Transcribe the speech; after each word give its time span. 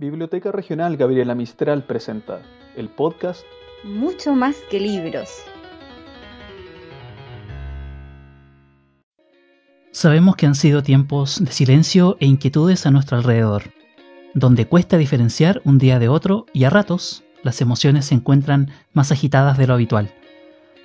Biblioteca 0.00 0.50
Regional 0.50 0.96
Gabriela 0.96 1.34
Mistral 1.34 1.84
presenta 1.84 2.40
el 2.74 2.88
podcast 2.88 3.42
Mucho 3.84 4.34
más 4.34 4.56
que 4.70 4.80
libros. 4.80 5.28
Sabemos 9.92 10.36
que 10.36 10.46
han 10.46 10.54
sido 10.54 10.82
tiempos 10.82 11.44
de 11.44 11.52
silencio 11.52 12.16
e 12.18 12.24
inquietudes 12.24 12.86
a 12.86 12.90
nuestro 12.90 13.18
alrededor, 13.18 13.64
donde 14.32 14.66
cuesta 14.66 14.96
diferenciar 14.96 15.60
un 15.66 15.76
día 15.76 15.98
de 15.98 16.08
otro 16.08 16.46
y 16.54 16.64
a 16.64 16.70
ratos 16.70 17.22
las 17.42 17.60
emociones 17.60 18.06
se 18.06 18.14
encuentran 18.14 18.70
más 18.94 19.12
agitadas 19.12 19.58
de 19.58 19.66
lo 19.66 19.74
habitual. 19.74 20.14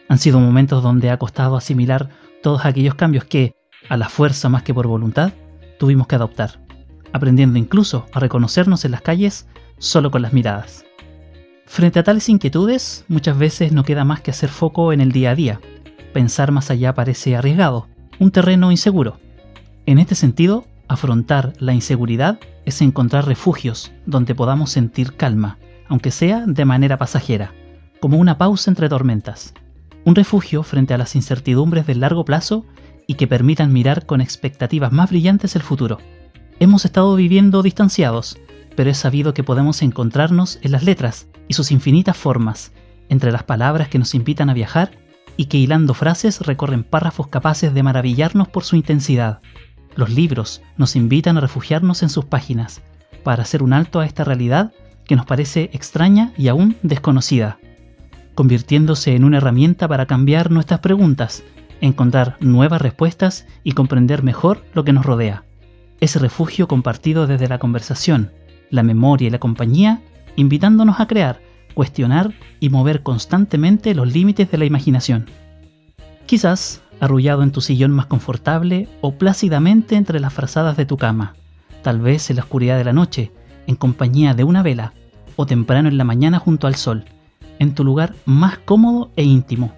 Han 0.09 0.17
sido 0.17 0.41
momentos 0.41 0.83
donde 0.83 1.09
ha 1.09 1.17
costado 1.17 1.55
asimilar 1.55 2.09
todos 2.43 2.65
aquellos 2.65 2.95
cambios 2.95 3.23
que, 3.23 3.55
a 3.87 3.95
la 3.95 4.09
fuerza 4.09 4.49
más 4.49 4.63
que 4.63 4.73
por 4.73 4.87
voluntad, 4.87 5.31
tuvimos 5.79 6.05
que 6.05 6.15
adoptar 6.15 6.64
aprendiendo 7.15 7.57
incluso 7.57 8.07
a 8.11 8.19
reconocernos 8.19 8.83
en 8.83 8.91
las 8.91 9.01
calles 9.01 9.47
solo 9.77 10.11
con 10.11 10.21
las 10.21 10.33
miradas. 10.33 10.83
Frente 11.65 11.99
a 11.99 12.03
tales 12.03 12.27
inquietudes, 12.27 13.05
muchas 13.07 13.37
veces 13.37 13.71
no 13.71 13.85
queda 13.85 14.03
más 14.03 14.19
que 14.19 14.31
hacer 14.31 14.49
foco 14.49 14.91
en 14.91 14.99
el 14.99 15.13
día 15.13 15.31
a 15.31 15.35
día. 15.35 15.61
Pensar 16.13 16.51
más 16.51 16.69
allá 16.71 16.93
parece 16.93 17.37
arriesgado, 17.37 17.87
un 18.19 18.31
terreno 18.31 18.69
inseguro. 18.69 19.17
En 19.85 19.97
este 19.97 20.13
sentido, 20.13 20.65
afrontar 20.89 21.53
la 21.57 21.73
inseguridad 21.73 22.37
es 22.65 22.81
encontrar 22.81 23.25
refugios 23.25 23.93
donde 24.05 24.35
podamos 24.35 24.71
sentir 24.71 25.15
calma, 25.15 25.57
aunque 25.87 26.11
sea 26.11 26.43
de 26.45 26.65
manera 26.65 26.97
pasajera, 26.97 27.53
como 28.01 28.17
una 28.17 28.37
pausa 28.37 28.69
entre 28.69 28.89
tormentas. 28.89 29.53
Un 30.03 30.15
refugio 30.15 30.63
frente 30.63 30.93
a 30.93 30.97
las 30.97 31.15
incertidumbres 31.15 31.87
del 31.87 32.01
largo 32.01 32.25
plazo 32.25 32.65
y 33.07 33.13
que 33.13 33.25
permitan 33.25 33.71
mirar 33.71 34.05
con 34.05 34.19
expectativas 34.19 34.91
más 34.91 35.09
brillantes 35.09 35.55
el 35.55 35.61
futuro. 35.61 35.99
Hemos 36.57 36.85
estado 36.85 37.13
viviendo 37.17 37.61
distanciados, 37.63 38.39
pero 38.77 38.89
he 38.89 38.93
sabido 38.93 39.33
que 39.33 39.43
podemos 39.43 39.81
encontrarnos 39.81 40.57
en 40.61 40.71
las 40.71 40.83
letras 40.83 41.27
y 41.49 41.53
sus 41.53 41.69
infinitas 41.69 42.15
formas, 42.15 42.71
entre 43.09 43.33
las 43.33 43.43
palabras 43.43 43.89
que 43.89 43.99
nos 43.99 44.15
invitan 44.15 44.49
a 44.49 44.53
viajar 44.53 44.91
y 45.35 45.47
que 45.47 45.57
hilando 45.57 45.93
frases 45.93 46.39
recorren 46.39 46.85
párrafos 46.85 47.27
capaces 47.27 47.73
de 47.73 47.83
maravillarnos 47.83 48.47
por 48.47 48.63
su 48.63 48.77
intensidad. 48.77 49.41
Los 49.97 50.11
libros 50.11 50.61
nos 50.77 50.95
invitan 50.95 51.37
a 51.37 51.41
refugiarnos 51.41 52.03
en 52.03 52.09
sus 52.09 52.23
páginas, 52.23 52.81
para 53.25 53.43
hacer 53.43 53.61
un 53.61 53.73
alto 53.73 53.99
a 53.99 54.05
esta 54.05 54.23
realidad 54.23 54.71
que 55.05 55.17
nos 55.17 55.25
parece 55.25 55.69
extraña 55.73 56.31
y 56.37 56.47
aún 56.47 56.77
desconocida, 56.83 57.59
convirtiéndose 58.33 59.13
en 59.13 59.25
una 59.25 59.37
herramienta 59.37 59.89
para 59.89 60.05
cambiar 60.05 60.51
nuestras 60.51 60.79
preguntas, 60.79 61.43
encontrar 61.81 62.37
nuevas 62.39 62.81
respuestas 62.81 63.45
y 63.65 63.73
comprender 63.73 64.23
mejor 64.23 64.63
lo 64.73 64.85
que 64.85 64.93
nos 64.93 65.05
rodea 65.05 65.43
ese 65.99 66.19
refugio 66.19 66.67
compartido 66.67 67.27
desde 67.27 67.47
la 67.47 67.59
conversación, 67.59 68.31
la 68.69 68.83
memoria 68.83 69.27
y 69.27 69.31
la 69.31 69.39
compañía, 69.39 70.01
invitándonos 70.35 70.99
a 70.99 71.07
crear, 71.07 71.39
cuestionar 71.73 72.33
y 72.59 72.69
mover 72.69 73.03
constantemente 73.03 73.95
los 73.95 74.11
límites 74.13 74.49
de 74.51 74.57
la 74.57 74.65
imaginación. 74.65 75.29
Quizás 76.25 76.81
arrullado 76.99 77.43
en 77.43 77.51
tu 77.51 77.61
sillón 77.61 77.91
más 77.91 78.05
confortable 78.05 78.87
o 79.01 79.13
plácidamente 79.15 79.95
entre 79.95 80.19
las 80.19 80.33
frazadas 80.33 80.77
de 80.77 80.85
tu 80.85 80.97
cama, 80.97 81.35
tal 81.83 81.99
vez 81.99 82.29
en 82.29 82.37
la 82.37 82.43
oscuridad 82.43 82.77
de 82.77 82.85
la 82.85 82.93
noche, 82.93 83.31
en 83.67 83.75
compañía 83.75 84.33
de 84.33 84.43
una 84.43 84.63
vela, 84.63 84.93
o 85.35 85.45
temprano 85.45 85.89
en 85.89 85.97
la 85.97 86.03
mañana 86.03 86.39
junto 86.39 86.67
al 86.67 86.75
sol, 86.75 87.05
en 87.59 87.75
tu 87.75 87.83
lugar 87.83 88.15
más 88.25 88.57
cómodo 88.57 89.11
e 89.15 89.23
íntimo, 89.23 89.73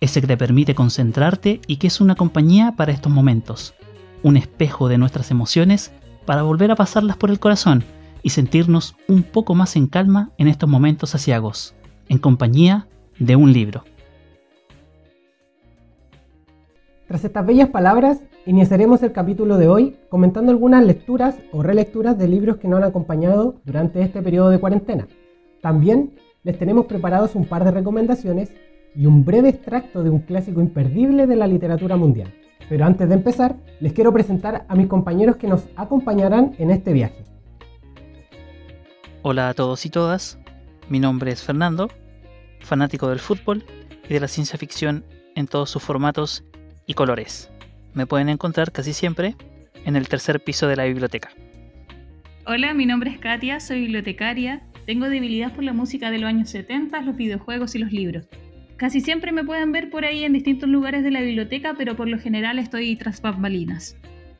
ese 0.00 0.20
que 0.20 0.26
te 0.26 0.36
permite 0.36 0.74
concentrarte 0.74 1.60
y 1.66 1.76
que 1.76 1.88
es 1.88 2.00
una 2.00 2.14
compañía 2.14 2.74
para 2.76 2.92
estos 2.92 3.12
momentos, 3.12 3.74
un 4.22 4.36
espejo 4.36 4.88
de 4.88 4.98
nuestras 4.98 5.30
emociones 5.30 5.92
para 6.26 6.42
volver 6.42 6.70
a 6.70 6.76
pasarlas 6.76 7.16
por 7.16 7.30
el 7.30 7.40
corazón 7.40 7.84
y 8.22 8.30
sentirnos 8.30 8.96
un 9.08 9.22
poco 9.22 9.54
más 9.54 9.76
en 9.76 9.86
calma 9.86 10.30
en 10.38 10.48
estos 10.48 10.68
momentos 10.68 11.14
asiagos, 11.14 11.74
en 12.08 12.18
compañía 12.18 12.86
de 13.18 13.36
un 13.36 13.52
libro. 13.52 13.84
Tras 17.08 17.24
estas 17.24 17.44
bellas 17.44 17.70
palabras, 17.70 18.20
iniciaremos 18.46 19.02
el 19.02 19.12
capítulo 19.12 19.58
de 19.58 19.68
hoy 19.68 19.96
comentando 20.08 20.52
algunas 20.52 20.84
lecturas 20.84 21.36
o 21.50 21.62
relecturas 21.62 22.16
de 22.16 22.28
libros 22.28 22.58
que 22.58 22.68
nos 22.68 22.78
han 22.78 22.84
acompañado 22.84 23.56
durante 23.64 24.00
este 24.02 24.22
periodo 24.22 24.50
de 24.50 24.60
cuarentena. 24.60 25.08
También 25.60 26.12
les 26.44 26.58
tenemos 26.58 26.86
preparados 26.86 27.34
un 27.34 27.46
par 27.46 27.64
de 27.64 27.72
recomendaciones 27.72 28.52
y 28.94 29.06
un 29.06 29.24
breve 29.24 29.48
extracto 29.48 30.02
de 30.02 30.10
un 30.10 30.20
clásico 30.20 30.60
imperdible 30.60 31.26
de 31.26 31.36
la 31.36 31.46
literatura 31.46 31.96
mundial. 31.96 32.32
Pero 32.70 32.86
antes 32.86 33.08
de 33.08 33.16
empezar, 33.16 33.56
les 33.80 33.92
quiero 33.92 34.12
presentar 34.12 34.64
a 34.68 34.76
mis 34.76 34.86
compañeros 34.86 35.36
que 35.36 35.48
nos 35.48 35.64
acompañarán 35.74 36.54
en 36.56 36.70
este 36.70 36.92
viaje. 36.92 37.24
Hola 39.22 39.48
a 39.48 39.54
todos 39.54 39.84
y 39.86 39.90
todas, 39.90 40.38
mi 40.88 41.00
nombre 41.00 41.32
es 41.32 41.42
Fernando, 41.42 41.90
fanático 42.60 43.08
del 43.08 43.18
fútbol 43.18 43.64
y 44.08 44.14
de 44.14 44.20
la 44.20 44.28
ciencia 44.28 44.56
ficción 44.56 45.04
en 45.34 45.48
todos 45.48 45.68
sus 45.68 45.82
formatos 45.82 46.44
y 46.86 46.94
colores. 46.94 47.50
Me 47.92 48.06
pueden 48.06 48.28
encontrar 48.28 48.70
casi 48.70 48.92
siempre 48.92 49.34
en 49.84 49.96
el 49.96 50.08
tercer 50.08 50.38
piso 50.38 50.68
de 50.68 50.76
la 50.76 50.84
biblioteca. 50.84 51.30
Hola, 52.46 52.72
mi 52.72 52.86
nombre 52.86 53.10
es 53.10 53.18
Katia, 53.18 53.58
soy 53.58 53.80
bibliotecaria. 53.80 54.62
Tengo 54.86 55.08
debilidad 55.08 55.52
por 55.52 55.64
la 55.64 55.72
música 55.72 56.12
de 56.12 56.18
los 56.18 56.28
años 56.28 56.50
70, 56.50 57.00
los 57.00 57.16
videojuegos 57.16 57.74
y 57.74 57.80
los 57.80 57.90
libros. 57.90 58.28
Casi 58.80 59.02
siempre 59.02 59.30
me 59.30 59.44
pueden 59.44 59.72
ver 59.72 59.90
por 59.90 60.06
ahí 60.06 60.24
en 60.24 60.32
distintos 60.32 60.66
lugares 60.66 61.04
de 61.04 61.10
la 61.10 61.20
biblioteca, 61.20 61.74
pero 61.76 61.96
por 61.96 62.08
lo 62.08 62.18
general 62.18 62.58
estoy 62.58 62.96
tras 62.96 63.20
bambalinas. 63.20 63.94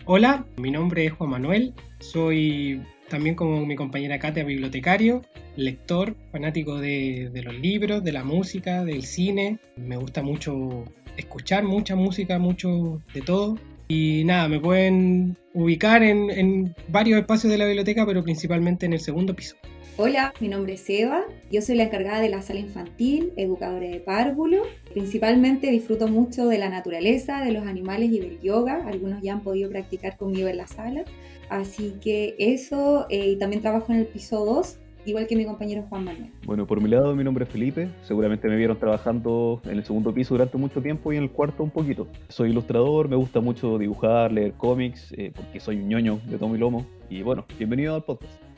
Hola, 0.06 0.46
mi 0.56 0.70
nombre 0.70 1.04
es 1.04 1.12
Juan 1.12 1.28
Manuel, 1.28 1.74
soy 1.98 2.80
también 3.10 3.34
como 3.34 3.66
mi 3.66 3.76
compañera 3.76 4.18
Katia 4.18 4.42
bibliotecario, 4.42 5.20
lector, 5.56 6.16
fanático 6.32 6.78
de, 6.78 7.30
los 7.44 7.54
libros, 7.54 8.02
de 8.02 8.12
la 8.12 8.24
música, 8.24 8.82
del 8.82 9.02
cine. 9.02 9.58
Me 9.76 9.98
gusta 9.98 10.22
mucho 10.22 10.86
escuchar 11.18 11.64
mucha 11.64 11.94
música, 11.94 12.38
mucho 12.38 13.02
de 13.12 13.20
todo. 13.20 13.58
Y 13.88 14.22
nada, 14.24 14.48
me 14.48 14.58
pueden 14.58 15.36
ubicar 15.52 16.02
en, 16.02 16.30
en 16.30 16.74
varios 16.88 17.20
espacios 17.20 17.52
de 17.52 17.58
la 17.58 17.66
biblioteca, 17.66 18.06
pero 18.06 18.24
principalmente 18.24 18.86
en 18.86 18.94
el 18.94 19.00
segundo 19.00 19.36
piso. 19.36 19.56
Hola, 19.96 20.32
mi 20.40 20.48
nombre 20.48 20.74
es 20.74 20.88
Eva, 20.88 21.24
yo 21.50 21.60
soy 21.60 21.76
la 21.76 21.84
encargada 21.84 22.20
de 22.20 22.30
la 22.30 22.40
sala 22.40 22.60
infantil, 22.60 23.32
educadora 23.36 23.86
de 23.86 24.00
párvulo. 24.00 24.62
Principalmente 24.92 25.70
disfruto 25.70 26.08
mucho 26.08 26.46
de 26.48 26.56
la 26.58 26.70
naturaleza, 26.70 27.44
de 27.44 27.52
los 27.52 27.66
animales 27.66 28.10
y 28.10 28.18
del 28.18 28.40
yoga. 28.40 28.86
Algunos 28.86 29.22
ya 29.22 29.34
han 29.34 29.42
podido 29.42 29.68
practicar 29.68 30.16
conmigo 30.16 30.48
en 30.48 30.56
la 30.56 30.66
sala. 30.66 31.04
Así 31.50 31.96
que 32.00 32.34
eso, 32.38 33.06
eh, 33.10 33.30
y 33.30 33.36
también 33.36 33.60
trabajo 33.60 33.92
en 33.92 33.98
el 33.98 34.06
piso 34.06 34.44
2, 34.46 34.78
igual 35.04 35.26
que 35.26 35.36
mi 35.36 35.44
compañero 35.44 35.84
Juan 35.88 36.04
Manuel. 36.04 36.30
Bueno, 36.46 36.66
por 36.66 36.80
mi 36.80 36.88
lado, 36.88 37.14
mi 37.14 37.24
nombre 37.24 37.44
es 37.44 37.50
Felipe. 37.50 37.90
Seguramente 38.02 38.48
me 38.48 38.56
vieron 38.56 38.78
trabajando 38.78 39.60
en 39.64 39.76
el 39.78 39.84
segundo 39.84 40.14
piso 40.14 40.34
durante 40.34 40.56
mucho 40.56 40.80
tiempo 40.80 41.12
y 41.12 41.16
en 41.18 41.24
el 41.24 41.30
cuarto 41.30 41.62
un 41.62 41.70
poquito. 41.70 42.06
Soy 42.28 42.50
ilustrador, 42.50 43.08
me 43.08 43.16
gusta 43.16 43.40
mucho 43.40 43.76
dibujar, 43.76 44.32
leer 44.32 44.52
cómics, 44.52 45.12
eh, 45.16 45.30
porque 45.34 45.60
soy 45.60 45.76
un 45.76 45.88
ñoño 45.88 46.20
de 46.26 46.38
tomo 46.38 46.54
y 46.54 46.58
lomo. 46.58 46.86
Y 47.10 47.22
bueno, 47.22 47.44
bienvenido 47.58 47.94
al 47.94 48.04
podcast. 48.04 48.49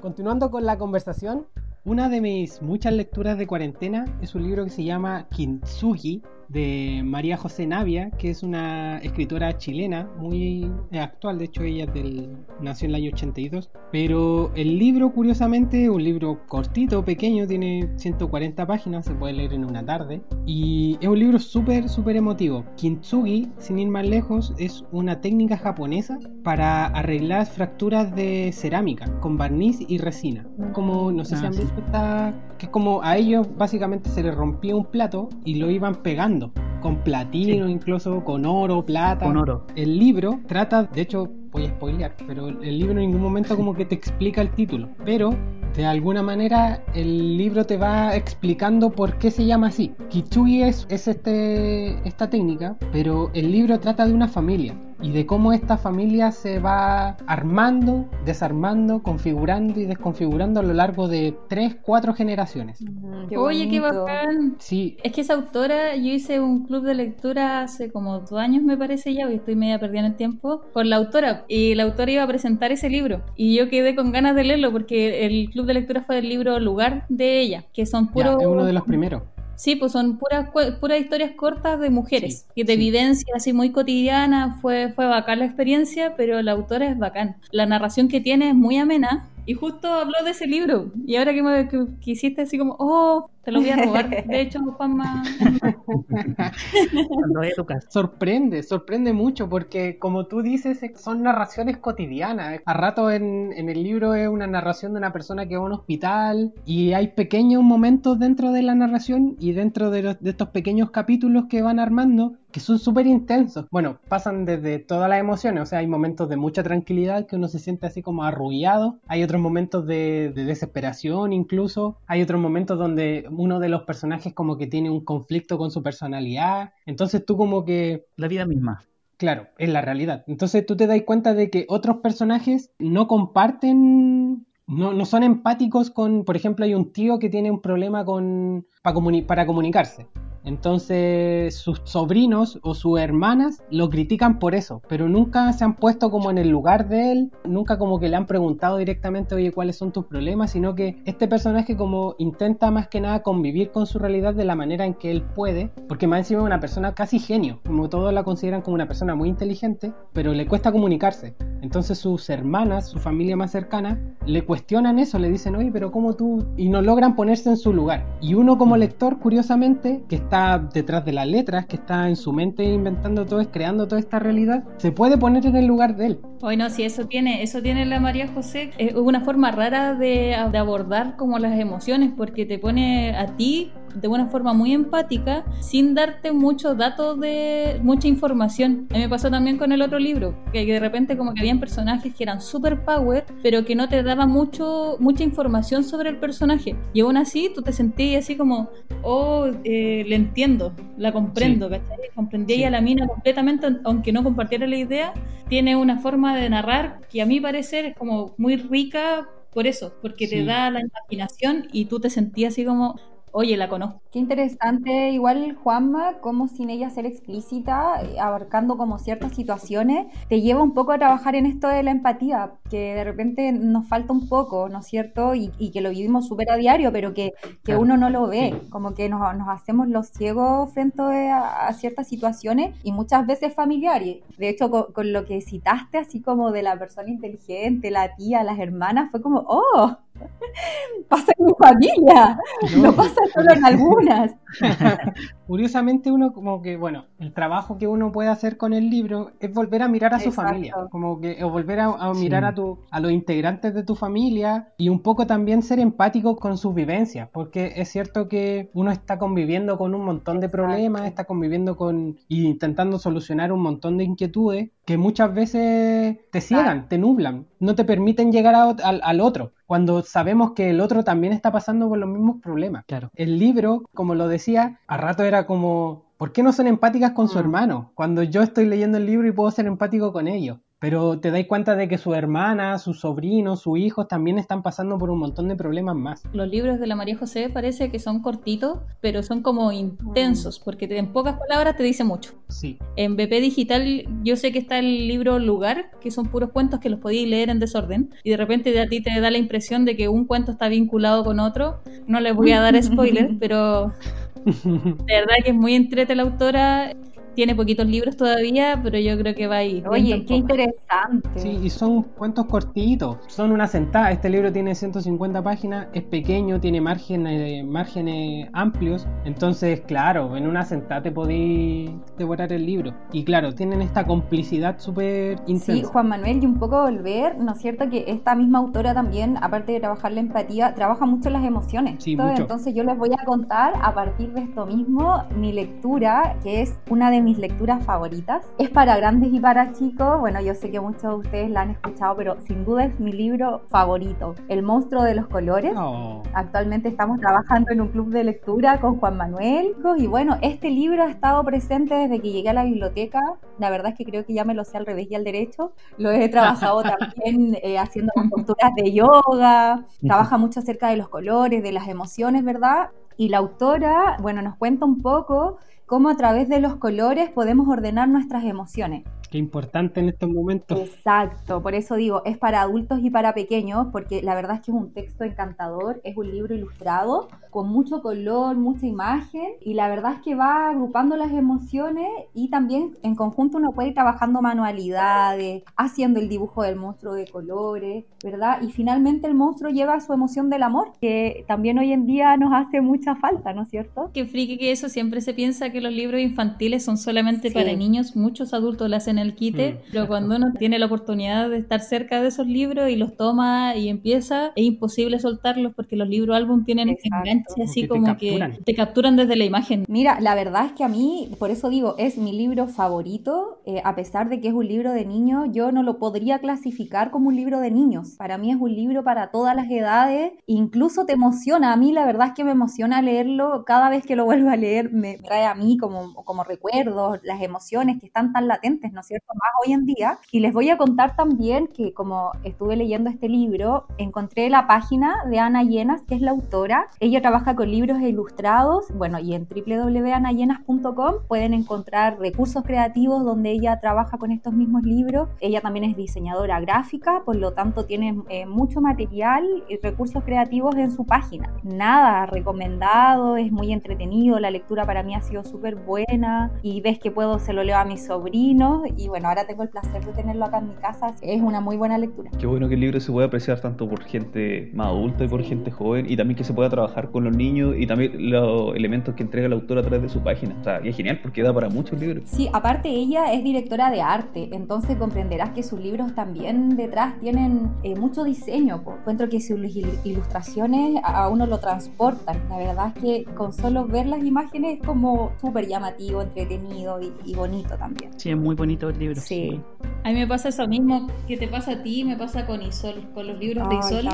Continuando 0.00 0.50
con 0.50 0.64
la 0.64 0.78
conversación, 0.78 1.46
una 1.84 2.08
de 2.08 2.20
mis 2.20 2.62
muchas 2.62 2.92
lecturas 2.92 3.38
de 3.38 3.46
cuarentena 3.46 4.04
es 4.20 4.34
un 4.34 4.42
libro 4.42 4.64
que 4.64 4.70
se 4.70 4.84
llama 4.84 5.28
Kintsugi 5.30 6.22
de 6.50 7.02
María 7.04 7.36
José 7.36 7.66
Navia, 7.66 8.10
que 8.10 8.30
es 8.30 8.42
una 8.42 8.98
escritora 8.98 9.56
chilena 9.56 10.10
muy 10.18 10.70
actual, 10.92 11.38
de 11.38 11.44
hecho 11.44 11.62
ella 11.62 11.86
del, 11.86 12.36
nació 12.60 12.86
en 12.86 12.90
el 12.90 12.94
año 12.96 13.10
82, 13.12 13.70
pero 13.92 14.50
el 14.56 14.78
libro 14.78 15.12
curiosamente 15.12 15.84
es 15.84 15.88
un 15.88 16.02
libro 16.02 16.40
cortito, 16.48 17.04
pequeño, 17.04 17.46
tiene 17.46 17.88
140 17.96 18.66
páginas, 18.66 19.06
se 19.06 19.14
puede 19.14 19.34
leer 19.34 19.52
en 19.52 19.64
una 19.64 19.84
tarde 19.84 20.22
y 20.44 20.98
es 21.00 21.08
un 21.08 21.18
libro 21.18 21.38
súper, 21.38 21.88
súper 21.88 22.16
emotivo. 22.16 22.64
Kintsugi, 22.76 23.48
sin 23.58 23.78
ir 23.78 23.88
más 23.88 24.06
lejos, 24.06 24.52
es 24.58 24.84
una 24.90 25.20
técnica 25.20 25.56
japonesa 25.56 26.18
para 26.42 26.86
arreglar 26.86 27.46
fracturas 27.46 28.14
de 28.14 28.50
cerámica 28.52 29.20
con 29.20 29.36
barniz 29.36 29.78
y 29.86 29.98
resina. 29.98 30.46
Como, 30.72 31.12
no 31.12 31.24
sé 31.24 31.36
si 31.36 31.44
ah, 31.44 31.48
han 31.48 31.56
visto 31.56 31.80
esta, 31.80 32.34
que 32.58 32.66
es 32.66 32.72
como 32.72 33.02
a 33.02 33.16
ellos 33.16 33.46
básicamente 33.56 34.10
se 34.10 34.22
les 34.22 34.34
rompía 34.34 34.74
un 34.74 34.86
plato 34.86 35.28
y 35.44 35.54
lo 35.56 35.70
iban 35.70 35.96
pegando 36.02 36.39
escuchando 36.40 36.79
con 36.80 36.96
platino, 37.02 37.68
incluso 37.68 38.24
con 38.24 38.44
oro, 38.46 38.84
plata. 38.84 39.26
Con 39.26 39.36
oro. 39.36 39.66
El 39.76 39.98
libro 39.98 40.40
trata, 40.46 40.84
de 40.84 41.02
hecho, 41.02 41.28
voy 41.52 41.66
a 41.66 41.70
spoilear, 41.70 42.14
pero 42.26 42.48
el 42.48 42.78
libro 42.78 42.92
en 42.92 43.10
ningún 43.10 43.22
momento 43.22 43.56
como 43.56 43.74
que 43.74 43.84
te 43.84 43.94
explica 43.94 44.40
el 44.40 44.50
título. 44.50 44.88
Pero 45.04 45.34
de 45.74 45.86
alguna 45.86 46.22
manera 46.22 46.82
el 46.94 47.36
libro 47.36 47.64
te 47.64 47.76
va 47.76 48.14
explicando 48.16 48.90
por 48.90 49.18
qué 49.18 49.30
se 49.30 49.46
llama 49.46 49.68
así. 49.68 49.92
Kitsugi 50.08 50.62
es, 50.62 50.86
es 50.90 51.08
este, 51.08 52.06
esta 52.06 52.28
técnica, 52.28 52.76
pero 52.92 53.30
el 53.34 53.52
libro 53.52 53.78
trata 53.78 54.06
de 54.06 54.12
una 54.12 54.28
familia 54.28 54.74
y 55.02 55.12
de 55.12 55.26
cómo 55.26 55.52
esta 55.52 55.78
familia 55.78 56.30
se 56.32 56.58
va 56.58 57.16
armando, 57.26 58.06
desarmando, 58.24 59.02
configurando 59.02 59.80
y 59.80 59.84
desconfigurando 59.84 60.60
a 60.60 60.62
lo 60.62 60.74
largo 60.74 61.08
de 61.08 61.36
tres, 61.48 61.76
cuatro 61.80 62.14
generaciones. 62.14 62.82
Mm, 62.82 63.36
Oye, 63.38 63.68
qué 63.68 63.80
bacán. 63.80 64.56
Sí, 64.58 64.96
Es 65.02 65.12
que 65.12 65.22
esa 65.22 65.34
autora, 65.34 65.96
yo 65.96 66.12
hice 66.12 66.40
un 66.40 66.66
club 66.70 66.84
de 66.84 66.94
lectura 66.94 67.62
hace 67.62 67.90
como 67.90 68.20
dos 68.20 68.32
años, 68.34 68.62
me 68.62 68.76
parece 68.76 69.12
ya, 69.12 69.22
porque 69.24 69.38
estoy 69.38 69.56
media 69.56 69.80
perdida 69.80 69.98
en 70.00 70.06
el 70.06 70.14
tiempo, 70.14 70.62
con 70.72 70.88
la 70.88 70.96
autora. 70.96 71.44
Y 71.48 71.74
la 71.74 71.82
autora 71.82 72.12
iba 72.12 72.22
a 72.22 72.28
presentar 72.28 72.70
ese 72.70 72.88
libro. 72.88 73.22
Y 73.34 73.56
yo 73.56 73.68
quedé 73.68 73.96
con 73.96 74.12
ganas 74.12 74.36
de 74.36 74.44
leerlo 74.44 74.70
porque 74.70 75.26
el 75.26 75.50
club 75.50 75.66
de 75.66 75.74
lectura 75.74 76.04
fue 76.04 76.18
el 76.18 76.28
libro 76.28 76.60
Lugar 76.60 77.06
de 77.08 77.40
ella, 77.40 77.64
que 77.74 77.86
son 77.86 78.06
ya, 78.06 78.12
puros. 78.12 78.40
es 78.40 78.46
uno 78.46 78.64
de 78.64 78.72
los 78.72 78.84
primeros. 78.84 79.24
Sí, 79.56 79.74
pues 79.74 79.90
son 79.92 80.16
puras, 80.16 80.48
puras 80.80 81.00
historias 81.00 81.32
cortas 81.32 81.80
de 81.80 81.90
mujeres 81.90 82.46
Sí, 82.54 82.62
y 82.62 82.62
de 82.62 82.74
sí. 82.74 82.78
vivencia 82.78 83.34
así 83.34 83.52
muy 83.52 83.72
cotidiana. 83.72 84.56
Fue, 84.62 84.92
fue 84.94 85.06
bacán 85.06 85.40
la 85.40 85.46
experiencia, 85.46 86.14
pero 86.16 86.40
la 86.40 86.52
autora 86.52 86.88
es 86.88 86.96
bacán. 86.96 87.36
La 87.50 87.66
narración 87.66 88.06
que 88.08 88.20
tiene 88.20 88.50
es 88.50 88.54
muy 88.54 88.76
amena 88.78 89.28
y 89.50 89.54
justo 89.54 89.88
habló 89.92 90.14
de 90.24 90.30
ese 90.30 90.46
libro. 90.46 90.92
Y 91.06 91.16
ahora 91.16 91.32
que 91.34 91.42
me 91.42 91.66
que, 91.68 91.84
que 92.00 92.10
hiciste 92.12 92.42
así 92.42 92.56
como, 92.56 92.76
oh, 92.78 93.28
te 93.42 93.50
lo 93.50 93.60
voy 93.60 93.70
a 93.70 93.76
robar. 93.76 94.08
De 94.08 94.40
hecho, 94.40 94.60
Juanma, 94.60 95.24
Cuando 97.08 97.40
vaya 97.40 97.52
a 97.52 97.56
tu 97.56 97.64
casa. 97.64 97.90
Sorprende, 97.90 98.62
sorprende 98.62 99.12
mucho 99.12 99.48
porque 99.48 99.98
como 99.98 100.26
tú 100.26 100.42
dices 100.42 100.82
eh, 100.82 100.92
son 100.96 101.22
narraciones 101.22 101.78
cotidianas. 101.78 102.60
A 102.64 102.74
rato 102.74 103.10
en, 103.10 103.52
en 103.56 103.68
el 103.68 103.82
libro 103.82 104.14
es 104.14 104.28
una 104.28 104.46
narración 104.46 104.92
de 104.92 104.98
una 104.98 105.12
persona 105.12 105.46
que 105.46 105.56
va 105.56 105.62
a 105.64 105.66
un 105.66 105.72
hospital 105.72 106.52
y 106.64 106.92
hay 106.92 107.08
pequeños 107.08 107.62
momentos 107.62 108.18
dentro 108.18 108.52
de 108.52 108.62
la 108.62 108.74
narración 108.74 109.36
y 109.40 109.52
dentro 109.52 109.90
de, 109.90 110.02
los- 110.02 110.20
de 110.20 110.30
estos 110.30 110.48
pequeños 110.50 110.90
capítulos 110.90 111.46
que 111.48 111.62
van 111.62 111.78
armando 111.78 112.34
que 112.52 112.60
son 112.60 112.78
súper 112.78 113.06
intensos. 113.06 113.66
Bueno, 113.70 113.98
pasan 114.08 114.44
desde 114.44 114.78
todas 114.78 115.08
las 115.08 115.20
emociones, 115.20 115.62
o 115.62 115.66
sea, 115.66 115.80
hay 115.80 115.86
momentos 115.86 116.28
de 116.28 116.36
mucha 116.36 116.62
tranquilidad 116.62 117.26
que 117.26 117.36
uno 117.36 117.48
se 117.48 117.58
siente 117.58 117.86
así 117.86 118.02
como 118.02 118.24
arrullado, 118.24 119.00
hay 119.06 119.22
otros 119.22 119.40
momentos 119.40 119.86
de, 119.86 120.32
de 120.34 120.44
desesperación 120.44 121.32
incluso, 121.32 121.98
hay 122.06 122.22
otros 122.22 122.40
momentos 122.40 122.78
donde 122.78 123.26
uno 123.30 123.58
de 123.60 123.68
los 123.68 123.82
personajes 123.82 124.34
como 124.34 124.56
que 124.56 124.66
tiene 124.66 124.90
un 124.90 125.04
conflicto 125.04 125.58
con 125.58 125.70
su 125.70 125.82
personalidad, 125.82 126.72
entonces 126.86 127.24
tú 127.24 127.36
como 127.36 127.64
que 127.64 128.06
La 128.16 128.28
vida 128.28 128.46
misma. 128.46 128.84
Claro, 129.16 129.48
es 129.58 129.68
la 129.68 129.82
realidad. 129.82 130.24
Entonces 130.28 130.64
tú 130.64 130.76
te 130.76 130.86
das 130.86 131.02
cuenta 131.02 131.34
de 131.34 131.50
que 131.50 131.66
otros 131.68 131.98
personajes 131.98 132.70
no 132.78 133.06
comparten, 133.06 134.46
no, 134.66 134.94
no 134.94 135.04
son 135.04 135.22
empáticos 135.24 135.90
con, 135.90 136.24
por 136.24 136.36
ejemplo, 136.36 136.64
hay 136.64 136.74
un 136.74 136.90
tío 136.90 137.18
que 137.18 137.28
tiene 137.28 137.50
un 137.50 137.60
problema 137.60 138.04
con, 138.06 138.66
para, 138.82 138.96
comuni- 138.96 139.26
para 139.26 139.46
comunicarse. 139.46 140.06
Entonces 140.42 141.54
sus 141.54 141.82
sobrinos 141.84 142.58
o 142.62 142.72
sus 142.72 142.98
hermanas 142.98 143.62
lo 143.70 143.90
critican 143.90 144.38
por 144.38 144.54
eso, 144.54 144.80
pero 144.88 145.06
nunca 145.06 145.52
se 145.52 145.64
han 145.64 145.76
puesto 145.76 146.10
como 146.10 146.30
en 146.30 146.38
el 146.38 146.48
lugar 146.48 146.88
de 146.88 147.12
él, 147.12 147.30
nunca 147.44 147.76
como 147.76 148.00
que 148.00 148.08
le 148.08 148.16
han 148.16 148.26
preguntado 148.26 148.78
directamente, 148.78 149.34
oye, 149.34 149.52
¿cuáles 149.52 149.76
son 149.76 149.92
tus 149.92 150.06
problemas? 150.06 150.52
Sino 150.52 150.74
que 150.74 151.02
este 151.04 151.28
personaje 151.28 151.76
como 151.76 152.14
intenta 152.16 152.70
más 152.70 152.88
que 152.88 153.02
nada 153.02 153.22
convivir 153.22 153.70
con 153.70 153.86
su 153.86 153.98
realidad 153.98 154.32
de 154.32 154.46
la 154.46 154.56
manera 154.56 154.86
en 154.86 154.94
que 154.94 155.10
él 155.10 155.22
puede, 155.22 155.72
porque 155.88 156.06
más 156.06 156.20
encima 156.20 156.40
es 156.40 156.46
una 156.46 156.60
persona 156.60 156.94
casi 156.94 157.18
genio, 157.18 157.60
como 157.66 157.90
todos 157.90 158.10
la 158.14 158.24
consideran 158.24 158.62
como 158.62 158.76
una 158.76 158.88
persona 158.88 159.14
muy 159.14 159.28
inteligente, 159.28 159.92
pero 160.14 160.32
le 160.32 160.46
cuesta 160.46 160.72
comunicarse. 160.72 161.34
Entonces 161.60 161.98
sus 161.98 162.30
hermanas, 162.30 162.88
su 162.88 162.98
familia 162.98 163.36
más 163.36 163.50
cercana, 163.50 164.16
le 164.24 164.46
cuestionan 164.46 164.98
eso, 164.98 165.18
le 165.18 165.28
dicen, 165.28 165.54
oye, 165.54 165.70
pero 165.70 165.92
¿cómo 165.92 166.14
tú? 166.14 166.46
Y 166.56 166.70
no 166.70 166.80
logran 166.80 167.14
ponerse 167.14 167.50
en 167.50 167.58
su 167.58 167.74
lugar. 167.74 168.06
Y 168.22 168.32
uno 168.32 168.56
como 168.56 168.69
lector, 168.76 169.18
curiosamente, 169.18 170.02
que 170.08 170.16
está 170.16 170.58
detrás 170.58 171.04
de 171.04 171.12
las 171.12 171.26
letras, 171.26 171.66
que 171.66 171.76
está 171.76 172.08
en 172.08 172.16
su 172.16 172.32
mente 172.32 172.64
inventando 172.64 173.26
todo, 173.26 173.50
creando 173.50 173.86
toda 173.86 174.00
esta 174.00 174.18
realidad, 174.18 174.64
se 174.78 174.92
puede 174.92 175.18
poner 175.18 175.46
en 175.46 175.56
el 175.56 175.66
lugar 175.66 175.96
de 175.96 176.06
él. 176.06 176.20
Hoy 176.42 176.56
no, 176.56 176.70
si 176.70 176.84
eso 176.84 177.06
tiene, 177.06 177.42
eso 177.42 177.62
tiene 177.62 177.84
la 177.86 178.00
María 178.00 178.28
José, 178.28 178.70
es 178.78 178.94
una 178.94 179.20
forma 179.20 179.50
rara 179.50 179.94
de, 179.94 180.36
de 180.50 180.58
abordar 180.58 181.16
como 181.16 181.38
las 181.38 181.58
emociones, 181.58 182.12
porque 182.16 182.46
te 182.46 182.58
pone 182.58 183.16
a 183.16 183.26
ti 183.36 183.72
de 183.94 184.08
una 184.08 184.26
forma 184.26 184.52
muy 184.52 184.72
empática, 184.72 185.44
sin 185.60 185.94
darte 185.94 186.32
muchos 186.32 186.76
datos 186.76 187.18
de 187.20 187.80
mucha 187.82 188.08
información. 188.08 188.86
A 188.90 188.94
mí 188.94 189.00
me 189.00 189.08
pasó 189.08 189.30
también 189.30 189.58
con 189.58 189.72
el 189.72 189.82
otro 189.82 189.98
libro, 189.98 190.34
que 190.52 190.64
de 190.64 190.80
repente 190.80 191.16
como 191.16 191.34
que 191.34 191.40
habían 191.40 191.60
personajes 191.60 192.14
que 192.14 192.22
eran 192.24 192.40
super 192.40 192.84
power, 192.84 193.24
pero 193.42 193.64
que 193.64 193.74
no 193.74 193.88
te 193.88 194.02
daban 194.02 194.30
mucho, 194.30 194.96
mucha 195.00 195.24
información 195.24 195.84
sobre 195.84 196.10
el 196.10 196.16
personaje. 196.18 196.76
Y 196.92 197.00
aún 197.00 197.16
así 197.16 197.50
tú 197.54 197.62
te 197.62 197.72
sentías 197.72 198.24
así 198.24 198.36
como, 198.36 198.70
oh, 199.02 199.46
eh, 199.64 200.04
le 200.06 200.16
entiendo, 200.16 200.72
la 200.96 201.12
comprendo, 201.12 201.68
¿cachai? 201.68 201.96
Comprendí 202.14 202.54
Sí. 202.54 202.64
a 202.64 202.70
la 202.70 202.80
mina 202.80 203.06
completamente, 203.06 203.66
aunque 203.84 204.12
no 204.12 204.22
compartiera 204.22 204.66
la 204.66 204.76
idea, 204.76 205.12
tiene 205.48 205.76
una 205.76 205.98
forma 205.98 206.36
de 206.36 206.48
narrar 206.50 207.00
que 207.10 207.22
a 207.22 207.26
mi 207.26 207.40
parecer 207.40 207.84
es 207.86 207.96
como 207.96 208.34
muy 208.38 208.56
rica 208.56 209.28
por 209.52 209.66
eso, 209.66 209.94
porque 210.00 210.28
te 210.28 210.40
Sí. 210.40 210.44
da 210.44 210.70
la 210.70 210.80
imaginación 210.80 211.66
y 211.72 211.86
tú 211.86 211.98
te 211.98 212.08
sentías 212.10 212.52
así 212.54 212.64
como, 212.64 212.94
oye, 213.32 213.56
la 213.56 213.68
conozco. 213.68 214.00
Qué 214.12 214.18
interesante, 214.18 215.10
igual 215.10 215.54
Juanma, 215.54 216.18
como 216.20 216.48
sin 216.48 216.68
ella 216.68 216.90
ser 216.90 217.06
explícita, 217.06 218.00
abarcando 218.20 218.76
como 218.76 218.98
ciertas 218.98 219.36
situaciones, 219.36 220.08
te 220.28 220.40
lleva 220.40 220.64
un 220.64 220.74
poco 220.74 220.90
a 220.90 220.98
trabajar 220.98 221.36
en 221.36 221.46
esto 221.46 221.68
de 221.68 221.84
la 221.84 221.92
empatía, 221.92 222.58
que 222.68 222.92
de 222.94 223.04
repente 223.04 223.52
nos 223.52 223.86
falta 223.86 224.12
un 224.12 224.28
poco, 224.28 224.68
¿no 224.68 224.80
es 224.80 224.86
cierto? 224.86 225.36
Y, 225.36 225.52
y 225.58 225.70
que 225.70 225.80
lo 225.80 225.90
vivimos 225.90 226.26
súper 226.26 226.50
a 226.50 226.56
diario, 226.56 226.90
pero 226.90 227.14
que, 227.14 227.30
que 227.64 227.76
Claro, 227.76 227.76
uno 227.76 227.96
no 227.96 228.10
lo 228.10 228.26
ve, 228.26 228.64
sí. 228.64 228.66
como 228.68 228.94
que 228.94 229.08
nos, 229.08 229.20
nos 229.36 229.48
hacemos 229.48 229.86
los 229.86 230.08
ciegos 230.08 230.72
frente 230.74 231.02
a, 231.30 231.68
a 231.68 231.72
ciertas 231.74 232.08
situaciones 232.08 232.74
y 232.82 232.90
muchas 232.90 233.24
veces 233.28 233.54
familiares. 233.54 234.24
De 234.38 234.48
hecho, 234.48 234.70
con, 234.72 234.92
con 234.92 235.12
lo 235.12 235.24
que 235.24 235.40
citaste, 235.40 235.98
así 235.98 236.20
como 236.20 236.50
de 236.50 236.62
la 236.62 236.76
persona 236.80 237.08
inteligente, 237.10 237.92
la 237.92 238.16
tía, 238.16 238.42
las 238.42 238.58
hermanas, 238.58 239.12
fue 239.12 239.22
como, 239.22 239.44
oh, 239.46 239.98
pasa 241.08 241.32
en 241.38 241.46
mi 241.46 241.52
familia, 241.58 242.38
no 242.76 242.94
pasa 242.94 243.20
solo 243.34 243.52
en 243.54 243.64
algunas. 243.64 244.34
Curiosamente 245.46 246.10
uno 246.12 246.32
como 246.32 246.62
que, 246.62 246.76
bueno, 246.76 247.06
el 247.18 247.32
trabajo 247.32 247.78
que 247.78 247.86
uno 247.88 248.12
puede 248.12 248.28
hacer 248.28 248.56
con 248.56 248.72
el 248.72 248.88
libro 248.90 249.32
es 249.40 249.52
volver 249.52 249.82
a 249.82 249.88
mirar 249.88 250.14
a 250.14 250.20
su 250.20 250.28
Exacto. 250.28 250.50
familia, 250.52 250.74
como 250.90 251.20
que 251.20 251.42
o 251.42 251.50
volver 251.50 251.80
a, 251.80 251.86
a 251.90 252.14
Sí. 252.14 252.20
mirar 252.20 252.44
a 252.44 252.54
tu 252.54 252.78
a 252.90 253.00
los 253.00 253.12
integrantes 253.12 253.74
de 253.74 253.82
tu 253.82 253.94
familia 253.96 254.72
y 254.78 254.88
un 254.88 255.02
poco 255.02 255.26
también 255.26 255.62
ser 255.62 255.78
empático 255.80 256.36
con 256.36 256.56
sus 256.56 256.74
vivencias, 256.74 257.28
porque 257.32 257.72
es 257.76 257.88
cierto 257.88 258.28
que 258.28 258.70
uno 258.74 258.90
está 258.90 259.18
conviviendo 259.18 259.76
con 259.78 259.94
un 259.94 260.04
montón 260.04 260.40
de 260.40 260.48
problemas, 260.48 261.06
está 261.06 261.24
conviviendo 261.24 261.76
con 261.76 262.16
y 262.28 262.46
intentando 262.46 262.98
solucionar 262.98 263.52
un 263.52 263.62
montón 263.62 263.98
de 263.98 264.04
inquietudes 264.04 264.70
que 264.84 264.96
muchas 264.98 265.32
veces 265.34 266.18
te 266.30 266.40
ciegan, 266.40 266.88
te 266.88 266.98
nublan, 266.98 267.46
no 267.60 267.74
te 267.74 267.84
permiten 267.84 268.32
llegar 268.32 268.54
a 268.54 268.66
ot- 268.66 268.80
al, 268.82 269.00
al 269.04 269.20
otro, 269.20 269.52
cuando 269.66 270.02
sabemos 270.02 270.52
que 270.52 270.70
el 270.70 270.80
otro 270.80 271.04
también 271.04 271.32
está 271.32 271.52
pasando 271.52 271.88
por 271.88 271.98
los 271.98 272.08
mismos 272.08 272.40
problemas. 272.42 272.84
Claro. 272.86 273.10
El 273.14 273.38
libro, 273.38 273.82
como 273.94 274.14
lo 274.14 274.26
decía, 274.28 274.80
a 274.86 274.96
rato 274.96 275.22
era 275.24 275.46
como, 275.46 276.04
¿por 276.16 276.32
qué 276.32 276.42
no 276.42 276.52
son 276.52 276.66
empáticas 276.66 277.12
con 277.12 277.28
su 277.28 277.38
Mm. 277.38 277.40
hermano? 277.40 277.92
Cuando 277.94 278.22
yo 278.22 278.42
estoy 278.42 278.66
leyendo 278.66 278.98
el 278.98 279.06
libro 279.06 279.28
y 279.28 279.32
puedo 279.32 279.50
ser 279.50 279.66
empático 279.66 280.12
con 280.12 280.26
ellos. 280.28 280.58
Pero 280.80 281.20
te 281.20 281.30
dais 281.30 281.46
cuenta 281.46 281.76
de 281.76 281.88
que 281.88 281.98
su 281.98 282.14
hermana, 282.14 282.78
sus 282.78 283.00
sobrinos, 283.00 283.60
sus 283.60 283.78
hijos 283.78 284.08
también 284.08 284.38
están 284.38 284.62
pasando 284.62 284.96
por 284.96 285.10
un 285.10 285.18
montón 285.18 285.46
de 285.46 285.54
problemas 285.54 285.94
más. 285.94 286.22
Los 286.32 286.48
libros 286.48 286.80
de 286.80 286.86
la 286.86 286.96
María 286.96 287.18
José 287.18 287.50
parece 287.50 287.90
que 287.90 287.98
son 287.98 288.22
cortitos, 288.22 288.78
pero 289.02 289.22
son 289.22 289.42
como 289.42 289.72
intensos, 289.72 290.58
porque 290.58 290.86
en 290.90 291.12
pocas 291.12 291.38
palabras 291.38 291.76
te 291.76 291.82
dice 291.82 292.02
mucho. 292.02 292.32
Sí, 292.48 292.78
En 292.96 293.14
BP 293.14 293.40
Digital 293.40 294.04
yo 294.22 294.36
sé 294.36 294.52
que 294.52 294.58
está 294.58 294.78
el 294.78 295.06
libro 295.06 295.38
Lugar, 295.38 295.90
que 296.00 296.10
son 296.10 296.26
puros 296.26 296.50
cuentos 296.50 296.80
que 296.80 296.88
los 296.88 296.98
podéis 296.98 297.28
leer 297.28 297.50
en 297.50 297.58
desorden, 297.58 298.14
y 298.24 298.30
de 298.30 298.38
repente 298.38 298.80
a 298.80 298.86
ti 298.86 299.02
te 299.02 299.20
da 299.20 299.30
la 299.30 299.38
impresión 299.38 299.84
de 299.84 299.96
que 299.96 300.08
un 300.08 300.24
cuento 300.24 300.50
está 300.50 300.68
vinculado 300.68 301.24
con 301.24 301.40
otro. 301.40 301.80
No 302.06 302.20
les 302.20 302.34
voy 302.34 302.52
a 302.52 302.60
dar 302.60 302.74
spoiler, 302.82 303.36
pero 303.38 303.92
de 304.44 305.14
verdad 305.14 305.34
que 305.44 305.50
es 305.50 305.56
muy 305.56 305.74
entrete 305.74 306.14
la 306.14 306.22
autora. 306.22 306.94
Tiene 307.34 307.54
poquitos 307.54 307.86
libros 307.86 308.16
todavía, 308.16 308.80
pero 308.82 308.98
yo 308.98 309.16
creo 309.18 309.34
que 309.34 309.46
va 309.46 309.56
ahí. 309.56 309.82
Oye, 309.88 310.02
viento 310.02 310.28
qué 310.28 310.34
interesante. 310.34 311.28
Sí, 311.36 311.58
y 311.62 311.70
son 311.70 312.02
cuentos 312.02 312.46
cortitos, 312.46 313.18
son 313.28 313.52
una 313.52 313.66
sentada. 313.66 314.10
Este 314.10 314.28
libro 314.28 314.52
tiene 314.52 314.74
150 314.74 315.42
páginas, 315.42 315.88
es 315.92 316.02
pequeño, 316.04 316.60
tiene 316.60 316.80
márgenes, 316.80 317.64
márgenes 317.64 318.48
amplios. 318.52 319.06
Entonces, 319.24 319.80
claro, 319.82 320.36
en 320.36 320.46
una 320.46 320.64
sentada 320.64 321.02
te 321.02 321.12
podéis 321.12 321.90
devorar 322.18 322.52
el 322.52 322.66
libro. 322.66 322.92
Y 323.12 323.24
claro, 323.24 323.54
tienen 323.54 323.82
esta 323.82 324.06
complicidad 324.06 324.78
súper 324.78 325.38
Sí, 325.46 325.52
intensa. 325.52 325.88
Juan 325.88 326.08
Manuel, 326.08 326.42
y 326.42 326.46
un 326.46 326.58
poco 326.58 326.82
volver, 326.82 327.38
¿no 327.38 327.52
es 327.52 327.58
cierto? 327.58 327.88
Que 327.88 328.04
esta 328.08 328.34
misma 328.34 328.58
autora 328.58 328.94
también, 328.94 329.36
aparte 329.40 329.72
de 329.72 329.80
trabajar 329.80 330.12
la 330.12 330.20
empatía, 330.20 330.74
trabaja 330.74 331.06
mucho 331.06 331.30
las 331.30 331.44
emociones. 331.44 332.02
Sí, 332.02 332.12
Entonces, 332.12 332.32
mucho. 332.32 332.42
Entonces 332.42 332.74
yo 332.74 332.84
les 332.84 332.96
voy 332.98 333.10
a 333.18 333.24
contar 333.24 333.74
a 333.80 333.94
partir 333.94 334.32
de 334.32 334.42
esto 334.42 334.66
mismo 334.66 335.24
mi 335.36 335.52
lectura, 335.52 336.38
que 336.42 336.62
es 336.62 336.78
una 336.88 337.10
de 337.10 337.19
de 337.20 337.24
mis 337.24 337.38
lecturas 337.38 337.84
favoritas. 337.84 338.46
Es 338.58 338.70
para 338.70 338.96
grandes 338.96 339.30
y 339.32 339.40
para 339.40 339.72
chicos. 339.72 340.20
Bueno, 340.20 340.40
yo 340.40 340.54
sé 340.54 340.70
que 340.70 340.80
muchos 340.80 341.02
de 341.02 341.14
ustedes 341.14 341.50
la 341.50 341.62
han 341.62 341.70
escuchado, 341.70 342.16
pero 342.16 342.40
sin 342.40 342.64
duda 342.64 342.86
es 342.86 342.98
mi 342.98 343.12
libro 343.12 343.60
favorito. 343.68 344.34
El 344.48 344.62
monstruo 344.62 345.02
de 345.02 345.14
los 345.14 345.26
colores. 345.26 345.74
Oh. 345.76 346.22
Actualmente 346.32 346.88
estamos 346.88 347.20
trabajando 347.20 347.72
en 347.72 347.82
un 347.82 347.88
club 347.88 348.08
de 348.08 348.24
lectura 348.24 348.80
con 348.80 348.98
Juan 348.98 349.18
Manuel. 349.18 349.74
Y 349.98 350.06
bueno, 350.06 350.38
este 350.40 350.70
libro 350.70 351.02
ha 351.02 351.10
estado 351.10 351.44
presente 351.44 351.94
desde 351.94 352.20
que 352.20 352.32
llegué 352.32 352.48
a 352.48 352.54
la 352.54 352.64
biblioteca. 352.64 353.20
La 353.58 353.68
verdad 353.68 353.92
es 353.92 353.98
que 353.98 354.04
creo 354.04 354.24
que 354.24 354.32
ya 354.32 354.44
me 354.44 354.54
lo 354.54 354.64
sé 354.64 354.78
al 354.78 354.86
revés 354.86 355.08
y 355.10 355.14
al 355.14 355.24
derecho. 355.24 355.72
Lo 355.98 356.10
he 356.10 356.28
trabajado 356.30 356.82
también 356.98 357.58
eh, 357.62 357.78
haciendo 357.78 358.12
posturas 358.30 358.70
de 358.76 358.92
yoga. 358.92 359.84
Trabaja 360.00 360.38
mucho 360.38 360.60
acerca 360.60 360.88
de 360.88 360.96
los 360.96 361.10
colores, 361.10 361.62
de 361.62 361.72
las 361.72 361.86
emociones, 361.86 362.44
¿verdad? 362.44 362.90
Y 363.18 363.28
la 363.28 363.36
autora, 363.36 364.16
bueno, 364.20 364.40
nos 364.40 364.56
cuenta 364.56 364.86
un 364.86 365.02
poco 365.02 365.58
cómo 365.90 366.08
a 366.08 366.16
través 366.16 366.48
de 366.48 366.60
los 366.60 366.76
colores 366.76 367.30
podemos 367.30 367.66
ordenar 367.66 368.08
nuestras 368.08 368.44
emociones. 368.44 369.02
Qué 369.30 369.38
importante 369.38 370.00
en 370.00 370.08
estos 370.08 370.28
momentos. 370.28 370.78
Exacto, 370.78 371.62
por 371.62 371.74
eso 371.74 371.94
digo, 371.94 372.22
es 372.24 372.36
para 372.36 372.62
adultos 372.62 372.98
y 373.02 373.10
para 373.10 373.32
pequeños, 373.32 373.86
porque 373.92 374.22
la 374.22 374.34
verdad 374.34 374.56
es 374.56 374.62
que 374.62 374.72
es 374.72 374.76
un 374.76 374.92
texto 374.92 375.22
encantador, 375.22 376.00
es 376.02 376.16
un 376.16 376.30
libro 376.30 376.52
ilustrado, 376.52 377.28
con 377.50 377.68
mucho 377.68 378.02
color, 378.02 378.56
mucha 378.56 378.86
imagen, 378.86 379.52
y 379.60 379.74
la 379.74 379.88
verdad 379.88 380.14
es 380.14 380.20
que 380.22 380.34
va 380.34 380.70
agrupando 380.70 381.16
las 381.16 381.30
emociones 381.30 382.08
y 382.34 382.50
también 382.50 382.96
en 383.02 383.14
conjunto 383.14 383.58
uno 383.58 383.70
puede 383.72 383.88
ir 383.88 383.94
trabajando 383.94 384.42
manualidades, 384.42 385.62
haciendo 385.76 386.18
el 386.18 386.28
dibujo 386.28 386.62
del 386.62 386.74
monstruo 386.74 387.14
de 387.14 387.26
colores, 387.26 388.04
¿verdad? 388.24 388.60
Y 388.62 388.72
finalmente 388.72 389.28
el 389.28 389.34
monstruo 389.34 389.70
lleva 389.70 390.00
su 390.00 390.12
emoción 390.12 390.50
del 390.50 390.64
amor, 390.64 390.92
que 391.00 391.44
también 391.46 391.78
hoy 391.78 391.92
en 391.92 392.06
día 392.06 392.36
nos 392.36 392.52
hace 392.52 392.80
mucha 392.80 393.14
falta, 393.14 393.52
¿no 393.52 393.62
es 393.62 393.70
cierto? 393.70 394.10
Qué 394.12 394.24
friki 394.24 394.58
que 394.58 394.72
eso, 394.72 394.88
siempre 394.88 395.20
se 395.20 395.34
piensa 395.34 395.70
que 395.70 395.80
los 395.80 395.92
libros 395.92 396.20
infantiles 396.20 396.84
son 396.84 396.98
solamente 396.98 397.52
para 397.52 397.72
niños, 397.74 398.16
muchos 398.16 398.52
adultos 398.54 398.88
le 398.90 398.96
hacen 398.96 399.19
el 399.20 399.34
quite, 399.34 399.72
mm. 399.72 399.76
pero 399.92 400.06
cuando 400.06 400.36
uno 400.36 400.52
tiene 400.58 400.78
la 400.78 400.86
oportunidad 400.86 401.50
de 401.50 401.58
estar 401.58 401.80
cerca 401.80 402.20
de 402.20 402.28
esos 402.28 402.46
libros 402.46 402.90
y 402.90 402.96
los 402.96 403.16
toma 403.16 403.76
y 403.76 403.88
empieza, 403.88 404.52
es 404.56 404.64
imposible 404.64 405.18
soltarlos 405.18 405.74
porque 405.74 405.96
los 405.96 406.08
libros 406.08 406.36
álbum 406.36 406.64
tienen 406.64 406.88
ese 406.88 407.08
enganche 407.08 407.62
así 407.62 407.86
como 407.86 408.16
que 408.16 408.58
te 408.64 408.74
capturan 408.74 409.16
desde 409.16 409.36
la 409.36 409.44
imagen. 409.44 409.84
Mira, 409.88 410.20
la 410.20 410.34
verdad 410.34 410.66
es 410.66 410.72
que 410.72 410.84
a 410.84 410.88
mí, 410.88 411.30
por 411.38 411.50
eso 411.50 411.68
digo, 411.68 411.94
es 411.98 412.16
mi 412.16 412.32
libro 412.32 412.66
favorito, 412.66 413.60
eh, 413.66 413.80
a 413.84 413.94
pesar 413.94 414.28
de 414.28 414.40
que 414.40 414.48
es 414.48 414.54
un 414.54 414.66
libro 414.66 414.92
de 414.92 415.04
niños, 415.04 415.48
yo 415.52 415.72
no 415.72 415.82
lo 415.82 415.98
podría 415.98 416.38
clasificar 416.38 417.10
como 417.10 417.28
un 417.28 417.36
libro 417.36 417.60
de 417.60 417.70
niños. 417.70 418.16
Para 418.16 418.38
mí 418.38 418.50
es 418.50 418.56
un 418.60 418.74
libro 418.74 419.04
para 419.04 419.30
todas 419.30 419.54
las 419.54 419.70
edades, 419.70 420.32
incluso 420.46 421.06
te 421.06 421.12
emociona. 421.12 421.72
A 421.72 421.76
mí 421.76 421.92
la 421.92 422.06
verdad 422.06 422.28
es 422.28 422.34
que 422.34 422.44
me 422.44 422.52
emociona 422.52 423.02
leerlo, 423.02 423.64
cada 423.64 423.90
vez 423.90 424.04
que 424.04 424.16
lo 424.16 424.24
vuelvo 424.24 424.50
a 424.50 424.56
leer 424.56 424.92
me 424.92 425.18
trae 425.18 425.44
a 425.44 425.54
mí 425.54 425.76
como, 425.76 426.14
como 426.24 426.44
recuerdos, 426.44 427.20
las 427.22 427.42
emociones 427.42 428.00
que 428.00 428.06
están 428.06 428.32
tan 428.32 428.48
latentes, 428.48 428.92
¿no 428.92 429.00
es 429.00 429.09
cierto? 429.10 429.34
Más 429.34 429.50
hoy 429.64 429.72
en 429.72 429.86
día. 429.86 430.18
Y 430.30 430.40
les 430.40 430.52
voy 430.52 430.70
a 430.70 430.76
contar 430.76 431.16
también 431.16 431.66
que 431.66 431.92
como 431.92 432.30
estuve 432.44 432.76
leyendo 432.76 433.10
este 433.10 433.28
libro, 433.28 433.86
encontré 433.98 434.48
la 434.50 434.68
página 434.68 435.24
de 435.28 435.38
Ana 435.40 435.64
Llenas, 435.64 436.02
que 436.02 436.14
es 436.14 436.20
la 436.20 436.30
autora. 436.30 436.88
Ella 437.00 437.20
trabaja 437.20 437.56
con 437.56 437.70
libros 437.70 438.00
ilustrados, 438.00 438.86
bueno, 438.94 439.18
y 439.18 439.34
en 439.34 439.48
www.anayenas.com 439.48 441.14
pueden 441.26 441.54
encontrar 441.54 442.20
recursos 442.20 442.62
creativos 442.62 443.24
donde 443.24 443.50
ella 443.50 443.80
trabaja 443.80 444.16
con 444.16 444.30
estos 444.30 444.52
mismos 444.52 444.82
libros. 444.84 445.28
Ella 445.40 445.60
también 445.60 445.84
es 445.84 445.96
diseñadora 445.96 446.60
gráfica, 446.60 447.22
por 447.24 447.34
lo 447.34 447.52
tanto 447.52 447.86
tiene 447.86 448.22
eh, 448.28 448.46
mucho 448.46 448.80
material 448.80 449.64
y 449.68 449.76
recursos 449.78 450.22
creativos 450.22 450.76
en 450.76 450.92
su 450.92 451.04
página. 451.04 451.52
Nada, 451.64 452.26
recomendado, 452.26 453.36
es 453.36 453.50
muy 453.50 453.72
entretenido, 453.72 454.38
la 454.38 454.52
lectura 454.52 454.84
para 454.84 455.02
mí 455.02 455.16
ha 455.16 455.20
sido 455.20 455.42
súper 455.42 455.74
buena 455.74 456.52
y 456.62 456.80
ves 456.80 457.00
que 457.00 457.10
puedo, 457.10 457.40
se 457.40 457.52
lo 457.52 457.64
leo 457.64 457.76
a 457.76 457.84
mis 457.84 458.06
sobrinos 458.06 458.82
y 459.00 459.08
bueno, 459.08 459.28
ahora 459.28 459.46
tengo 459.46 459.62
el 459.62 459.70
placer 459.70 460.04
de 460.04 460.12
tenerlo 460.12 460.44
acá 460.44 460.58
en 460.58 460.68
mi 460.68 460.74
casa, 460.74 461.14
es 461.22 461.40
una 461.40 461.60
muy 461.60 461.76
buena 461.76 461.96
lectura. 461.96 462.30
Qué 462.38 462.46
bueno 462.46 462.68
que 462.68 462.74
el 462.74 462.80
libro 462.80 463.00
se 463.00 463.10
pueda 463.10 463.26
apreciar 463.28 463.60
tanto 463.60 463.88
por 463.88 464.02
gente 464.04 464.70
más 464.74 464.88
adulta 464.88 465.24
y 465.24 465.28
por 465.28 465.42
gente 465.42 465.70
joven 465.70 466.06
y 466.08 466.16
también 466.16 466.36
que 466.36 466.44
se 466.44 466.52
pueda 466.52 466.68
trabajar 466.68 467.10
con 467.10 467.24
los 467.24 467.34
niños 467.34 467.74
y 467.78 467.86
también 467.86 468.30
los 468.30 468.76
elementos 468.76 469.14
que 469.14 469.22
entrega 469.22 469.46
el 469.46 469.54
autor 469.54 469.78
a 469.78 469.82
través 469.82 470.02
de 470.02 470.08
su 470.08 470.20
página. 470.20 470.54
O 470.60 470.64
sea, 470.64 470.78
es 470.78 470.96
genial 470.96 471.20
porque 471.22 471.42
da 471.42 471.52
para 471.52 471.68
muchos 471.68 471.98
libros. 471.98 472.24
Sí, 472.26 472.48
aparte 472.52 472.88
ella 472.88 473.32
es 473.32 473.42
directora 473.42 473.90
de 473.90 474.02
arte, 474.02 474.50
entonces 474.52 474.96
comprenderás 474.96 475.50
que 475.50 475.62
sus 475.62 475.80
libros 475.80 476.14
también 476.14 476.76
detrás 476.76 477.18
tienen 477.20 477.70
eh, 477.82 477.94
mucho 477.96 478.24
diseño. 478.24 478.82
Encuentro 479.00 479.28
que 479.28 479.40
sus 479.40 479.58
ilustraciones 480.04 481.00
a 481.02 481.28
uno 481.28 481.46
lo 481.46 481.58
transportan. 481.58 482.38
La 482.48 482.58
verdad 482.58 482.92
es 482.94 483.02
que 483.02 483.24
con 483.34 483.52
solo 483.52 483.86
ver 483.86 484.06
las 484.06 484.22
imágenes 484.22 484.78
es 484.78 484.86
como 484.86 485.32
súper 485.40 485.66
llamativo, 485.66 486.22
entretenido 486.22 487.00
y, 487.00 487.34
bonito 487.34 487.76
también. 487.76 488.10
Sí, 488.18 488.30
es 488.30 488.36
muy 488.36 488.54
bonito 488.54 488.89
el 488.90 488.98
libro. 488.98 489.20
Sí. 489.20 489.60
A 490.04 490.08
mí 490.08 490.14
me 490.14 490.26
pasa 490.26 490.48
eso 490.48 490.66
mismo 490.66 491.08
que 491.28 491.36
te 491.36 491.46
pasa 491.46 491.72
a 491.72 491.82
ti, 491.82 492.04
me 492.04 492.16
pasa 492.16 492.46
con 492.46 492.62
Isol, 492.62 493.10
con 493.12 493.26
los 493.26 493.38
libros 493.38 493.68
de 493.68 493.76
Isol. 493.76 494.08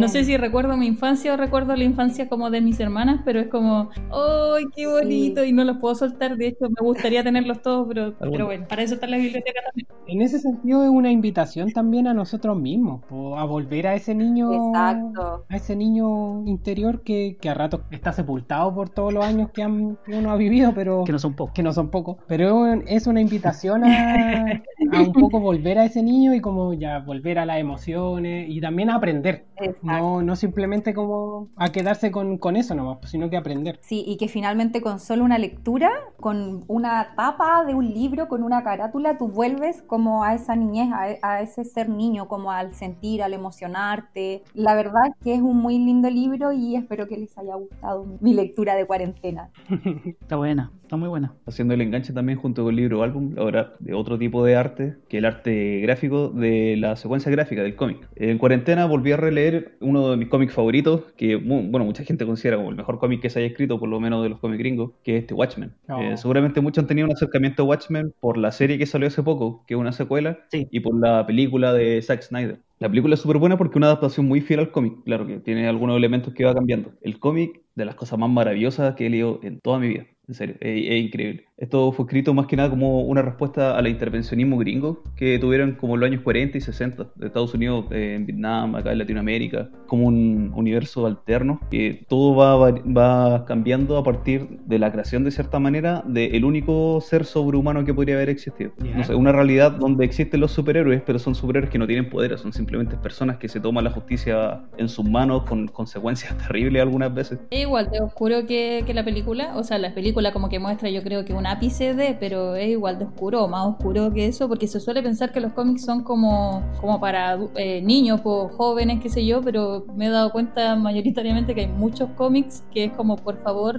No 0.00 0.08
sé 0.08 0.24
si 0.24 0.36
recuerdo 0.36 0.76
mi 0.76 0.86
infancia 0.86 1.34
o 1.34 1.36
recuerdo 1.36 1.76
la 1.76 1.84
infancia 1.84 2.28
como 2.28 2.50
de 2.50 2.60
mis 2.60 2.80
hermanas, 2.80 3.20
pero 3.24 3.40
es 3.40 3.48
como, 3.48 3.90
¡ay, 4.10 4.64
qué 4.74 4.86
bonito! 4.86 5.44
Y 5.44 5.52
no 5.52 5.64
los 5.64 5.78
puedo 5.78 5.94
soltar. 5.94 6.36
De 6.36 6.48
hecho, 6.48 6.68
me 6.68 6.86
gustaría 6.86 7.22
tenerlos 7.22 7.62
todos, 7.62 7.86
pero, 7.88 8.14
pero 8.18 8.46
bueno, 8.46 8.66
para 8.68 8.82
eso 8.82 8.94
está 8.94 9.06
la 9.06 9.16
biblioteca 9.16 9.60
también. 9.64 9.86
En 10.06 10.22
ese 10.22 10.38
sentido, 10.38 10.82
es 10.82 10.90
una 10.90 11.10
invitación 11.10 11.70
también 11.72 12.06
a 12.06 12.14
nosotros 12.14 12.58
mismos, 12.58 13.02
a 13.36 13.44
volver 13.44 13.86
a 13.86 13.94
ese 13.94 14.14
niño. 14.14 14.52
Exacto. 14.52 15.44
A 15.48 15.56
ese 15.56 15.76
niño 15.76 16.44
interior 16.46 17.02
que, 17.02 17.36
que 17.40 17.48
a 17.48 17.54
rato 17.54 17.82
está 17.90 18.12
sepultado 18.12 18.74
por 18.74 18.88
todos 18.88 19.12
los 19.12 19.24
años 19.24 19.50
que, 19.52 19.62
han, 19.62 19.98
uno 20.06 20.30
ha 20.30 20.36
vivido, 20.36 20.72
pero. 20.74 21.04
Que 21.04 21.12
no 21.12 21.18
son 21.18 21.34
pocos. 21.34 21.54
Que 21.54 21.62
no 21.62 21.72
son 21.72 21.90
pocos. 21.90 22.16
Pero 22.26 22.66
es 22.66 23.06
una 23.06 23.20
invitación 23.20 23.84
a, 23.84 24.17
a 24.92 25.02
un 25.02 25.12
poco 25.12 25.40
volver 25.40 25.78
a 25.78 25.84
ese 25.84 26.02
niño 26.02 26.34
y 26.34 26.40
como 26.40 26.74
ya 26.74 26.98
volver 27.00 27.38
a 27.38 27.46
las 27.46 27.58
emociones 27.58 28.46
y 28.48 28.60
también 28.60 28.90
a 28.90 28.96
aprender. 28.96 29.46
No, 29.82 30.22
no 30.22 30.36
simplemente 30.36 30.94
como 30.94 31.48
a 31.56 31.70
quedarse 31.70 32.10
con, 32.10 32.38
con 32.38 32.56
eso 32.56 32.74
nomás, 32.74 32.98
sino 33.10 33.30
que 33.30 33.36
aprender. 33.36 33.78
Sí, 33.82 34.04
y 34.06 34.16
que 34.16 34.28
finalmente 34.28 34.80
con 34.80 35.00
solo 35.00 35.24
una 35.24 35.38
lectura, 35.38 35.90
con 36.20 36.64
una 36.66 37.14
tapa 37.14 37.64
de 37.64 37.74
un 37.74 37.88
libro, 37.92 38.28
con 38.28 38.42
una 38.42 38.62
carátula, 38.62 39.18
tú 39.18 39.28
vuelves 39.28 39.82
como 39.82 40.24
a 40.24 40.34
esa 40.34 40.56
niñez, 40.56 40.90
a, 41.22 41.40
ese 41.40 41.64
ser 41.64 41.88
niño, 41.88 42.26
como 42.26 42.50
al 42.50 42.74
sentir, 42.74 43.22
al 43.22 43.32
emocionarte. 43.34 44.42
La 44.54 44.74
verdad 44.74 45.02
es 45.08 45.24
que 45.24 45.34
es 45.34 45.40
un 45.40 45.56
muy 45.58 45.78
lindo 45.78 46.10
libro 46.10 46.52
y 46.52 46.76
espero 46.76 47.06
que 47.06 47.16
les 47.16 47.36
haya 47.38 47.54
gustado 47.54 48.06
mi 48.20 48.34
lectura 48.34 48.74
de 48.74 48.86
cuarentena. 48.86 49.50
Está 50.20 50.36
buena, 50.36 50.72
está 50.82 50.96
muy 50.96 51.08
buena. 51.08 51.34
Haciendo 51.46 51.74
el 51.74 51.80
enganche 51.80 52.12
también 52.12 52.38
junto 52.38 52.64
con 52.64 52.70
el 52.70 52.76
libro 52.76 53.02
álbum, 53.02 53.34
ahora 53.38 53.74
de 53.78 53.94
otro 53.94 54.18
tipo 54.18 54.44
de 54.44 54.56
arte, 54.56 54.96
que 55.08 55.18
el 55.18 55.24
arte 55.24 55.80
gráfico 55.80 56.28
de 56.28 56.76
la 56.78 56.96
secuencia 56.96 57.30
gráfica 57.30 57.62
del 57.62 57.76
cómic. 57.76 58.08
En 58.16 58.38
cuarentena 58.38 58.86
volví 58.86 59.12
a 59.12 59.16
releer 59.16 59.76
uno 59.80 60.10
de 60.10 60.16
mis 60.16 60.28
cómics 60.28 60.52
favoritos, 60.52 61.04
que 61.16 61.36
bueno, 61.36 61.84
mucha 61.84 62.04
gente 62.04 62.26
considera 62.26 62.56
como 62.56 62.70
el 62.70 62.76
mejor 62.76 62.98
cómic 62.98 63.20
que 63.20 63.30
se 63.30 63.38
haya 63.38 63.48
escrito, 63.48 63.78
por 63.78 63.88
lo 63.88 64.00
menos 64.00 64.22
de 64.22 64.30
los 64.30 64.38
cómics 64.40 64.58
gringos, 64.58 64.92
que 65.02 65.16
es 65.16 65.22
este 65.22 65.34
Watchmen. 65.34 65.72
Oh. 65.88 66.07
Eh, 66.12 66.16
seguramente 66.16 66.60
muchos 66.60 66.82
han 66.82 66.88
tenido 66.88 67.06
un 67.06 67.12
acercamiento 67.12 67.62
a 67.62 67.66
Watchmen 67.66 68.14
por 68.20 68.38
la 68.38 68.52
serie 68.52 68.78
que 68.78 68.86
salió 68.86 69.08
hace 69.08 69.22
poco, 69.22 69.64
que 69.66 69.74
es 69.74 69.80
una 69.80 69.92
secuela, 69.92 70.38
y 70.52 70.80
por 70.80 70.98
la 70.98 71.26
película 71.26 71.72
de 71.72 72.00
Zack 72.02 72.22
Snyder. 72.22 72.60
La 72.78 72.88
película 72.88 73.14
es 73.14 73.20
súper 73.20 73.38
buena 73.38 73.58
porque 73.58 73.72
es 73.72 73.76
una 73.76 73.86
adaptación 73.86 74.26
muy 74.26 74.40
fiel 74.40 74.60
al 74.60 74.70
cómic, 74.70 75.02
claro 75.04 75.26
que 75.26 75.40
tiene 75.40 75.68
algunos 75.68 75.96
elementos 75.96 76.32
que 76.34 76.44
va 76.44 76.54
cambiando. 76.54 76.92
El 77.02 77.18
cómic, 77.18 77.60
de 77.74 77.84
las 77.84 77.94
cosas 77.96 78.18
más 78.18 78.30
maravillosas 78.30 78.94
que 78.94 79.06
he 79.06 79.10
leído 79.10 79.40
en 79.42 79.60
toda 79.60 79.78
mi 79.78 79.88
vida, 79.88 80.06
en 80.28 80.34
serio, 80.34 80.56
es 80.60 81.04
increíble. 81.04 81.47
Esto 81.58 81.90
fue 81.90 82.04
escrito 82.04 82.32
más 82.34 82.46
que 82.46 82.54
nada 82.54 82.70
como 82.70 83.00
una 83.00 83.20
respuesta 83.20 83.76
al 83.76 83.88
intervencionismo 83.88 84.58
gringo 84.58 85.02
que 85.16 85.40
tuvieron 85.40 85.72
como 85.72 85.94
en 85.94 86.00
los 86.00 86.06
años 86.08 86.22
40 86.22 86.56
y 86.56 86.60
60 86.60 87.08
de 87.16 87.26
Estados 87.26 87.52
Unidos, 87.52 87.86
eh, 87.90 88.14
en 88.14 88.26
Vietnam, 88.26 88.76
acá 88.76 88.92
en 88.92 88.98
Latinoamérica, 88.98 89.68
como 89.88 90.06
un 90.06 90.52
universo 90.54 91.04
alterno 91.04 91.60
que 91.68 92.04
todo 92.08 92.36
va, 92.36 92.70
va 92.70 93.44
cambiando 93.44 93.98
a 93.98 94.04
partir 94.04 94.60
de 94.66 94.78
la 94.78 94.92
creación 94.92 95.24
de 95.24 95.32
cierta 95.32 95.58
manera 95.58 96.04
del 96.06 96.44
único 96.44 97.00
ser 97.00 97.24
sobrehumano 97.24 97.84
que 97.84 97.92
podría 97.92 98.14
haber 98.14 98.28
existido. 98.28 98.70
No 98.94 99.02
sé, 99.02 99.16
una 99.16 99.32
realidad 99.32 99.72
donde 99.72 100.04
existen 100.04 100.38
los 100.38 100.52
superhéroes, 100.52 101.02
pero 101.04 101.18
son 101.18 101.34
superhéroes 101.34 101.72
que 101.72 101.78
no 101.78 101.88
tienen 101.88 102.08
poderes, 102.08 102.40
son 102.40 102.52
simplemente 102.52 102.96
personas 102.96 103.38
que 103.38 103.48
se 103.48 103.58
toman 103.58 103.82
la 103.82 103.90
justicia 103.90 104.62
en 104.76 104.88
sus 104.88 105.04
manos 105.04 105.42
con 105.42 105.66
consecuencias 105.66 106.38
terribles 106.46 106.82
algunas 106.82 107.12
veces. 107.12 107.40
Es 107.50 107.62
igual 107.62 107.90
de 107.90 108.00
oscuro 108.00 108.46
que, 108.46 108.84
que 108.86 108.94
la 108.94 109.04
película, 109.04 109.56
o 109.56 109.64
sea, 109.64 109.78
la 109.78 109.92
película 109.92 110.32
como 110.32 110.48
que 110.48 110.60
muestra 110.60 110.88
yo 110.88 111.02
creo 111.02 111.24
que 111.24 111.34
una 111.34 111.47
ápice 111.48 111.94
de, 111.94 112.16
pero 112.18 112.54
es 112.54 112.68
igual 112.68 112.98
de 112.98 113.06
oscuro, 113.06 113.48
más 113.48 113.66
oscuro 113.66 114.12
que 114.12 114.26
eso, 114.26 114.48
porque 114.48 114.66
se 114.66 114.80
suele 114.80 115.02
pensar 115.02 115.32
que 115.32 115.40
los 115.40 115.52
cómics 115.52 115.84
son 115.84 116.02
como, 116.02 116.62
como 116.80 117.00
para 117.00 117.38
eh, 117.56 117.80
niños 117.82 118.20
o 118.24 118.48
jóvenes, 118.48 119.00
qué 119.00 119.08
sé 119.08 119.24
yo, 119.24 119.40
pero 119.42 119.84
me 119.96 120.06
he 120.06 120.10
dado 120.10 120.30
cuenta 120.30 120.76
mayoritariamente 120.76 121.54
que 121.54 121.62
hay 121.62 121.68
muchos 121.68 122.10
cómics 122.10 122.64
que 122.72 122.84
es 122.84 122.92
como, 122.92 123.16
por 123.16 123.42
favor, 123.42 123.78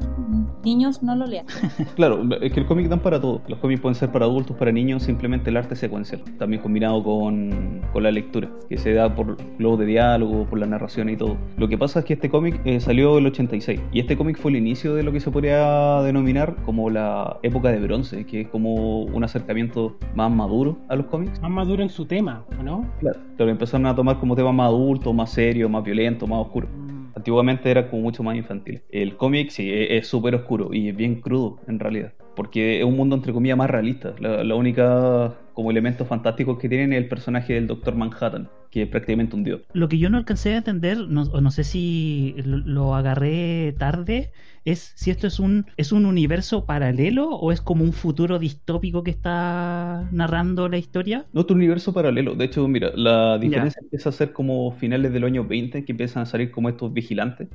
niños 0.64 1.04
no 1.04 1.16
lo 1.16 1.26
lean. 1.26 1.46
claro, 1.96 2.24
es 2.42 2.52
que 2.52 2.60
el 2.60 2.66
cómic 2.66 2.88
dan 2.88 3.00
para 3.00 3.22
todo. 3.22 3.42
Los 3.48 3.60
cómics 3.60 3.82
pueden 3.82 3.96
ser 3.96 4.12
para 4.12 4.26
adultos, 4.26 4.58
para 4.58 4.72
niños, 4.72 5.04
simplemente 5.04 5.50
el 5.50 5.58
arte 5.58 5.76
secuencial, 5.76 6.24
también 6.38 6.62
combinado 6.62 7.04
con, 7.04 7.82
con 7.94 8.04
la 8.04 8.12
lectura, 8.12 8.50
que 8.68 8.78
se 8.78 8.94
da 8.94 9.14
por 9.14 9.38
luego 9.58 9.78
de 9.78 9.86
diálogo, 9.86 10.46
por 10.46 10.60
la 10.60 10.66
narración 10.66 11.10
y 11.10 11.18
todo. 11.18 11.38
Lo 11.58 11.68
que 11.68 11.78
pasa 11.78 12.00
es 12.00 12.06
que 12.06 12.14
este 12.14 12.30
cómic 12.30 12.60
eh, 12.66 12.80
salió 12.80 13.18
el 13.18 13.28
86 13.28 13.80
y 13.92 14.00
este 14.00 14.18
cómic 14.18 14.38
fue 14.38 14.52
el 14.52 14.58
inicio 14.58 14.96
de 14.96 15.04
lo 15.04 15.12
que 15.12 15.20
se 15.20 15.32
podría 15.32 16.02
denominar 16.02 16.56
como 16.66 16.90
la 16.90 17.38
época 17.44 17.59
época 17.60 17.72
de 17.74 17.80
bronce, 17.80 18.26
que 18.26 18.42
es 18.42 18.48
como 18.48 19.04
un 19.04 19.24
acercamiento 19.24 19.98
más 20.16 20.32
maduro 20.32 20.78
a 20.88 20.96
los 20.96 21.08
cómics. 21.08 21.42
Más 21.42 21.52
maduro 21.52 21.84
en 21.84 21.90
su 21.90 22.06
tema, 22.06 22.46
¿o 22.58 22.64
no? 22.64 22.86
Claro, 23.00 23.20
lo 23.38 23.50
empezaron 23.50 23.86
a 23.86 23.96
tomar 23.96 24.18
como 24.18 24.34
temas 24.34 24.54
más 24.54 24.68
adultos, 24.68 25.14
más 25.14 25.32
serios, 25.32 25.70
más 25.70 25.84
violentos, 25.84 26.28
más 26.30 26.40
oscuros. 26.40 26.70
Antiguamente 27.16 27.70
era 27.70 27.90
como 27.90 28.04
mucho 28.04 28.24
más 28.24 28.38
infantil. 28.38 28.82
El 28.90 29.18
cómic 29.18 29.50
sí 29.50 29.70
e-, 29.70 29.98
es 29.98 30.08
súper 30.08 30.36
oscuro 30.36 30.74
y 30.74 30.88
es 30.88 30.96
bien 30.96 31.20
crudo 31.20 31.60
en 31.68 31.80
realidad, 31.80 32.14
porque 32.34 32.80
es 32.80 32.86
un 32.86 32.96
mundo 32.96 33.18
entre 33.18 33.34
comillas 33.34 33.58
más 33.58 33.70
realista. 33.70 34.14
La, 34.20 34.42
la 34.42 34.56
única 34.56 35.36
como 35.60 35.72
elementos 35.72 36.08
fantásticos 36.08 36.58
que 36.58 36.70
tienen 36.70 36.94
el 36.94 37.10
personaje 37.10 37.52
del 37.56 37.68
Doctor 37.68 37.94
Manhattan, 37.94 38.48
que 38.72 38.84
es 38.84 38.88
prácticamente 38.88 39.36
un 39.36 39.44
dios. 39.44 39.60
Lo 39.74 39.90
que 39.90 39.98
yo 39.98 40.10
no 40.10 40.18
alcancé 40.18 40.54
a 40.54 40.58
entender, 40.60 40.98
no, 41.10 41.24
o 41.24 41.42
no 41.42 41.52
sé 41.52 41.66
si 41.66 42.34
lo, 42.46 42.60
lo 42.60 42.96
agarré 42.96 43.76
tarde, 43.78 44.32
es 44.64 44.94
si 44.96 45.12
esto 45.12 45.28
es 45.28 45.38
un, 45.38 45.66
es 45.76 45.92
un 45.92 46.06
universo 46.06 46.66
paralelo 46.66 47.28
o 47.28 47.52
es 47.52 47.60
como 47.60 47.84
un 47.84 47.92
futuro 47.92 48.40
distópico 48.40 49.04
que 49.04 49.12
está 49.12 50.08
narrando 50.14 50.70
la 50.70 50.78
historia. 50.78 51.26
No, 51.34 51.42
es 51.42 51.48
un 51.50 51.58
universo 51.58 51.92
paralelo. 51.92 52.36
De 52.36 52.46
hecho, 52.46 52.66
mira, 52.70 52.94
la 52.96 53.38
diferencia 53.38 53.82
empieza 53.82 54.08
a 54.08 54.14
ser 54.14 54.32
como 54.32 54.72
finales 54.72 55.12
del 55.12 55.26
año 55.26 55.44
20, 55.44 55.84
que 55.84 55.92
empiezan 55.92 56.24
a 56.24 56.26
salir 56.26 56.52
como 56.52 56.70
estos 56.70 56.94
vigilantes. 56.94 57.50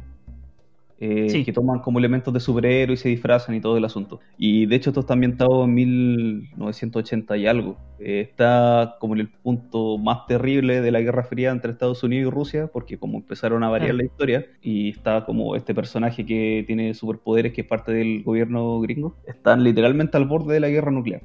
Eh, 0.98 1.28
Sí. 1.28 1.44
que 1.44 1.52
toman 1.52 1.80
como 1.80 1.98
elementos 1.98 2.32
de 2.32 2.40
superhéroe 2.40 2.94
y 2.94 2.96
se 2.96 3.08
disfrazan 3.08 3.54
y 3.54 3.60
todo 3.60 3.76
el 3.76 3.84
asunto. 3.84 4.20
Y 4.38 4.66
de 4.66 4.76
hecho 4.76 4.90
esto 4.90 5.00
está 5.00 5.14
ambientado 5.14 5.64
en 5.64 5.74
1980 5.74 7.36
y 7.36 7.46
algo. 7.46 7.76
Eh, 7.98 8.20
está 8.20 8.96
como 9.00 9.14
en 9.14 9.20
el 9.20 9.28
punto 9.28 9.98
más 9.98 10.26
terrible 10.26 10.80
de 10.80 10.90
la 10.90 11.00
Guerra 11.00 11.24
Fría 11.24 11.50
entre 11.50 11.72
Estados 11.72 12.02
Unidos 12.02 12.32
y 12.32 12.34
Rusia, 12.34 12.66
porque 12.72 12.98
como 12.98 13.18
empezaron 13.18 13.62
a 13.64 13.68
variar 13.68 13.94
la 13.94 14.04
historia, 14.04 14.46
y 14.62 14.90
está 14.90 15.24
como 15.24 15.56
este 15.56 15.74
personaje 15.74 16.24
que 16.26 16.64
tiene 16.66 16.94
superpoderes, 16.94 17.52
que 17.52 17.62
es 17.62 17.66
parte 17.66 17.92
del 17.92 18.22
gobierno 18.22 18.80
gringo, 18.80 19.16
están 19.26 19.62
literalmente 19.64 20.16
al 20.16 20.26
borde 20.26 20.54
de 20.54 20.60
la 20.60 20.68
guerra 20.68 20.90
nuclear. 20.90 21.22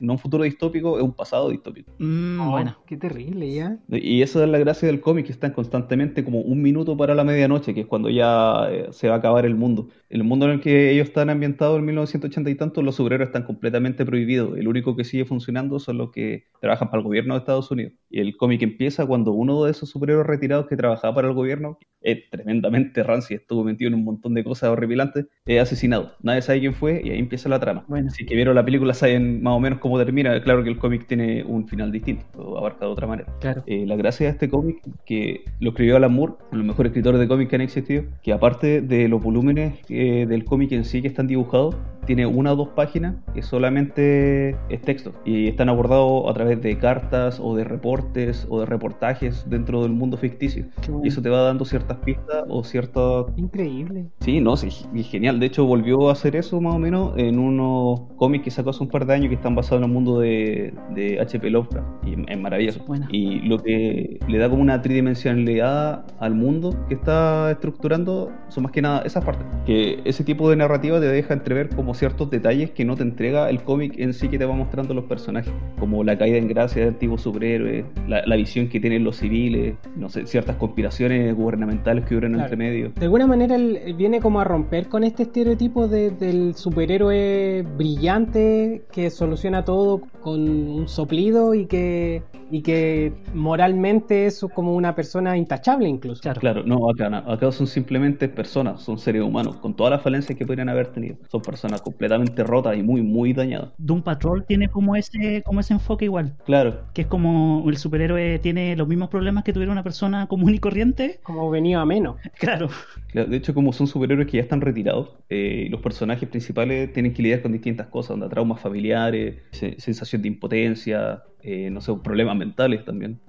No 0.00 0.14
un 0.14 0.18
futuro 0.18 0.44
distópico, 0.44 0.98
es 0.98 1.04
un 1.04 1.14
pasado 1.14 1.50
distópico. 1.50 1.92
Mm, 1.98 2.40
Oh, 2.40 2.50
bueno. 2.50 2.76
Qué 2.86 2.96
terrible, 2.96 3.52
¿ya? 3.52 3.78
Y 3.88 4.22
esa 4.22 4.42
es 4.44 4.48
la 4.50 4.58
gracia 4.58 4.86
del 4.88 5.00
cómic, 5.00 5.26
que 5.26 5.32
están 5.32 5.52
constantemente 5.52 6.24
como 6.24 6.40
un 6.40 6.62
minuto 6.62 6.96
para 6.96 7.14
la 7.14 7.24
medianoche, 7.24 7.74
que 7.74 7.80
es 7.82 7.86
cuando 7.86 8.08
ya 8.10 8.68
eh, 8.70 8.88
se 8.92 9.08
va 9.08 9.16
a 9.16 9.18
acabar 9.18 9.44
el 9.46 9.56
mundo. 9.56 9.88
El 10.10 10.24
mundo 10.24 10.46
en 10.46 10.52
el 10.52 10.60
que 10.60 10.90
ellos 10.90 11.06
están 11.06 11.30
ambientados 11.30 11.78
en 11.78 11.84
1980 11.84 12.50
y 12.50 12.56
tanto, 12.56 12.82
los 12.82 12.98
obreros 12.98 13.28
están 13.28 13.44
completamente 13.44 14.04
prohibidos. 14.04 14.58
El 14.58 14.66
único 14.66 14.96
que 14.96 15.04
sigue 15.04 15.24
funcionando 15.24 15.78
son 15.78 15.98
los 15.98 16.10
que 16.10 16.48
trabajan 16.60 16.90
para 16.90 16.98
el 16.98 17.04
gobierno 17.04 17.34
de 17.34 17.38
Estados 17.38 17.70
Unidos. 17.70 17.92
Y 18.10 18.18
el 18.18 18.36
cómic 18.36 18.60
empieza 18.62 19.06
cuando 19.06 19.30
uno 19.30 19.64
de 19.64 19.70
esos 19.70 19.88
superhéroes 19.88 20.26
retirados 20.26 20.66
que 20.66 20.76
trabajaba 20.76 21.14
para 21.14 21.28
el 21.28 21.34
gobierno, 21.34 21.78
es 22.00 22.28
tremendamente 22.30 23.02
rancio, 23.02 23.36
estuvo 23.36 23.62
metido 23.62 23.88
en 23.88 23.94
un 23.94 24.04
montón 24.04 24.34
de 24.34 24.42
cosas 24.42 24.70
horripilantes, 24.70 25.26
es 25.46 25.60
asesinado. 25.60 26.12
Nadie 26.22 26.42
sabe 26.42 26.60
quién 26.60 26.74
fue 26.74 27.00
y 27.04 27.10
ahí 27.10 27.18
empieza 27.18 27.48
la 27.48 27.60
trama. 27.60 27.84
Bueno. 27.86 28.10
Si 28.10 28.26
que 28.26 28.34
vieron 28.34 28.54
la 28.54 28.64
película 28.64 28.94
saben 28.94 29.42
más 29.42 29.54
o 29.54 29.60
menos 29.60 29.78
cómo 29.78 29.98
termina. 29.98 30.42
Claro 30.42 30.64
que 30.64 30.70
el 30.70 30.78
cómic 30.78 31.06
tiene 31.06 31.44
un 31.44 31.68
final 31.68 31.92
distinto, 31.92 32.58
abarca 32.58 32.86
de 32.86 32.90
otra 32.90 33.06
manera. 33.06 33.32
Claro. 33.40 33.62
Eh, 33.66 33.86
la 33.86 33.96
gracia 33.96 34.26
de 34.26 34.32
este 34.32 34.48
cómic, 34.48 34.80
que 35.06 35.44
lo 35.60 35.70
escribió 35.70 35.96
Alan 35.96 36.12
Moore, 36.12 36.32
uno 36.38 36.50
de 36.50 36.56
los 36.56 36.66
mejores 36.66 36.90
escritores 36.90 37.20
de 37.20 37.28
cómics 37.28 37.50
que 37.50 37.56
han 37.56 37.62
existido, 37.62 38.04
que 38.22 38.32
aparte 38.32 38.80
de 38.80 39.08
los 39.08 39.22
volúmenes 39.22 39.74
eh, 40.00 40.24
del 40.24 40.46
cómic 40.46 40.72
en 40.72 40.86
sí 40.86 41.02
que 41.02 41.08
están 41.08 41.26
dibujados, 41.26 41.76
tiene 42.06 42.24
una 42.26 42.54
o 42.54 42.56
dos 42.56 42.68
páginas 42.68 43.16
que 43.34 43.42
solamente 43.42 44.56
es 44.70 44.80
texto 44.80 45.12
y 45.24 45.48
están 45.48 45.68
abordados 45.68 46.28
a 46.28 46.32
través 46.32 46.60
de 46.62 46.78
cartas 46.78 47.38
o 47.38 47.54
de 47.54 47.64
reportes 47.64 48.46
o 48.48 48.60
de 48.60 48.66
reportajes 48.66 49.44
dentro 49.48 49.82
del 49.82 49.92
mundo 49.92 50.16
ficticio. 50.16 50.64
Bueno. 50.88 51.02
Y 51.04 51.08
eso 51.08 51.20
te 51.20 51.28
va 51.28 51.42
dando 51.42 51.64
ciertas 51.64 51.98
pistas 51.98 52.44
o 52.48 52.64
ciertas 52.64 53.26
Increíble. 53.36 54.06
Sí, 54.20 54.40
no, 54.40 54.56
sí, 54.56 54.70
y 54.94 55.02
genial. 55.02 55.38
De 55.38 55.46
hecho, 55.46 55.66
volvió 55.66 56.08
a 56.08 56.12
hacer 56.12 56.34
eso 56.34 56.60
más 56.60 56.74
o 56.74 56.78
menos 56.78 57.12
en 57.16 57.38
unos 57.38 58.00
cómics 58.16 58.44
que 58.44 58.50
sacó 58.50 58.70
hace 58.70 58.82
un 58.82 58.88
par 58.88 59.06
de 59.06 59.14
años 59.14 59.28
que 59.28 59.34
están 59.34 59.54
basados 59.54 59.82
en 59.82 59.88
el 59.88 59.92
mundo 59.92 60.20
de, 60.20 60.72
de 60.94 61.20
H.P. 61.20 61.50
Lovecraft. 61.50 61.86
Y 62.06 62.16
es 62.26 62.40
maravilloso. 62.40 62.84
Y 63.10 63.40
lo 63.40 63.58
que 63.58 64.18
le 64.26 64.38
da 64.38 64.48
como 64.48 64.62
una 64.62 64.80
tridimensionalidad 64.82 66.04
al 66.18 66.34
mundo 66.34 66.74
que 66.88 66.94
está 66.94 67.50
estructurando 67.50 68.32
son 68.48 68.64
más 68.64 68.72
que 68.72 68.82
nada 68.82 69.02
esas 69.02 69.24
partes. 69.24 69.46
Que 69.66 69.89
ese 70.04 70.24
tipo 70.24 70.48
de 70.50 70.56
narrativa 70.56 71.00
te 71.00 71.06
deja 71.06 71.34
entrever 71.34 71.68
como 71.70 71.94
ciertos 71.94 72.30
detalles 72.30 72.70
que 72.70 72.84
no 72.84 72.96
te 72.96 73.02
entrega 73.02 73.48
el 73.50 73.62
cómic 73.62 73.94
en 73.98 74.12
sí 74.14 74.28
que 74.28 74.38
te 74.38 74.44
va 74.44 74.54
mostrando 74.54 74.94
los 74.94 75.04
personajes. 75.04 75.52
Como 75.78 76.04
la 76.04 76.16
caída 76.18 76.36
en 76.38 76.48
gracia 76.48 76.84
del 76.84 76.96
tipo 76.96 77.18
superhéroe, 77.18 77.84
la, 78.08 78.22
la 78.26 78.36
visión 78.36 78.68
que 78.68 78.80
tienen 78.80 79.04
los 79.04 79.16
civiles, 79.16 79.74
no 79.96 80.08
sé, 80.08 80.26
ciertas 80.26 80.56
conspiraciones 80.56 81.34
gubernamentales 81.34 82.04
que 82.04 82.14
duran 82.14 82.32
Claro. 82.32 82.44
entre 82.44 82.56
medio. 82.56 82.92
De 82.96 83.04
alguna 83.04 83.26
manera 83.26 83.56
él 83.56 83.94
viene 83.96 84.20
como 84.20 84.40
a 84.40 84.44
romper 84.44 84.88
con 84.88 85.04
este 85.04 85.24
estereotipo 85.24 85.88
de- 85.88 86.10
del 86.10 86.54
superhéroe 86.54 87.64
brillante 87.76 88.82
que 88.92 89.10
soluciona 89.10 89.64
todo 89.64 90.02
con 90.22 90.40
un 90.48 90.88
soplido 90.88 91.54
y 91.54 91.66
que, 91.66 92.22
y 92.50 92.62
que 92.62 93.12
moralmente 93.34 94.26
es 94.26 94.44
como 94.54 94.74
una 94.74 94.94
persona 94.94 95.36
intachable 95.36 95.88
incluso. 95.88 96.20
Claro. 96.22 96.40
Claro, 96.40 96.62
no, 96.64 96.88
acá, 96.90 97.08
no. 97.08 97.18
acá 97.18 97.50
son 97.52 97.66
simplemente 97.66 98.28
personas, 98.28 98.82
son 98.82 98.98
seres 98.98 99.22
humanos, 99.22 99.56
con 99.56 99.74
todas 99.74 99.90
las 99.92 100.02
falencias 100.02 100.36
que 100.38 100.46
podrían 100.46 100.68
haber 100.68 100.88
tenido. 100.88 101.16
Son 101.30 101.42
personas 101.42 101.80
completamente 101.82 102.42
rotas 102.44 102.76
y 102.76 102.82
muy, 102.82 103.02
muy 103.02 103.32
dañadas. 103.32 103.70
Doom 103.78 104.02
Patrol 104.02 104.44
tiene 104.46 104.68
como 104.68 104.96
ese, 104.96 105.42
como 105.44 105.60
ese 105.60 105.74
enfoque 105.74 106.04
igual. 106.06 106.36
Claro, 106.44 106.80
Que 106.92 107.02
es 107.02 107.06
como 107.06 107.64
el 107.68 107.76
superhéroe 107.76 108.38
tiene 108.38 108.76
los 108.76 108.88
mismos 108.88 109.08
problemas 109.08 109.44
que 109.44 109.52
tuviera 109.52 109.72
una 109.72 109.82
persona 109.82 110.26
común 110.26 110.54
y 110.54 110.58
corriente. 110.58 111.20
Como 111.22 111.50
venido 111.50 111.80
a 111.80 111.86
menos. 111.86 112.16
Claro. 112.40 112.68
claro, 113.08 113.28
de 113.28 113.36
hecho 113.36 113.52
como 113.54 113.72
son 113.72 113.86
superhéroes 113.86 114.26
que 114.28 114.38
ya 114.38 114.42
están 114.42 114.60
retirados, 114.62 115.10
eh, 115.28 115.66
los 115.70 115.80
personajes 115.82 116.28
principales 116.28 116.92
tienen 116.92 117.12
que 117.12 117.22
lidiar 117.22 117.42
con 117.42 117.52
distintas 117.52 117.88
cosas, 117.88 118.12
onda, 118.12 118.28
traumas 118.28 118.60
familiares, 118.60 119.36
se- 119.52 119.78
sensación 120.10 120.22
de 120.22 120.28
impotencia, 120.28 121.22
eh, 121.42 121.70
no 121.70 121.80
sé, 121.80 121.92
problemas 122.02 122.36
mentales 122.36 122.84
también. 122.84 123.20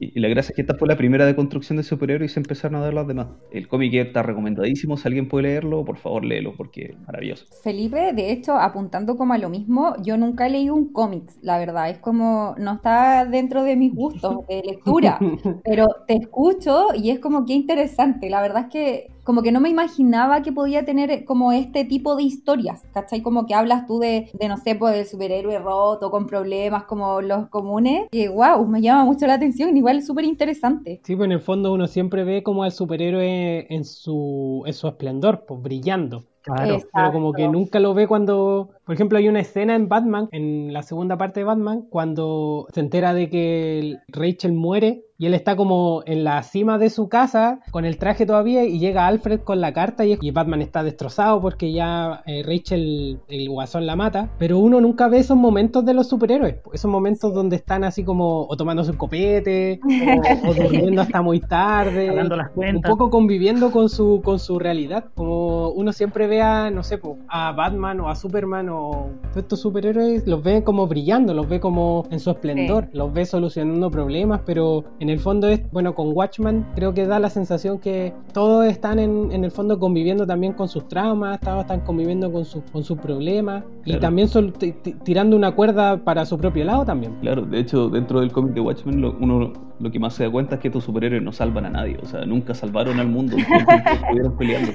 y, 0.00 0.16
y 0.18 0.20
la 0.20 0.28
gracia 0.28 0.50
es 0.50 0.56
que 0.56 0.62
esta 0.62 0.74
fue 0.74 0.88
la 0.88 0.96
primera 0.96 1.26
deconstrucción 1.26 1.76
de 1.76 1.82
superhéroes 1.82 2.30
y 2.30 2.34
se 2.34 2.40
empezaron 2.40 2.76
a 2.76 2.84
dar 2.84 2.94
las 2.94 3.06
demás. 3.06 3.28
El 3.50 3.68
cómic 3.68 3.94
está 3.94 4.22
recomendadísimo, 4.22 4.96
si 4.96 5.08
alguien 5.08 5.28
puede 5.28 5.44
leerlo, 5.44 5.84
por 5.84 5.98
favor 5.98 6.24
léelo, 6.24 6.54
porque 6.56 6.92
es 6.92 7.00
maravilloso. 7.06 7.46
Felipe, 7.62 8.12
de 8.12 8.32
hecho, 8.32 8.56
apuntando 8.56 9.16
como 9.16 9.34
a 9.34 9.38
lo 9.38 9.48
mismo, 9.48 9.94
yo 10.02 10.16
nunca 10.16 10.46
he 10.46 10.50
leído 10.50 10.74
un 10.74 10.92
cómic, 10.92 11.24
la 11.42 11.58
verdad, 11.58 11.90
es 11.90 11.98
como, 11.98 12.54
no 12.58 12.74
está 12.74 13.24
dentro 13.24 13.62
de 13.64 13.76
mis 13.76 13.94
gustos 13.94 14.46
de 14.48 14.62
lectura, 14.62 15.18
pero 15.64 15.88
te 16.06 16.14
escucho 16.16 16.88
y 16.94 17.10
es 17.10 17.20
como 17.20 17.44
que 17.44 17.54
interesante, 17.54 18.30
la 18.30 18.42
verdad 18.42 18.64
es 18.64 18.68
que 18.70 19.12
como 19.24 19.42
que 19.42 19.52
no 19.52 19.60
me 19.60 19.68
imaginaba 19.68 20.42
que 20.42 20.52
podía 20.52 20.84
tener 20.84 21.24
como 21.24 21.52
este 21.52 21.84
tipo 21.84 22.16
de 22.16 22.24
historias, 22.24 22.82
¿cachai? 22.92 23.22
Como 23.22 23.46
que 23.46 23.54
hablas 23.54 23.86
tú 23.86 23.98
de, 24.00 24.30
de 24.32 24.48
no 24.48 24.56
sé, 24.56 24.74
pues 24.74 24.94
del 24.94 25.06
superhéroe 25.06 25.58
roto, 25.58 26.10
con 26.10 26.26
problemas 26.26 26.84
como 26.84 27.20
los 27.20 27.41
comunes, 27.50 28.08
y 28.10 28.28
wow, 28.28 28.66
me 28.66 28.80
llama 28.80 29.04
mucho 29.04 29.26
la 29.26 29.34
atención, 29.34 29.76
igual 29.76 29.98
es 29.98 30.06
súper 30.06 30.24
interesante. 30.24 31.00
Sí, 31.04 31.16
pues 31.16 31.26
en 31.26 31.32
el 31.32 31.40
fondo 31.40 31.72
uno 31.72 31.86
siempre 31.86 32.24
ve 32.24 32.42
como 32.42 32.62
al 32.62 32.72
superhéroe 32.72 33.66
en 33.68 33.84
su, 33.84 34.62
en 34.66 34.72
su 34.72 34.88
esplendor, 34.88 35.44
pues 35.46 35.60
brillando. 35.62 36.24
Claro. 36.42 36.78
Pero 36.92 37.12
como 37.12 37.32
que 37.32 37.42
Exacto. 37.42 37.58
nunca 37.58 37.80
lo 37.80 37.94
ve 37.94 38.06
cuando, 38.06 38.70
por 38.84 38.94
ejemplo, 38.94 39.18
hay 39.18 39.28
una 39.28 39.40
escena 39.40 39.74
en 39.74 39.88
Batman, 39.88 40.28
en 40.32 40.72
la 40.72 40.82
segunda 40.82 41.16
parte 41.16 41.40
de 41.40 41.44
Batman, 41.44 41.82
cuando 41.88 42.66
se 42.72 42.80
entera 42.80 43.14
de 43.14 43.28
que 43.30 43.78
el- 43.78 43.98
Rachel 44.08 44.52
muere 44.52 45.04
y 45.18 45.26
él 45.26 45.34
está 45.34 45.54
como 45.54 46.02
en 46.04 46.24
la 46.24 46.42
cima 46.42 46.78
de 46.78 46.90
su 46.90 47.08
casa 47.08 47.60
con 47.70 47.84
el 47.84 47.96
traje 47.96 48.26
todavía 48.26 48.64
y 48.64 48.80
llega 48.80 49.06
Alfred 49.06 49.40
con 49.42 49.60
la 49.60 49.72
carta 49.72 50.04
y, 50.04 50.16
Batman 50.32 50.62
está 50.62 50.82
destrozado 50.82 51.40
porque 51.40 51.72
ya 51.72 52.22
eh, 52.26 52.42
Rachel, 52.44 53.20
el 53.28 53.48
guasón 53.48 53.86
la 53.86 53.94
mata, 53.94 54.30
pero 54.38 54.58
uno 54.58 54.80
nunca 54.80 55.06
ve 55.06 55.18
esos 55.18 55.36
momentos 55.36 55.84
de 55.84 55.94
los 55.94 56.08
superhéroes, 56.08 56.56
esos 56.72 56.90
momentos 56.90 57.32
donde 57.34 57.54
están 57.54 57.84
así 57.84 58.02
como 58.02 58.46
o 58.48 58.56
tomándose 58.56 58.90
un 58.90 58.96
copete 58.96 59.78
o, 60.44 60.48
o 60.50 60.54
durmiendo 60.54 61.02
hasta 61.02 61.22
muy 61.22 61.38
tarde 61.38 62.10
las 62.12 62.48
un 62.48 62.54
cuentas. 62.54 62.90
poco 62.90 63.10
conviviendo 63.10 63.70
con 63.70 63.88
su 63.88 64.22
con 64.24 64.38
su 64.40 64.58
realidad 64.58 65.04
como 65.14 65.68
uno 65.70 65.92
siempre 65.92 66.26
ve 66.26 66.31
a 66.40 66.70
no 66.70 66.82
sé 66.82 66.98
po, 66.98 67.18
a 67.28 67.52
Batman 67.52 68.00
o 68.00 68.08
a 68.08 68.14
Superman 68.14 68.68
o 68.70 69.10
todos 69.22 69.36
estos 69.36 69.60
superhéroes 69.60 70.26
los 70.26 70.42
ve 70.42 70.62
como 70.64 70.86
brillando 70.86 71.34
los 71.34 71.48
ve 71.48 71.60
como 71.60 72.06
en 72.10 72.20
su 72.20 72.30
esplendor 72.30 72.88
los 72.92 73.12
ve 73.12 73.26
solucionando 73.26 73.90
problemas 73.90 74.40
pero 74.46 74.84
en 75.00 75.10
el 75.10 75.18
fondo 75.18 75.48
es 75.48 75.60
bueno 75.72 75.94
con 75.94 76.12
Watchman 76.16 76.66
creo 76.74 76.94
que 76.94 77.06
da 77.06 77.18
la 77.18 77.28
sensación 77.30 77.78
que 77.78 78.12
todos 78.32 78.66
están 78.66 78.98
en, 78.98 79.30
en 79.32 79.44
el 79.44 79.50
fondo 79.50 79.78
conviviendo 79.78 80.26
también 80.26 80.52
con 80.52 80.68
sus 80.68 80.88
traumas 80.88 81.40
todos 81.40 81.60
están 81.62 81.80
conviviendo 81.80 82.30
con 82.32 82.44
sus 82.44 82.62
con 82.72 82.84
sus 82.84 82.98
problemas 82.98 83.64
y 83.84 83.90
Claro. 83.92 84.00
también 84.00 84.28
son 84.28 84.52
ti- 84.52 84.72
ti- 84.82 84.94
tirando 85.04 85.36
una 85.36 85.52
cuerda 85.52 85.96
para 85.98 86.24
su 86.24 86.38
propio 86.38 86.64
lado 86.64 86.84
también 86.84 87.12
Claro, 87.20 87.42
de 87.42 87.58
hecho, 87.58 87.88
dentro 87.88 88.20
del 88.20 88.30
cómic 88.32 88.54
de 88.54 88.60
Watchmen, 88.60 89.00
lo, 89.00 89.16
uno 89.20 89.52
lo 89.80 89.90
que 89.90 89.98
más 89.98 90.14
se 90.14 90.22
da 90.24 90.30
cuenta 90.30 90.54
es 90.54 90.60
que 90.60 90.68
estos 90.68 90.84
superhéroes 90.84 91.22
no 91.24 91.32
salvan 91.32 91.66
a 91.66 91.70
nadie. 91.70 91.98
O 92.00 92.06
sea, 92.06 92.24
nunca 92.24 92.54
salvaron 92.54 93.00
al 93.00 93.08
mundo. 93.08 93.36
estuvieron 94.02 94.36
peleando. 94.36 94.70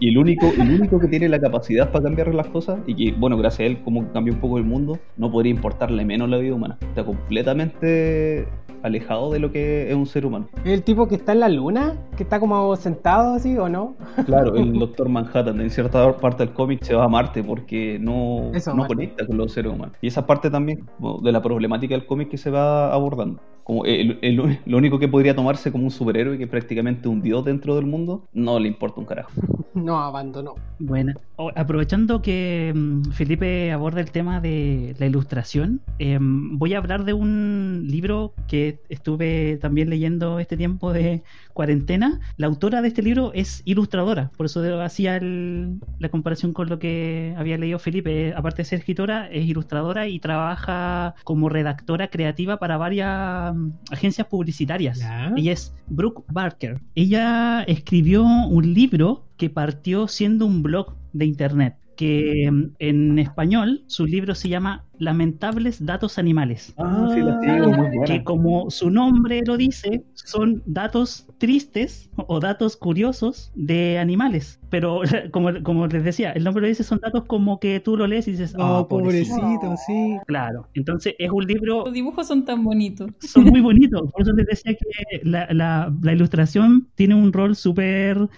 Y 0.00 0.10
el 0.10 0.18
único 0.18 0.35
único, 0.40 0.62
el 0.62 0.74
único 0.80 1.00
que 1.00 1.08
tiene 1.08 1.28
la 1.28 1.40
capacidad 1.40 1.90
para 1.90 2.04
cambiar 2.04 2.34
las 2.34 2.48
cosas 2.48 2.80
y 2.86 2.94
que, 2.94 3.16
bueno, 3.18 3.36
gracias 3.36 3.60
a 3.60 3.64
él, 3.64 3.82
como 3.82 4.10
cambió 4.12 4.34
un 4.34 4.40
poco 4.40 4.58
el 4.58 4.64
mundo, 4.64 4.98
no 5.16 5.30
podría 5.30 5.52
importarle 5.52 6.04
menos 6.04 6.28
la 6.28 6.38
vida 6.38 6.54
humana. 6.54 6.78
Está 6.80 7.04
completamente 7.04 8.48
alejado 8.82 9.32
de 9.32 9.38
lo 9.38 9.50
que 9.50 9.88
es 9.88 9.94
un 9.94 10.06
ser 10.06 10.26
humano. 10.26 10.48
¿El 10.64 10.82
tipo 10.82 11.08
que 11.08 11.16
está 11.16 11.32
en 11.32 11.40
la 11.40 11.48
luna? 11.48 11.94
¿Que 12.16 12.22
está 12.22 12.38
como 12.40 12.74
sentado 12.76 13.34
así 13.34 13.56
o 13.58 13.68
no? 13.68 13.96
Claro, 14.24 14.54
el 14.56 14.72
Doctor 14.78 15.08
Manhattan 15.08 15.60
en 15.60 15.70
cierta 15.70 16.16
parte 16.18 16.44
del 16.44 16.54
cómic 16.54 16.82
se 16.82 16.94
va 16.94 17.04
a 17.04 17.08
Marte 17.08 17.42
porque 17.42 17.98
no, 18.00 18.50
Eso, 18.54 18.70
no 18.70 18.78
Marte. 18.78 18.94
conecta 18.94 19.26
con 19.26 19.36
los 19.36 19.52
seres 19.52 19.72
humanos. 19.72 19.96
Y 20.00 20.08
esa 20.08 20.26
parte 20.26 20.50
también 20.50 20.86
de 21.22 21.32
la 21.32 21.42
problemática 21.42 21.94
del 21.94 22.06
cómic 22.06 22.28
que 22.28 22.38
se 22.38 22.50
va 22.50 22.92
abordando. 22.92 23.40
Como 23.66 23.84
el, 23.84 24.18
el- 24.22 24.60
lo 24.64 24.78
único 24.78 24.98
que 24.98 25.08
podría 25.08 25.34
tomarse 25.34 25.72
como 25.72 25.84
un 25.84 25.90
superhéroe 25.90 26.38
que 26.38 26.44
es 26.44 26.50
prácticamente 26.50 27.08
un 27.08 27.20
dios 27.20 27.44
dentro 27.44 27.74
del 27.74 27.86
mundo, 27.86 28.28
no 28.32 28.58
le 28.60 28.68
importa 28.68 29.00
un 29.00 29.06
carajo. 29.06 29.30
No, 29.74 29.98
abandonó. 29.98 30.54
Bueno, 30.78 31.12
aprovechando 31.54 32.22
que 32.22 32.72
mm, 32.74 33.10
Felipe 33.12 33.72
aborda 33.72 34.00
el 34.00 34.10
tema 34.10 34.40
de 34.40 34.94
la 34.98 35.06
ilustración, 35.06 35.82
em, 35.98 36.58
voy 36.58 36.72
a 36.74 36.78
hablar 36.78 37.04
de 37.04 37.12
un 37.12 37.84
libro 37.86 38.34
que 38.48 38.80
estuve 38.88 39.58
también 39.60 39.90
leyendo 39.90 40.38
este 40.38 40.56
tiempo 40.56 40.92
de 40.94 41.24
cuarentena. 41.56 42.20
La 42.36 42.46
autora 42.46 42.82
de 42.82 42.88
este 42.88 43.02
libro 43.02 43.32
es 43.34 43.62
ilustradora, 43.64 44.30
por 44.36 44.46
eso 44.46 44.60
hacía 44.82 45.16
el- 45.16 45.80
la 45.98 46.08
comparación 46.10 46.52
con 46.52 46.68
lo 46.68 46.78
que 46.78 47.34
había 47.36 47.58
leído 47.58 47.78
Felipe. 47.80 48.34
Aparte 48.36 48.58
de 48.62 48.66
ser 48.66 48.78
escritora, 48.80 49.26
es 49.32 49.46
ilustradora 49.46 50.06
y 50.06 50.20
trabaja 50.20 51.14
como 51.24 51.48
redactora 51.48 52.08
creativa 52.08 52.58
para 52.58 52.76
varias 52.76 53.54
mm, 53.54 53.70
agencias 53.90 54.26
publicitarias. 54.28 54.98
Ya. 55.00 55.32
Ella 55.36 55.52
es 55.52 55.74
Brooke 55.88 56.22
Barker. 56.30 56.80
Ella 56.94 57.62
escribió 57.66 58.22
un 58.24 58.74
libro 58.74 59.26
que 59.38 59.50
partió 59.50 60.06
siendo 60.08 60.46
un 60.46 60.62
blog 60.62 60.94
de 61.12 61.24
internet. 61.24 61.76
Que 61.96 62.50
mm, 62.52 62.64
en 62.78 63.18
español 63.18 63.82
su 63.86 64.04
libro 64.06 64.34
se 64.34 64.50
llama 64.50 64.84
Lamentables 64.98 65.84
Datos 65.84 66.18
Animales. 66.18 66.74
Ah, 66.78 67.06
sí, 67.12 67.20
la 67.22 67.38
sigo, 67.40 67.72
muy 67.72 67.90
Que 67.90 67.96
buena. 67.98 68.24
como 68.24 68.70
su 68.70 68.90
nombre 68.90 69.42
lo 69.46 69.56
dice, 69.56 70.04
son 70.14 70.62
datos 70.66 71.26
tristes 71.38 72.10
o 72.16 72.40
datos 72.40 72.76
curiosos 72.76 73.52
de 73.54 73.98
animales. 73.98 74.60
Pero 74.70 75.00
como, 75.32 75.62
como 75.62 75.86
les 75.86 76.04
decía, 76.04 76.32
el 76.32 76.44
nombre 76.44 76.62
lo 76.62 76.68
dice, 76.68 76.82
son 76.84 76.98
datos 77.00 77.24
como 77.26 77.60
que 77.60 77.80
tú 77.80 77.96
lo 77.96 78.06
lees 78.06 78.26
y 78.28 78.32
dices, 78.32 78.54
Oh, 78.58 78.78
oh, 78.80 78.88
pobrecito. 78.88 79.36
pobrecito, 79.40 79.76
sí. 79.76 80.18
Claro, 80.26 80.68
entonces 80.74 81.14
es 81.18 81.30
un 81.30 81.44
libro 81.46 81.84
Los 81.84 81.92
dibujos 81.94 82.26
son 82.26 82.44
tan 82.44 82.64
bonitos. 82.64 83.10
son 83.20 83.44
muy 83.44 83.60
bonitos. 83.60 84.10
Por 84.12 84.22
eso 84.22 84.32
les 84.32 84.46
decía 84.46 84.74
que 84.74 85.20
la, 85.22 85.46
la- 85.52 85.94
la 86.02 86.12
ilustración 86.12 86.88
tiene 86.94 87.14
un 87.14 87.32
rol 87.32 87.54
súper 87.56 88.28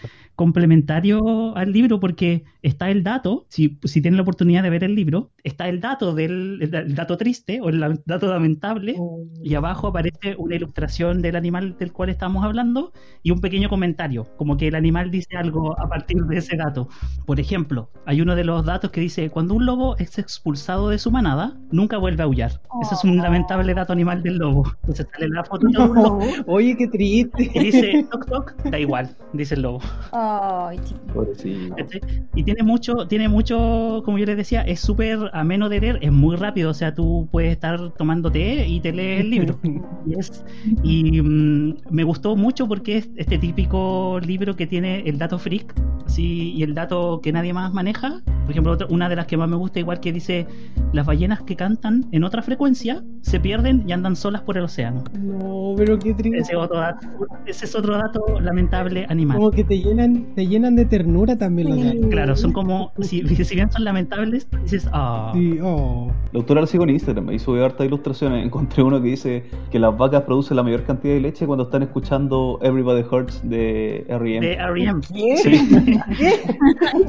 complementario 0.53 1.57
al 1.57 1.73
libro 1.73 2.01
porque 2.01 2.45
está 2.63 2.91
el 2.91 3.03
dato, 3.03 3.47
si, 3.49 3.79
si 3.85 4.01
tienen 4.01 4.17
la 4.17 4.23
oportunidad 4.23 4.63
de 4.63 4.71
ver 4.71 4.85
el 4.85 4.95
libro, 4.95 5.31
está 5.45 5.69
el 5.69 5.81
dato 5.81 6.15
del 6.15 6.48
el, 6.63 6.75
el 6.75 6.95
dato 6.95 7.17
triste 7.17 7.61
o 7.61 7.69
el 7.69 8.01
dato 8.07 8.27
lamentable 8.33 8.97
y 9.43 9.55
abajo 9.55 9.89
aparece 9.89 10.35
una 10.39 10.57
ilustración 10.57 11.23
del 11.23 11.37
animal 11.37 11.77
del 11.79 11.93
cual 11.93 12.09
estamos 12.11 12.45
hablando 12.45 12.93
y 13.23 13.31
un 13.31 13.41
pequeño 13.41 13.69
comentario, 13.69 14.27
como 14.37 14.57
que 14.57 14.69
el 14.69 14.75
animal 14.75 15.11
dice 15.11 15.37
algo 15.37 15.79
a 15.81 15.89
partir 15.89 16.17
de 16.25 16.39
ese 16.39 16.57
dato. 16.57 16.89
Por 17.27 17.41
ejemplo, 17.41 17.91
hay 18.07 18.21
uno 18.21 18.35
de 18.37 18.45
los 18.45 18.65
datos 18.65 18.91
que 18.91 19.01
dice, 19.01 19.31
cuando 19.31 19.55
un 19.55 19.67
lobo 19.67 19.97
es 19.99 20.19
expulsado 20.19 20.89
de 20.89 20.99
su 20.99 21.11
manada, 21.11 21.57
nunca 21.71 21.99
vuelve 21.99 22.23
a 22.23 22.27
aullar. 22.27 22.61
Ese 22.83 22.95
es 22.95 23.05
un 23.05 23.19
Oh. 23.19 23.23
lamentable 23.23 23.75
dato 23.75 23.93
animal 23.93 24.23
del 24.23 24.37
lobo. 24.39 24.65
Entonces 24.83 25.07
sale 25.13 25.29
la 25.29 25.45
foto 25.45 25.67
de 25.69 25.79
un 25.79 25.95
lobo 25.95 26.19
Oye, 26.47 26.77
qué 26.77 26.89
triste. 26.89 27.51
y 27.55 27.59
dice, 27.59 28.07
toc 28.11 28.27
toc, 28.27 28.55
da 28.71 28.79
igual, 28.79 29.17
dice 29.33 29.55
el 29.55 29.63
lobo. 29.63 29.81
Ay, 30.13 30.79
chico. 30.85 31.01
Pobrecito. 31.13 31.75
¿Cachai? 31.77 32.01
Y 32.35 32.45
tiene 32.45 32.63
mucho, 32.63 33.07
tiene 33.09 33.29
mucho, 33.29 34.03
como 34.05 34.19
yo 34.19 34.27
les 34.27 34.37
decía, 34.37 34.63
es 34.63 34.81
súper 34.81 35.19
ameno 35.33 35.69
de 35.69 35.81
leer, 35.81 35.99
es 36.03 36.13
muy 36.13 36.37
rápido, 36.39 36.71
o 36.71 36.75
sea, 36.75 36.95
tú 36.95 37.29
puedes 37.31 37.53
estar 37.53 37.91
tomando 37.97 38.31
té 38.31 38.67
y 38.67 38.81
te 38.81 38.93
lees 38.93 39.21
el 39.21 39.31
libro. 39.31 39.59
Y, 40.07 40.19
es- 40.19 40.45
y, 40.83 41.21
mm, 41.21 41.75
me 41.91 42.03
gustó 42.05 42.35
mucho 42.37 42.67
porque 42.67 42.99
es 42.99 43.11
este 43.17 43.37
típico 43.37 44.19
libro 44.25 44.57
que 44.57 44.67
tiene 44.67 45.01
el 45.01 45.19
dato 45.19 45.39
freak 45.39 45.75
así, 46.07 46.53
y 46.55 46.63
el 46.63 46.75
dato 46.75 47.21
que 47.23 47.31
nadie 47.33 47.53
más 47.53 47.75
maneja. 47.75 48.23
Por 48.45 48.53
ejemplo, 48.53 48.73
otra- 48.73 48.87
una 48.89 49.11
de 49.11 49.17
las 49.17 49.27
que 49.27 49.37
más 49.37 49.49
me 49.51 49.57
gusta, 49.57 49.79
igual 49.81 50.01
que 50.01 50.11
dice, 50.13 50.47
las 50.95 51.05
ballenas 51.05 51.43
que 51.43 51.57
cantan 51.57 52.07
en 52.13 52.25
otra 52.25 52.41
frecuencia 52.41 53.03
se 53.21 53.39
pierden 53.41 53.85
y 53.87 53.93
andan 53.93 54.17
solas 54.17 54.41
por 54.43 54.57
el 54.57 54.65
océano. 54.65 55.05
No, 55.21 55.75
pero 55.77 55.99
qué 55.99 56.15
triste. 56.15 56.39
Ese, 56.39 56.57
otro 56.57 56.79
dato, 56.79 57.07
ese 57.45 57.67
es 57.67 57.75
otro 57.75 57.99
dato 57.99 58.41
lamentable 58.41 59.05
animal. 59.11 59.37
Como 59.37 59.51
que 59.51 59.65
te 59.65 59.79
llenan, 59.79 60.27
te 60.35 60.47
llenan 60.47 60.77
de 60.77 60.87
ternura 60.87 61.37
también 61.37 61.69
los 61.69 61.85
datos. 61.85 62.07
Claro, 62.11 62.37
son 62.37 62.53
como, 62.53 62.93
si, 63.01 63.23
si 63.45 63.55
bien 63.55 63.71
son 63.71 63.85
lamentables, 63.85 64.49
dices, 64.63 64.89
ah, 64.95 65.33
Sí, 65.35 65.59
oh. 65.63 66.11
La 66.33 66.41
autora 66.41 66.61
la 66.61 66.67
sigo 66.67 66.85
en 66.85 66.91
Instagram 66.91 67.31
y 67.33 67.39
sube 67.39 67.65
hartas 67.65 67.87
ilustraciones. 67.87 68.45
Encontré 68.45 68.83
uno 68.83 69.01
que 69.01 69.09
dice 69.09 69.45
que 69.71 69.79
las 69.79 69.97
vacas 69.97 70.23
producen 70.25 70.57
la 70.59 70.63
mayor 70.63 70.85
cantidad 70.85 71.15
de 71.15 71.21
leche 71.21 71.47
cuando 71.47 71.65
están 71.65 71.83
escuchando 71.83 72.59
Everybody 72.63 73.03
Hurts 73.11 73.41
de 73.49 74.05
R.E.M. 74.09 74.47
de 74.47 74.53
R.E.M. 74.55 75.01
¿Qué? 75.09 75.37
Sí. 75.39 75.99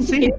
Sí. 0.00 0.30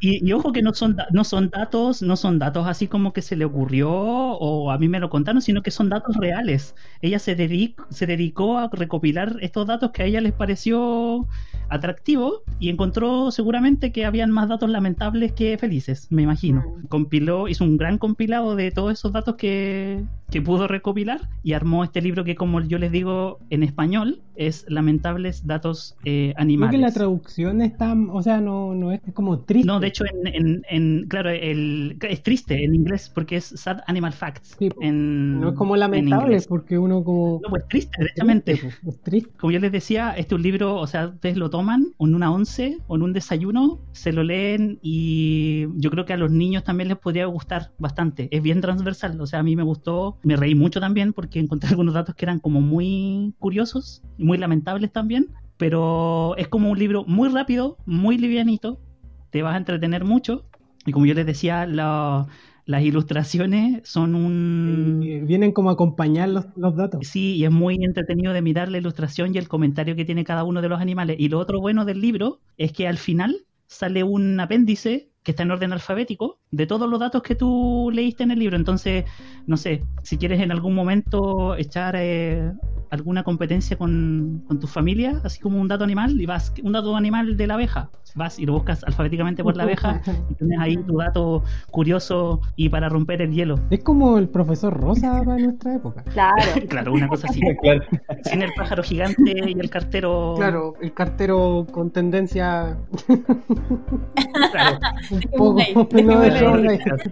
Y, 0.00 0.24
y 0.28 0.32
ojo 0.32 0.52
que 0.52 0.62
no 0.62 0.72
son, 0.74 0.96
no 1.10 1.24
son 1.24 1.50
datos, 1.50 2.02
no 2.02 2.14
son 2.16 2.38
datos 2.38 2.66
así 2.68 2.86
como 2.86 3.12
que 3.12 3.20
se 3.22 3.34
le 3.36 3.44
ocurrió 3.44 3.90
o 3.90 4.70
a 4.70 4.78
mí 4.78 4.88
me 4.88 5.00
lo 5.00 5.10
contaron, 5.10 5.42
sino 5.42 5.62
que 5.62 5.70
son 5.72 5.88
datos 5.88 6.16
reales. 6.16 6.76
Ella 7.02 7.18
se, 7.18 7.36
dedic- 7.36 7.84
se 7.90 8.06
dedicó 8.06 8.58
a 8.58 8.68
recopilar 8.72 9.36
estos 9.40 9.66
datos 9.66 9.90
que 9.90 10.02
a 10.02 10.06
ella 10.06 10.20
les 10.20 10.32
pareció 10.32 11.26
atractivo 11.68 12.42
y 12.60 12.68
encontró 12.70 13.30
seguramente 13.30 13.92
que 13.92 14.04
habían 14.04 14.30
más 14.30 14.48
datos 14.48 14.70
lamentables 14.70 15.32
que 15.32 15.56
felices, 15.58 16.06
me 16.10 16.22
imagino. 16.22 16.64
Compiló, 16.88 17.48
hizo 17.48 17.64
un 17.64 17.76
gran 17.76 17.98
compilado 17.98 18.56
de 18.56 18.70
todos 18.70 18.92
esos 18.92 19.12
datos 19.12 19.36
que, 19.36 20.02
que 20.30 20.42
pudo 20.42 20.66
recopilar 20.68 21.28
y 21.42 21.52
armó 21.52 21.84
este 21.84 22.00
libro 22.02 22.24
que 22.24 22.34
como 22.34 22.60
yo 22.62 22.78
les 22.78 22.92
digo 22.92 23.38
en 23.50 23.62
español 23.62 24.20
es 24.36 24.64
Lamentables 24.68 25.46
Datos 25.46 25.96
eh, 26.04 26.32
Creo 26.34 26.42
Animales. 26.42 26.76
que 26.76 26.78
la 26.80 26.92
traducción 26.92 27.60
está, 27.60 27.94
o 28.12 28.22
sea, 28.22 28.40
no, 28.40 28.72
no 28.74 28.92
es, 28.92 29.00
es 29.06 29.12
como 29.12 29.40
triste. 29.40 29.66
No, 29.66 29.80
de 29.80 29.88
hecho, 29.88 30.04
en, 30.06 30.26
en, 30.34 30.62
en- 30.70 31.06
claro, 31.08 31.30
el, 31.30 31.96
es 32.02 32.22
triste 32.22 32.62
en 32.64 32.74
inglés 32.74 33.10
porque 33.12 33.36
es 33.36 33.44
Sad 33.46 33.80
Animal 33.88 34.12
Facts. 34.12 34.54
Sí, 34.58 34.68
en, 34.80 35.40
no 35.40 35.48
es 35.50 35.54
como 35.56 35.74
en 35.74 35.80
lamentable, 35.80 36.26
inglés. 36.26 36.46
porque 36.46 36.78
uno 36.78 37.02
como... 37.02 37.40
No, 37.42 37.48
pues 37.50 37.66
triste, 37.68 37.96
derechamente. 37.98 38.52
Triste, 38.54 38.78
pues, 38.84 38.94
es 38.96 39.02
triste. 39.02 39.30
Como 39.38 39.50
yo 39.50 39.58
les 39.58 39.72
decía, 39.72 40.10
este 40.16 40.34
es 40.34 40.38
un 40.38 40.42
libro, 40.42 40.76
o 40.76 40.86
sea, 40.86 41.08
ustedes 41.08 41.36
lo 41.36 41.50
toman 41.50 41.57
en 41.60 42.14
una 42.14 42.30
once 42.32 42.78
o 42.86 42.96
en 42.96 43.02
un 43.02 43.12
desayuno, 43.12 43.80
se 43.92 44.12
lo 44.12 44.22
leen 44.22 44.78
y 44.82 45.66
yo 45.76 45.90
creo 45.90 46.04
que 46.04 46.12
a 46.12 46.16
los 46.16 46.30
niños 46.30 46.64
también 46.64 46.88
les 46.88 46.98
podría 46.98 47.26
gustar 47.26 47.72
bastante. 47.78 48.28
Es 48.30 48.42
bien 48.42 48.60
transversal, 48.60 49.20
o 49.20 49.26
sea, 49.26 49.40
a 49.40 49.42
mí 49.42 49.56
me 49.56 49.62
gustó, 49.62 50.18
me 50.22 50.36
reí 50.36 50.54
mucho 50.54 50.80
también 50.80 51.12
porque 51.12 51.38
encontré 51.40 51.68
algunos 51.70 51.94
datos 51.94 52.14
que 52.14 52.24
eran 52.24 52.38
como 52.40 52.60
muy 52.60 53.34
curiosos 53.38 54.02
y 54.16 54.24
muy 54.24 54.38
lamentables 54.38 54.92
también, 54.92 55.28
pero 55.56 56.34
es 56.36 56.48
como 56.48 56.70
un 56.70 56.78
libro 56.78 57.04
muy 57.06 57.28
rápido, 57.28 57.76
muy 57.86 58.18
livianito, 58.18 58.80
te 59.30 59.42
vas 59.42 59.54
a 59.54 59.58
entretener 59.58 60.04
mucho 60.04 60.44
y 60.86 60.92
como 60.92 61.06
yo 61.06 61.14
les 61.14 61.26
decía, 61.26 61.66
la- 61.66 62.26
las 62.68 62.82
ilustraciones 62.82 63.80
son 63.88 64.14
un... 64.14 65.02
Eh, 65.02 65.22
Vienen 65.24 65.52
como 65.52 65.70
a 65.70 65.72
acompañar 65.72 66.28
los, 66.28 66.44
los 66.54 66.76
datos. 66.76 67.08
Sí, 67.08 67.36
y 67.36 67.44
es 67.46 67.50
muy 67.50 67.76
entretenido 67.82 68.34
de 68.34 68.42
mirar 68.42 68.70
la 68.70 68.76
ilustración 68.76 69.34
y 69.34 69.38
el 69.38 69.48
comentario 69.48 69.96
que 69.96 70.04
tiene 70.04 70.22
cada 70.22 70.44
uno 70.44 70.60
de 70.60 70.68
los 70.68 70.78
animales. 70.78 71.16
Y 71.18 71.30
lo 71.30 71.38
otro 71.38 71.60
bueno 71.60 71.86
del 71.86 72.02
libro 72.02 72.40
es 72.58 72.72
que 72.74 72.86
al 72.86 72.98
final 72.98 73.46
sale 73.66 74.04
un 74.04 74.38
apéndice 74.38 75.10
que 75.22 75.30
está 75.30 75.44
en 75.44 75.50
orden 75.50 75.72
alfabético 75.72 76.40
de 76.50 76.66
todos 76.66 76.88
los 76.88 76.98
datos 76.98 77.22
que 77.22 77.34
tú 77.34 77.90
leíste 77.92 78.22
en 78.22 78.30
el 78.30 78.38
libro. 78.38 78.56
Entonces, 78.56 79.04
no 79.46 79.56
sé, 79.56 79.84
si 80.02 80.18
quieres 80.18 80.40
en 80.40 80.50
algún 80.50 80.74
momento 80.74 81.56
echar 81.56 81.94
eh, 81.96 82.52
alguna 82.90 83.22
competencia 83.22 83.76
con, 83.76 84.44
con 84.46 84.58
tu 84.58 84.66
familia, 84.66 85.20
así 85.24 85.40
como 85.40 85.60
un 85.60 85.68
dato 85.68 85.84
animal, 85.84 86.20
y 86.20 86.26
vas, 86.26 86.52
un 86.62 86.72
dato 86.72 86.96
animal 86.96 87.36
de 87.36 87.46
la 87.46 87.54
abeja, 87.54 87.90
vas 88.14 88.38
y 88.38 88.46
lo 88.46 88.54
buscas 88.54 88.84
alfabéticamente 88.84 89.42
por 89.42 89.56
la 89.56 89.64
abeja 89.64 90.00
y 90.30 90.34
tienes 90.34 90.58
ahí 90.58 90.76
tu 90.76 90.96
dato 90.98 91.42
curioso 91.70 92.40
y 92.56 92.68
para 92.68 92.88
romper 92.88 93.22
el 93.22 93.32
hielo. 93.32 93.58
Es 93.70 93.82
como 93.82 94.18
el 94.18 94.28
profesor 94.28 94.74
Rosa 94.74 95.22
para 95.24 95.38
nuestra 95.38 95.74
época. 95.74 96.04
Claro. 96.18 96.36
Claro, 96.68 96.92
una 96.92 97.08
cosa 97.08 97.26
así. 97.28 97.40
Claro. 97.62 97.84
Sin 98.24 98.42
el 98.42 98.50
pájaro 98.56 98.82
gigante 98.82 99.32
y 99.46 99.58
el 99.58 99.70
cartero. 99.70 100.34
Claro, 100.36 100.74
el 100.80 100.92
cartero 100.92 101.66
con 101.70 101.90
tendencia 101.90 102.76
Claro, 104.50 104.78
un 105.10 105.20
poco 105.36 105.60
no, 106.02 106.20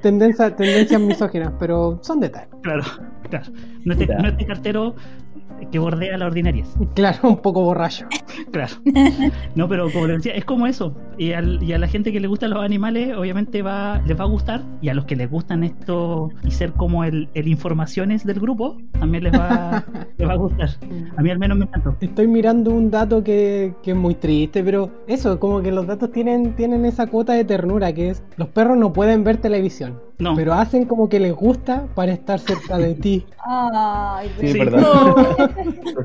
tendencia, 0.00 0.54
tendencias 0.56 1.00
misóginas, 1.00 1.52
pero 1.58 1.98
son 2.02 2.20
detalles. 2.20 2.48
claro, 2.62 2.82
claro. 3.28 3.46
No 3.84 3.92
este, 3.92 4.06
Ya. 4.06 4.18
no 4.18 4.28
este 4.28 4.46
cartero 4.46 4.94
que 5.70 5.78
bordea 5.78 6.16
la 6.16 6.26
ordinaria. 6.26 6.64
Claro, 6.94 7.28
un 7.28 7.38
poco 7.38 7.62
borracho. 7.62 8.06
Claro. 8.52 8.74
No, 9.54 9.68
pero 9.68 9.90
como 9.90 10.06
le 10.06 10.14
decía, 10.14 10.32
es 10.34 10.44
como 10.44 10.66
eso. 10.66 10.94
Y, 11.18 11.32
al- 11.32 11.62
y 11.62 11.72
a 11.72 11.78
la 11.78 11.88
gente 11.88 12.12
que 12.12 12.20
le 12.20 12.28
gustan 12.28 12.50
los 12.50 12.62
animales, 12.62 13.16
obviamente 13.16 13.62
va, 13.62 14.00
les 14.06 14.18
va 14.18 14.24
a 14.24 14.28
gustar. 14.28 14.62
Y 14.82 14.88
a 14.88 14.94
los 14.94 15.04
que 15.06 15.16
les 15.16 15.30
gustan 15.30 15.64
esto 15.64 16.30
y 16.44 16.50
ser 16.50 16.72
como 16.72 17.04
el, 17.04 17.28
el 17.34 17.48
informaciones 17.48 18.24
del 18.24 18.40
grupo, 18.40 18.76
también 18.98 19.24
les 19.24 19.32
va, 19.32 19.84
les 20.18 20.28
va 20.28 20.32
a 20.32 20.36
gustar. 20.36 20.70
A 21.16 21.22
mí 21.22 21.30
al 21.30 21.38
menos 21.38 21.56
me 21.58 21.64
encantó. 21.64 21.96
Estoy 22.00 22.26
mirando 22.28 22.70
un 22.70 22.90
dato 22.90 23.22
que, 23.24 23.74
que 23.82 23.92
es 23.92 23.96
muy 23.96 24.14
triste, 24.14 24.62
pero 24.62 24.90
eso, 25.06 25.38
como 25.40 25.62
que 25.62 25.72
los 25.72 25.86
datos 25.86 26.12
tienen, 26.12 26.54
tienen 26.54 26.84
esa 26.84 27.06
cuota 27.06 27.32
de 27.32 27.44
ternura 27.44 27.92
que 27.92 28.10
es, 28.10 28.22
los 28.36 28.48
perros 28.48 28.76
no 28.76 28.92
pueden 28.92 29.24
ver 29.24 29.38
televisión, 29.38 29.98
No. 30.18 30.34
pero 30.34 30.54
hacen 30.54 30.86
como 30.86 31.08
que 31.08 31.20
les 31.20 31.34
gusta 31.34 31.86
para 31.94 32.12
estar 32.12 32.38
cerca 32.38 32.78
de 32.78 32.94
ti. 32.94 33.26
Ay, 33.46 34.28
Sí, 34.40 34.46
Sí. 34.52 34.58
verdad. 34.58 34.82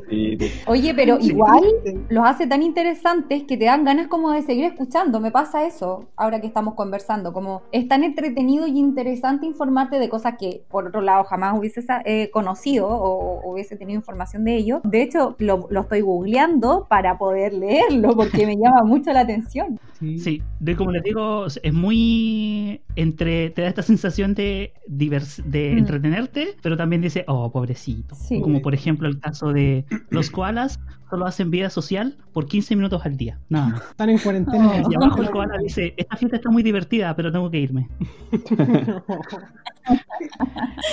Sí, 0.10 0.38
Oye, 0.68 0.94
pero 0.94 1.18
igual 1.20 1.62
los 2.10 2.26
hace 2.26 2.46
tan 2.48 2.62
interesantes 2.62 3.44
que 3.48 3.58
te 3.58 3.66
dan 3.66 3.84
ganas 3.84 4.08
como 4.08 4.32
de 4.32 4.42
seguir 4.42 4.66
escuchando. 4.66 5.20
Me 5.20 5.32
pasa 5.32 5.66
eso 5.66 6.06
ahora 6.18 6.40
que 6.42 6.48
estamos 6.48 6.76
conversando. 6.76 7.34
Como 7.34 7.62
es 7.72 7.88
tan 7.88 8.04
entretenido 8.04 8.68
y 8.68 8.78
interesante 8.78 9.46
informarte 9.46 9.98
de 10.00 10.10
cosas 10.10 10.36
que, 10.40 10.64
por 10.70 10.88
otro 10.88 11.02
lado, 11.02 11.24
jamás 11.24 11.58
hubiese 11.58 11.82
sa- 11.82 12.02
eh, 12.06 12.30
conocido 12.32 12.88
o, 12.90 13.42
o 13.42 13.52
hubiese 13.54 13.76
tenido 13.78 13.98
información 13.98 14.44
de 14.44 14.56
ello. 14.56 14.82
De 14.84 15.02
hecho, 15.02 15.36
lo, 15.40 15.68
lo 15.70 15.82
estoy 15.82 16.02
googleando 16.02 16.86
para 16.90 17.18
poder 17.18 17.54
leerlo 17.54 18.16
porque 18.16 18.46
me 18.46 18.56
llama 18.56 18.84
mucho 18.84 19.12
la 19.14 19.22
atención. 19.22 19.80
Sí, 20.00 20.42
de 20.60 20.76
como 20.76 20.92
les 20.92 21.04
digo, 21.04 21.46
es 21.46 21.74
muy 21.74 22.82
entre 22.96 23.52
te 23.52 23.62
da 23.62 23.68
esta 23.68 23.84
sensación 23.84 24.01
de 24.10 24.74
divers- 24.88 25.44
de 25.44 25.74
Mm. 25.74 25.78
entretenerte, 25.78 26.56
pero 26.62 26.78
también 26.78 27.02
dice, 27.02 27.24
oh, 27.28 27.52
pobrecito. 27.52 28.16
Sí. 28.16 28.42
Como 28.42 28.62
por 28.62 28.74
ejemplo 28.74 29.08
el 29.08 29.20
caso 29.20 29.52
de 29.54 29.86
los 30.10 30.30
koalas 30.30 30.80
solo 31.10 31.26
hacen 31.26 31.52
vida 31.52 31.70
social 31.70 32.18
por 32.34 32.46
15 32.48 32.76
minutos 32.76 33.06
al 33.06 33.18
día. 33.18 33.40
Nada 33.50 33.68
más. 33.70 33.82
Están 33.90 34.10
en 34.10 34.18
cuarentena. 34.20 34.72
Y 34.90 34.96
abajo 34.96 35.22
el 35.22 35.30
koala 35.30 35.58
dice, 35.62 35.94
esta 35.98 36.16
fiesta 36.16 36.38
está 36.38 36.50
muy 36.50 36.64
divertida, 36.64 37.16
pero 37.16 37.32
tengo 37.32 37.50
que 37.52 37.60
irme. 37.60 37.88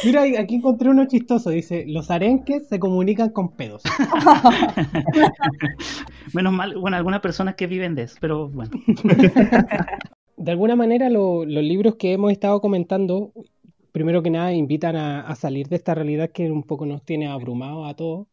Mira, 0.05 0.23
aquí 0.41 0.57
encontré 0.57 0.91
uno 0.91 1.07
chistoso. 1.07 1.51
Dice, 1.51 1.85
los 1.87 2.11
arenques 2.11 2.69
se 2.69 2.79
comunican 2.79 3.31
con 3.31 3.51
pedos. 3.51 3.83
Menos 6.35 6.53
mal, 6.53 6.77
bueno, 6.77 6.97
algunas 6.97 7.21
personas 7.21 7.55
que 7.55 7.67
viven 7.67 7.95
de 7.95 8.03
eso, 8.03 8.17
pero 8.21 8.49
bueno. 8.49 8.71
De 10.39 10.53
alguna 10.53 10.77
manera 10.77 11.11
lo- 11.11 11.45
los 11.45 11.65
libros 11.65 11.97
que 11.97 12.13
hemos 12.13 12.31
estado 12.33 12.61
comentando, 12.61 13.33
primero 13.93 14.23
que 14.23 14.31
nada, 14.31 14.53
invitan 14.53 14.95
a, 14.97 15.35
salir 15.35 15.69
de 15.69 15.77
esta 15.77 15.95
realidad 15.95 16.31
que 16.31 16.51
un 16.51 16.63
poco 16.63 16.87
nos 16.87 17.03
tiene 17.05 17.27
abrumados 17.27 17.91
a 17.91 17.95
todos. 17.95 18.29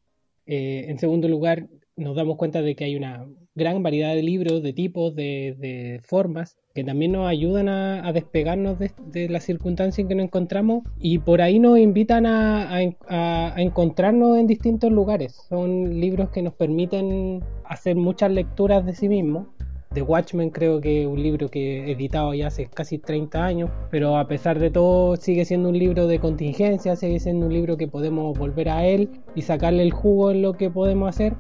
Eh, 0.46 0.86
en 0.88 1.00
segundo 1.00 1.28
lugar, 1.28 1.68
nos 1.98 2.16
damos 2.16 2.38
cuenta 2.38 2.62
de 2.62 2.76
que 2.76 2.84
hay 2.84 2.96
una 2.96 3.26
gran 3.56 3.82
variedad 3.82 4.14
de 4.14 4.22
libros, 4.22 4.62
de 4.62 4.74
tipos, 4.74 5.16
de, 5.16 6.00
formas, 6.04 6.58
que 6.76 6.84
también 6.84 7.14
nos 7.14 7.28
ayudan 7.28 7.70
a, 7.70 8.12
despegarnos 8.14 8.78
de, 8.78 8.92
de 9.12 9.28
la 9.30 9.40
circunstancia 9.40 10.02
en 10.02 10.08
que 10.10 10.16
nos 10.16 10.26
encontramos 10.26 10.84
y 11.00 11.20
por 11.20 11.42
ahí 11.42 11.58
nos 11.58 11.80
invitan 11.80 12.26
a, 12.28 12.70
a- 13.08 13.56
a 13.56 13.62
encontrarnos 13.62 14.38
en 14.38 14.46
distintos 14.46 14.92
lugares. 14.92 15.34
Son 15.50 16.00
libros 16.00 16.30
que 16.30 16.44
nos 16.44 16.54
permiten 16.54 17.42
hacer 17.64 17.96
muchas 17.96 18.30
lecturas 18.32 18.86
de 18.86 18.94
sí 18.94 19.10
mismos. 19.10 19.48
The 19.96 20.02
Watchmen 20.02 20.50
creo 20.50 20.82
que 20.82 21.04
es 21.04 21.08
un 21.08 21.24
libro 21.24 21.50
que 21.50 21.86
he 21.86 21.92
editado 21.92 22.34
ya 22.34 22.48
hace 22.48 22.66
casi 22.66 22.98
30 22.98 23.46
años, 23.46 23.70
pero 23.90 24.18
a 24.18 24.28
pesar 24.28 24.60
de 24.60 24.70
todo 24.70 25.16
sigue 25.16 25.46
siendo 25.46 25.70
un 25.70 25.80
libro 25.80 26.06
de 26.06 26.20
contingencia, 26.20 26.98
sigue 26.98 27.18
siendo 27.18 27.46
un 27.46 27.54
libro 27.54 27.78
que 27.78 27.88
podemos 27.88 28.38
volver 28.38 28.68
a 28.68 28.86
él 28.86 29.10
y 29.36 29.42
sacarle 29.42 29.84
el 29.84 29.94
jugo 29.94 30.32
en 30.32 30.42
lo 30.42 30.52
que 30.52 30.70
podemos 30.70 31.08
hacer. 31.08 31.34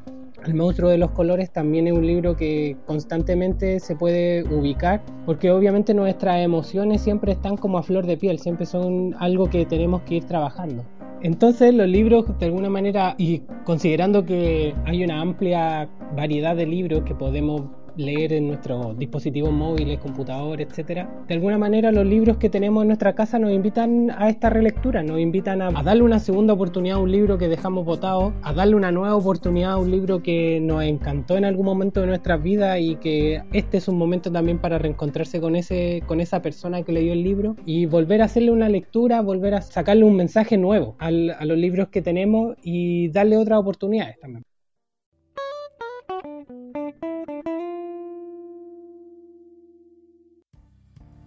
El 0.45 0.53
monstruo 0.53 0.89
de 0.89 0.97
los 0.97 1.11
colores 1.11 1.51
también 1.51 1.87
es 1.87 1.93
un 1.93 2.07
libro 2.07 2.37
que 2.37 2.77
constantemente 2.85 3.81
se 3.81 3.97
puede 3.97 4.43
ubicar, 4.43 5.03
porque 5.25 5.51
obviamente 5.51 5.93
nuestras 5.93 6.39
emociones 6.39 7.01
siempre 7.01 7.33
están 7.33 7.57
como 7.57 7.77
a 7.77 7.83
flor 7.83 8.05
de 8.05 8.15
piel, 8.15 8.39
siempre 8.39 8.65
son 8.65 9.15
algo 9.19 9.49
que 9.49 9.65
tenemos 9.65 10.03
que 10.03 10.15
ir 10.15 10.23
trabajando. 10.23 10.85
Entonces 11.21 11.73
los 11.73 11.89
libros 11.89 12.25
de 12.39 12.45
alguna 12.45 12.69
manera, 12.69 13.15
y 13.17 13.39
considerando 13.65 14.23
que 14.23 14.73
hay 14.85 15.03
una 15.03 15.19
amplia 15.19 15.89
variedad 16.15 16.55
de 16.55 16.67
libros 16.67 17.01
que 17.03 17.15
podemos 17.15 17.63
leer 17.97 18.33
en 18.33 18.47
nuestros 18.47 18.97
dispositivos 18.97 19.51
móviles, 19.51 19.99
computadores, 19.99 20.67
etcétera. 20.69 21.09
De 21.27 21.33
alguna 21.33 21.57
manera 21.57 21.91
los 21.91 22.05
libros 22.05 22.37
que 22.37 22.49
tenemos 22.49 22.81
en 22.81 22.87
nuestra 22.87 23.13
casa 23.13 23.39
nos 23.39 23.51
invitan 23.51 24.11
a 24.17 24.29
esta 24.29 24.49
relectura, 24.49 25.03
nos 25.03 25.19
invitan 25.19 25.61
a, 25.61 25.71
darle 25.83 26.03
una 26.03 26.19
segunda 26.19 26.53
oportunidad 26.53 26.97
a 26.97 27.01
un 27.01 27.11
libro 27.11 27.37
que 27.37 27.47
dejamos 27.47 27.85
botado, 27.85 28.33
a 28.41 28.53
darle 28.53 28.75
una 28.75 28.91
nueva 28.91 29.15
oportunidad 29.15 29.73
a 29.73 29.77
un 29.77 29.91
libro 29.91 30.21
que 30.21 30.59
nos 30.61 30.83
encantó 30.83 31.37
en 31.37 31.45
algún 31.45 31.65
momento 31.65 32.01
de 32.01 32.07
nuestras 32.07 32.41
vidas 32.41 32.79
y 32.79 32.95
que 32.97 33.43
este 33.53 33.77
es 33.77 33.87
un 33.87 33.97
momento 33.97 34.31
también 34.31 34.59
para 34.59 34.77
reencontrarse 34.77 35.39
con 35.39 35.55
ese 35.55 36.03
con 36.05 36.21
esa 36.21 36.41
persona 36.41 36.83
que 36.83 36.91
leyó 36.91 37.13
el 37.13 37.23
libro 37.23 37.55
y 37.65 37.85
volver 37.85 38.21
a 38.21 38.25
hacerle 38.25 38.51
una 38.51 38.69
lectura, 38.69 39.21
volver 39.21 39.55
a 39.55 39.61
sacarle 39.61 40.03
un 40.03 40.15
mensaje 40.15 40.57
nuevo 40.57 40.95
a 40.99 41.11
los 41.11 41.57
libros 41.57 41.89
que 41.89 42.01
tenemos 42.01 42.55
y 42.63 43.09
darle 43.09 43.37
otras 43.37 43.59
oportunidades 43.59 44.19
también. 44.19 44.44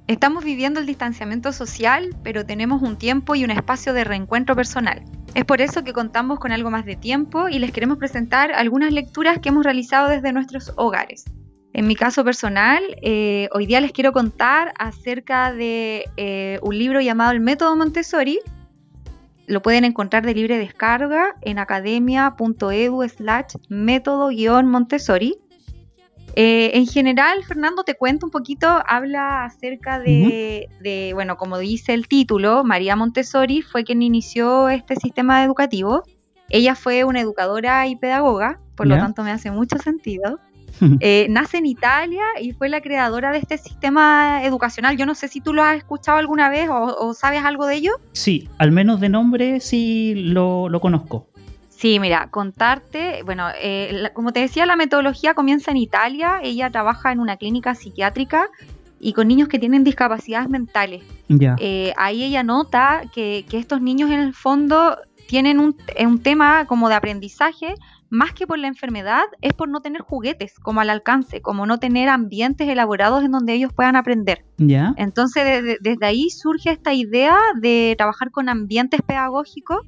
Estamos 0.08 0.42
viviendo 0.42 0.80
el 0.80 0.86
distanciamiento 0.86 1.52
social, 1.52 2.16
pero 2.22 2.46
tenemos 2.46 2.80
un 2.80 2.96
tiempo 2.96 3.34
y 3.34 3.44
un 3.44 3.50
espacio 3.50 3.92
de 3.92 4.04
reencuentro 4.04 4.56
personal. 4.56 5.02
Es 5.34 5.44
por 5.44 5.60
eso 5.60 5.84
que 5.84 5.92
contamos 5.92 6.38
con 6.38 6.50
algo 6.50 6.70
más 6.70 6.86
de 6.86 6.96
tiempo 6.96 7.50
y 7.50 7.58
les 7.58 7.72
queremos 7.72 7.98
presentar 7.98 8.52
algunas 8.52 8.90
lecturas 8.90 9.38
que 9.38 9.50
hemos 9.50 9.64
realizado 9.64 10.08
desde 10.08 10.32
nuestros 10.32 10.72
hogares. 10.76 11.26
En 11.74 11.86
mi 11.86 11.94
caso 11.94 12.24
personal, 12.24 12.82
eh, 13.02 13.50
hoy 13.52 13.66
día 13.66 13.82
les 13.82 13.92
quiero 13.92 14.12
contar 14.12 14.72
acerca 14.78 15.52
de 15.52 16.06
eh, 16.16 16.58
un 16.62 16.78
libro 16.78 17.02
llamado 17.02 17.32
El 17.32 17.40
Método 17.40 17.76
Montessori. 17.76 18.40
Lo 19.46 19.60
pueden 19.60 19.84
encontrar 19.84 20.24
de 20.24 20.32
libre 20.32 20.56
descarga 20.56 21.36
en 21.42 21.58
academia.edu 21.58 23.08
slash 23.10 23.56
método-montessori. 23.68 25.36
Eh, 26.40 26.78
en 26.78 26.86
general, 26.86 27.42
Fernando, 27.42 27.82
te 27.82 27.96
cuento 27.96 28.24
un 28.24 28.30
poquito, 28.30 28.68
habla 28.86 29.44
acerca 29.44 29.98
de, 29.98 30.68
de, 30.80 31.10
bueno, 31.12 31.36
como 31.36 31.58
dice 31.58 31.94
el 31.94 32.06
título, 32.06 32.62
María 32.62 32.94
Montessori 32.94 33.60
fue 33.62 33.82
quien 33.82 34.02
inició 34.02 34.68
este 34.68 34.94
sistema 34.94 35.42
educativo. 35.42 36.04
Ella 36.48 36.76
fue 36.76 37.02
una 37.02 37.20
educadora 37.20 37.88
y 37.88 37.96
pedagoga, 37.96 38.60
por 38.76 38.86
lo 38.86 38.96
tanto 38.98 39.24
me 39.24 39.32
hace 39.32 39.50
mucho 39.50 39.78
sentido. 39.78 40.38
Eh, 41.00 41.26
nace 41.28 41.56
en 41.56 41.66
Italia 41.66 42.22
y 42.40 42.52
fue 42.52 42.68
la 42.68 42.80
creadora 42.80 43.32
de 43.32 43.38
este 43.38 43.58
sistema 43.58 44.44
educacional. 44.44 44.96
Yo 44.96 45.06
no 45.06 45.16
sé 45.16 45.26
si 45.26 45.40
tú 45.40 45.52
lo 45.52 45.64
has 45.64 45.76
escuchado 45.76 46.18
alguna 46.18 46.50
vez 46.50 46.68
o, 46.68 46.94
o 47.00 47.14
sabes 47.14 47.42
algo 47.42 47.66
de 47.66 47.74
ello. 47.74 47.92
Sí, 48.12 48.48
al 48.58 48.70
menos 48.70 49.00
de 49.00 49.08
nombre 49.08 49.58
sí 49.58 50.14
lo, 50.14 50.68
lo 50.68 50.80
conozco. 50.80 51.26
Sí, 51.78 52.00
mira, 52.00 52.26
contarte, 52.32 53.22
bueno, 53.22 53.46
eh, 53.62 53.90
la- 53.92 54.12
como 54.12 54.32
te 54.32 54.40
decía, 54.40 54.66
la 54.66 54.74
metodología 54.74 55.34
comienza 55.34 55.70
en 55.70 55.76
Italia, 55.76 56.40
ella 56.42 56.70
trabaja 56.70 57.12
en 57.12 57.20
una 57.20 57.36
clínica 57.36 57.76
psiquiátrica 57.76 58.48
y 58.98 59.12
con 59.12 59.28
niños 59.28 59.46
que 59.46 59.60
tienen 59.60 59.84
discapacidades 59.84 60.48
mentales. 60.48 61.04
Ya. 61.28 61.54
Eh, 61.60 61.92
ahí 61.96 62.24
ella 62.24 62.42
nota 62.42 63.02
que, 63.14 63.44
que 63.48 63.58
estos 63.58 63.80
niños 63.80 64.10
en 64.10 64.18
el 64.18 64.34
fondo 64.34 64.96
tienen 65.28 65.60
un, 65.60 65.76
un 66.04 66.20
tema 66.20 66.64
como 66.66 66.88
de 66.88 66.96
aprendizaje, 66.96 67.74
más 68.10 68.32
que 68.32 68.44
por 68.44 68.58
la 68.58 68.66
enfermedad, 68.66 69.22
es 69.40 69.52
por 69.52 69.68
no 69.68 69.80
tener 69.80 70.00
juguetes 70.00 70.58
como 70.58 70.80
al 70.80 70.90
alcance, 70.90 71.40
como 71.42 71.64
no 71.64 71.78
tener 71.78 72.08
ambientes 72.08 72.68
elaborados 72.68 73.22
en 73.22 73.30
donde 73.30 73.52
ellos 73.52 73.72
puedan 73.72 73.94
aprender. 73.94 74.44
Ya. 74.56 74.94
Entonces, 74.96 75.78
desde 75.80 76.06
ahí 76.06 76.28
surge 76.30 76.72
esta 76.72 76.92
idea 76.92 77.36
de 77.60 77.94
trabajar 77.96 78.32
con 78.32 78.48
ambientes 78.48 79.00
pedagógicos 79.06 79.78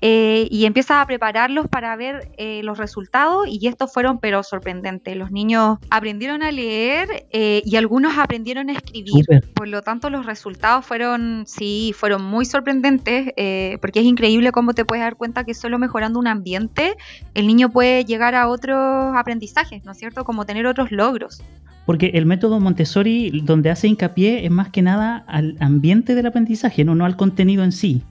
eh, 0.00 0.48
y 0.50 0.64
empieza 0.64 1.00
a 1.00 1.06
prepararlos 1.06 1.68
para 1.68 1.94
ver 1.96 2.30
eh, 2.38 2.62
los 2.62 2.78
resultados 2.78 3.46
y 3.48 3.66
estos 3.66 3.92
fueron 3.92 4.18
pero 4.18 4.42
sorprendentes. 4.42 5.16
Los 5.16 5.30
niños 5.30 5.78
aprendieron 5.90 6.42
a 6.42 6.50
leer 6.50 7.26
eh, 7.30 7.62
y 7.64 7.76
algunos 7.76 8.16
aprendieron 8.18 8.70
a 8.70 8.72
escribir. 8.72 9.26
Por 9.54 9.68
lo 9.68 9.82
tanto, 9.82 10.10
los 10.10 10.26
resultados 10.26 10.86
fueron, 10.86 11.44
sí, 11.46 11.92
fueron 11.96 12.24
muy 12.24 12.44
sorprendentes, 12.44 13.32
porque 13.80 14.00
es 14.00 14.06
increíble 14.06 14.52
cómo 14.52 14.72
te 14.74 14.84
puedes 14.84 15.04
dar 15.04 15.16
cuenta 15.16 15.44
que 15.44 15.54
solo 15.54 15.78
mejorando 15.78 16.18
un 16.18 16.26
ambiente, 16.26 16.96
el 17.34 17.46
niño 17.46 17.70
puede 17.70 18.04
llegar 18.04 18.34
a 18.34 18.48
otros 18.48 19.14
aprendizajes, 19.16 19.84
¿no 19.84 19.92
es 19.92 19.98
cierto? 19.98 20.24
Como 20.24 20.46
tener 20.46 20.66
otros 20.66 20.90
logros. 20.90 21.42
Porque 21.86 22.12
el 22.14 22.26
método 22.26 22.60
Montessori, 22.60 23.40
donde 23.42 23.70
hace 23.70 23.88
hincapié, 23.88 24.44
es 24.44 24.50
más 24.50 24.70
que 24.70 24.82
nada 24.82 25.24
al 25.26 25.56
ambiente 25.60 26.14
del 26.14 26.26
aprendizaje, 26.26 26.84
no, 26.84 26.94
no 26.94 27.04
al 27.04 27.16
contenido 27.16 27.64
en 27.64 27.72
sí. 27.72 28.02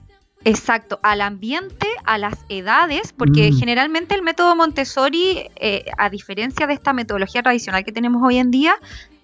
Exacto, 0.44 1.00
al 1.02 1.20
ambiente, 1.20 1.86
a 2.04 2.16
las 2.18 2.34
edades, 2.48 3.12
porque 3.16 3.50
Mm. 3.52 3.58
generalmente 3.58 4.14
el 4.14 4.22
método 4.22 4.56
Montessori, 4.56 5.48
eh, 5.56 5.84
a 5.98 6.08
diferencia 6.08 6.66
de 6.66 6.74
esta 6.74 6.92
metodología 6.92 7.42
tradicional 7.42 7.84
que 7.84 7.92
tenemos 7.92 8.22
hoy 8.24 8.38
en 8.38 8.50
día, 8.50 8.74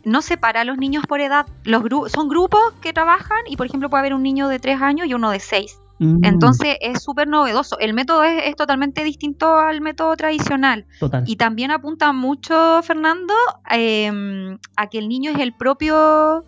no 0.04 0.22
separa 0.22 0.60
a 0.60 0.64
los 0.64 0.76
niños 0.78 1.04
por 1.08 1.20
edad. 1.20 1.46
Los 1.64 1.82
gru- 1.82 2.08
son 2.08 2.28
grupos 2.28 2.60
que 2.80 2.92
trabajan 2.92 3.38
y, 3.48 3.56
por 3.56 3.66
ejemplo, 3.66 3.88
puede 3.90 4.00
haber 4.00 4.14
un 4.14 4.22
niño 4.22 4.46
de 4.48 4.58
3 4.58 4.80
años 4.80 5.06
y 5.08 5.14
uno 5.14 5.30
de 5.30 5.40
6. 5.40 5.78
Mm, 5.98 6.22
Entonces 6.24 6.76
es 6.82 7.02
súper 7.02 7.26
novedoso. 7.26 7.78
El 7.78 7.94
método 7.94 8.22
es, 8.22 8.42
es 8.44 8.54
totalmente 8.54 9.02
distinto 9.02 9.56
al 9.56 9.80
método 9.80 10.14
tradicional. 10.16 10.84
total. 11.00 11.24
Y 11.26 11.36
también 11.36 11.70
apunta 11.70 12.12
mucho, 12.12 12.82
Fernando, 12.82 13.32
eh, 13.70 14.58
a 14.76 14.86
que 14.88 14.98
el 14.98 15.08
niño 15.08 15.30
es 15.32 15.38
el 15.38 15.54
propio, 15.54 16.44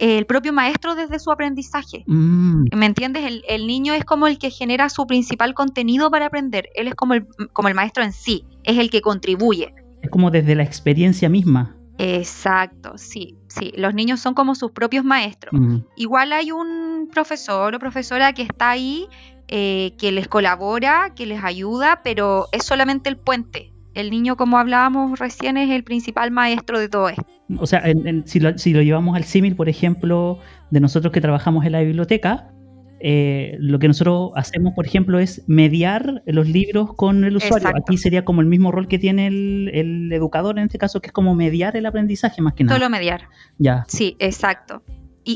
el 0.00 0.26
propio 0.26 0.52
maestro 0.52 0.94
desde 0.94 1.18
su 1.18 1.30
aprendizaje. 1.30 2.04
Mm, 2.06 2.64
¿Me 2.74 2.86
entiendes? 2.86 3.24
El, 3.24 3.44
el 3.48 3.66
niño 3.66 3.92
es 3.94 4.04
como 4.04 4.26
el 4.26 4.38
que 4.38 4.50
genera 4.50 4.88
su 4.88 5.06
principal 5.06 5.54
contenido 5.54 6.10
para 6.10 6.26
aprender. 6.26 6.68
Él 6.74 6.88
es 6.88 6.94
como 6.94 7.14
el, 7.14 7.26
como 7.52 7.68
el 7.68 7.74
maestro 7.74 8.02
en 8.02 8.12
sí, 8.12 8.44
es 8.64 8.78
el 8.78 8.90
que 8.90 9.00
contribuye. 9.02 9.74
es 10.02 10.10
como 10.10 10.30
desde 10.30 10.54
la 10.54 10.62
experiencia 10.62 11.28
misma. 11.28 11.76
Exacto, 11.98 12.96
sí, 12.96 13.36
sí. 13.48 13.72
Los 13.76 13.92
niños 13.94 14.20
son 14.20 14.32
como 14.34 14.54
sus 14.54 14.70
propios 14.72 15.04
maestros. 15.04 15.52
Mm, 15.52 15.78
Igual 15.96 16.32
hay 16.32 16.50
un 16.50 17.08
profesor 17.12 17.74
o 17.74 17.78
profesora 17.78 18.32
que 18.32 18.42
está 18.42 18.70
ahí, 18.70 19.06
eh, 19.48 19.92
que 19.98 20.10
les 20.12 20.26
colabora, 20.28 21.12
que 21.14 21.26
les 21.26 21.44
ayuda, 21.44 22.00
pero 22.02 22.46
es 22.52 22.64
solamente 22.64 23.10
el 23.10 23.16
puente. 23.18 23.69
El 23.94 24.10
niño, 24.10 24.36
como 24.36 24.58
hablábamos 24.58 25.18
recién, 25.18 25.56
es 25.56 25.70
el 25.70 25.84
principal 25.84 26.30
maestro 26.30 26.78
de 26.78 26.88
todo 26.88 27.08
esto. 27.08 27.24
O 27.58 27.66
sea, 27.66 27.80
en- 27.84 28.06
en- 28.06 28.26
si, 28.26 28.38
lo, 28.40 28.56
si 28.58 28.72
lo 28.72 28.82
llevamos 28.82 29.16
al 29.16 29.24
símil, 29.24 29.56
por 29.56 29.68
ejemplo, 29.68 30.38
de 30.70 30.80
nosotros 30.80 31.12
que 31.12 31.20
trabajamos 31.20 31.64
en 31.66 31.72
la 31.72 31.80
biblioteca, 31.80 32.50
eh, 33.02 33.56
lo 33.58 33.78
que 33.78 33.88
nosotros 33.88 34.30
hacemos, 34.36 34.74
por 34.74 34.86
ejemplo, 34.86 35.18
es 35.18 35.42
mediar 35.48 36.22
los 36.26 36.46
libros 36.46 36.92
con 36.94 37.24
el 37.24 37.36
usuario. 37.36 37.56
Exacto. 37.68 37.82
Aquí 37.86 37.96
sería 37.96 38.24
como 38.24 38.42
el 38.42 38.46
mismo 38.46 38.70
rol 38.70 38.86
que 38.88 38.98
tiene 38.98 39.26
el, 39.26 39.70
el 39.72 40.12
educador 40.12 40.58
en 40.58 40.66
este 40.66 40.78
caso, 40.78 41.00
que 41.00 41.06
es 41.08 41.12
como 41.12 41.34
mediar 41.34 41.76
el 41.76 41.86
aprendizaje 41.86 42.42
más 42.42 42.52
que 42.54 42.62
nada. 42.64 42.76
Solo 42.76 42.90
mediar. 42.90 43.22
Ya, 43.58 43.84
Sí, 43.88 44.16
exacto. 44.18 44.82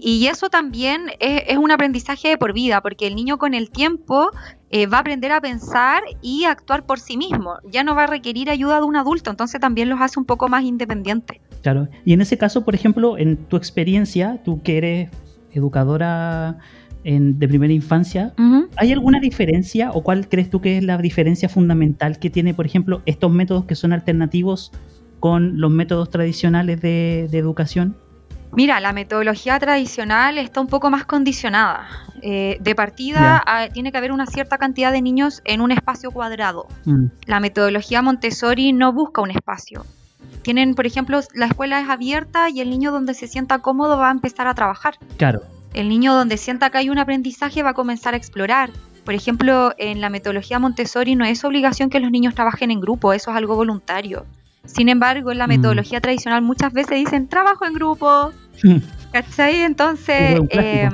Y, 0.02 0.08
y 0.24 0.26
eso 0.26 0.48
también 0.48 1.02
es, 1.20 1.42
es 1.46 1.56
un 1.58 1.70
aprendizaje 1.70 2.28
de 2.28 2.38
por 2.38 2.52
vida, 2.52 2.80
porque 2.80 3.06
el 3.06 3.14
niño 3.14 3.38
con 3.38 3.54
el 3.54 3.70
tiempo 3.70 4.30
eh, 4.70 4.86
va 4.86 4.96
a 4.98 5.00
aprender 5.00 5.30
a 5.32 5.40
pensar 5.40 6.02
y 6.22 6.44
a 6.44 6.50
actuar 6.50 6.84
por 6.86 6.98
sí 6.98 7.16
mismo. 7.16 7.56
Ya 7.70 7.84
no 7.84 7.94
va 7.94 8.04
a 8.04 8.06
requerir 8.06 8.50
ayuda 8.50 8.78
de 8.78 8.84
un 8.84 8.96
adulto, 8.96 9.30
entonces 9.30 9.60
también 9.60 9.88
los 9.88 10.00
hace 10.00 10.18
un 10.18 10.24
poco 10.24 10.48
más 10.48 10.64
independientes. 10.64 11.38
claro. 11.62 11.88
Y 12.04 12.12
en 12.12 12.20
ese 12.22 12.36
caso, 12.38 12.64
por 12.64 12.74
ejemplo, 12.74 13.16
en 13.18 13.36
tu 13.36 13.56
experiencia, 13.56 14.40
tú 14.44 14.62
que 14.62 14.78
eres 14.78 15.10
educadora 15.52 16.58
en- 17.04 17.38
de 17.38 17.48
primera 17.48 17.72
infancia. 17.72 18.32
¿Hay 18.76 18.92
alguna 18.92 19.20
diferencia 19.20 19.90
o 19.92 20.02
cuál 20.02 20.28
crees 20.28 20.50
tú 20.50 20.60
que 20.60 20.78
es 20.78 20.84
la 20.84 20.96
diferencia 20.98 21.48
fundamental 21.48 22.18
que 22.18 22.30
tiene, 22.30 22.54
por 22.54 22.66
ejemplo, 22.66 23.02
estos 23.06 23.30
métodos 23.30 23.64
que 23.66 23.74
son 23.74 23.92
alternativos 23.92 24.72
con 25.20 25.60
los 25.60 25.70
métodos 25.70 26.10
tradicionales 26.10 26.80
de, 26.80 27.28
de 27.30 27.38
educación? 27.38 27.96
Mira, 28.56 28.80
la 28.80 28.92
metodología 28.92 29.58
tradicional 29.58 30.38
está 30.38 30.60
un 30.60 30.68
poco 30.68 30.90
más 30.90 31.04
condicionada. 31.04 31.88
Eh, 32.22 32.56
de 32.60 32.74
partida 32.74 33.42
ah, 33.46 33.66
tiene 33.72 33.92
que 33.92 33.98
haber 33.98 34.12
una 34.12 34.26
cierta 34.26 34.56
cantidad 34.58 34.92
de 34.92 35.02
niños 35.02 35.42
en 35.44 35.60
un 35.60 35.70
espacio 35.72 36.10
cuadrado. 36.10 36.66
Mm, 36.84 37.06
La 37.26 37.40
metodología 37.40 38.00
Montessori 38.02 38.72
no 38.72 38.92
busca 38.92 39.20
un 39.20 39.30
espacio. 39.30 39.84
Tienen, 40.42 40.74
por 40.74 40.86
ejemplo, 40.86 41.20
la 41.34 41.46
escuela 41.46 41.80
es 41.80 41.88
abierta 41.88 42.48
y 42.50 42.60
el 42.60 42.70
niño 42.70 42.92
donde 42.92 43.14
se 43.14 43.26
sienta 43.26 43.58
cómodo 43.58 43.98
va 43.98 44.08
a 44.08 44.12
empezar 44.12 44.46
a 44.46 44.54
trabajar. 44.54 44.94
claro, 45.16 45.42
El 45.74 45.88
niño 45.88 46.14
donde 46.14 46.36
sienta 46.36 46.70
que 46.70 46.78
hay 46.78 46.88
un 46.90 46.98
aprendizaje 46.98 47.62
va 47.62 47.70
a 47.70 47.74
comenzar 47.74 48.14
a 48.14 48.16
explorar. 48.16 48.70
Por 49.04 49.12
ejemplo, 49.14 49.74
en 49.76 50.00
la 50.00 50.08
metodología 50.08 50.58
Montessori 50.58 51.14
no 51.16 51.24
es 51.24 51.44
obligación 51.44 51.90
que 51.90 52.00
los 52.00 52.10
niños 52.10 52.34
trabajen 52.34 52.70
en 52.70 52.80
grupo, 52.80 53.12
eso 53.12 53.30
es 53.32 53.36
algo 53.36 53.54
voluntario. 53.56 54.24
Sin 54.64 54.88
embargo, 54.88 55.30
en 55.30 55.36
la 55.38 55.46
Mm. 55.46 55.50
metodología 55.50 56.00
tradicional 56.00 56.40
muchas 56.40 56.72
veces 56.72 56.96
dicen 56.96 57.28
trabajo 57.28 57.66
en 57.66 57.74
grupo, 57.74 58.32
¿cachai? 59.12 59.62
Entonces, 59.62 60.36
eh, 60.50 60.88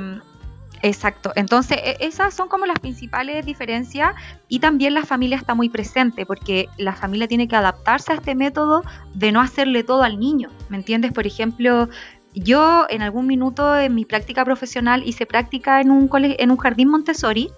exacto. 0.83 1.31
Entonces, 1.35 1.77
e- 1.83 1.97
esas 1.99 2.33
son 2.33 2.47
como 2.47 2.65
las 2.65 2.79
principales 2.79 3.45
diferencias 3.45 4.13
y 4.47 4.59
también 4.59 4.93
la 4.93 5.05
familia 5.05 5.37
está 5.37 5.55
muy 5.55 5.69
presente 5.69 6.25
porque 6.25 6.67
la 6.77 6.93
familia 6.93 7.27
tiene 7.27 7.47
que 7.47 7.55
adaptarse 7.55 8.11
a 8.11 8.15
este 8.15 8.35
método 8.35 8.83
de 9.13 9.31
no 9.31 9.41
hacerle 9.41 9.83
todo 9.83 10.03
al 10.03 10.19
niño, 10.19 10.49
¿me 10.69 10.77
entiendes? 10.77 11.11
Por 11.13 11.25
ejemplo, 11.27 11.89
yo 12.33 12.85
en 12.89 13.01
algún 13.01 13.27
minuto 13.27 13.77
en 13.77 13.93
mi 13.93 14.05
práctica 14.05 14.45
profesional 14.45 15.03
hice 15.05 15.25
práctica 15.25 15.81
en 15.81 15.91
un, 15.91 16.07
cole- 16.07 16.37
en 16.39 16.49
un 16.49 16.57
jardín 16.57 16.87
Montessori 16.87 17.49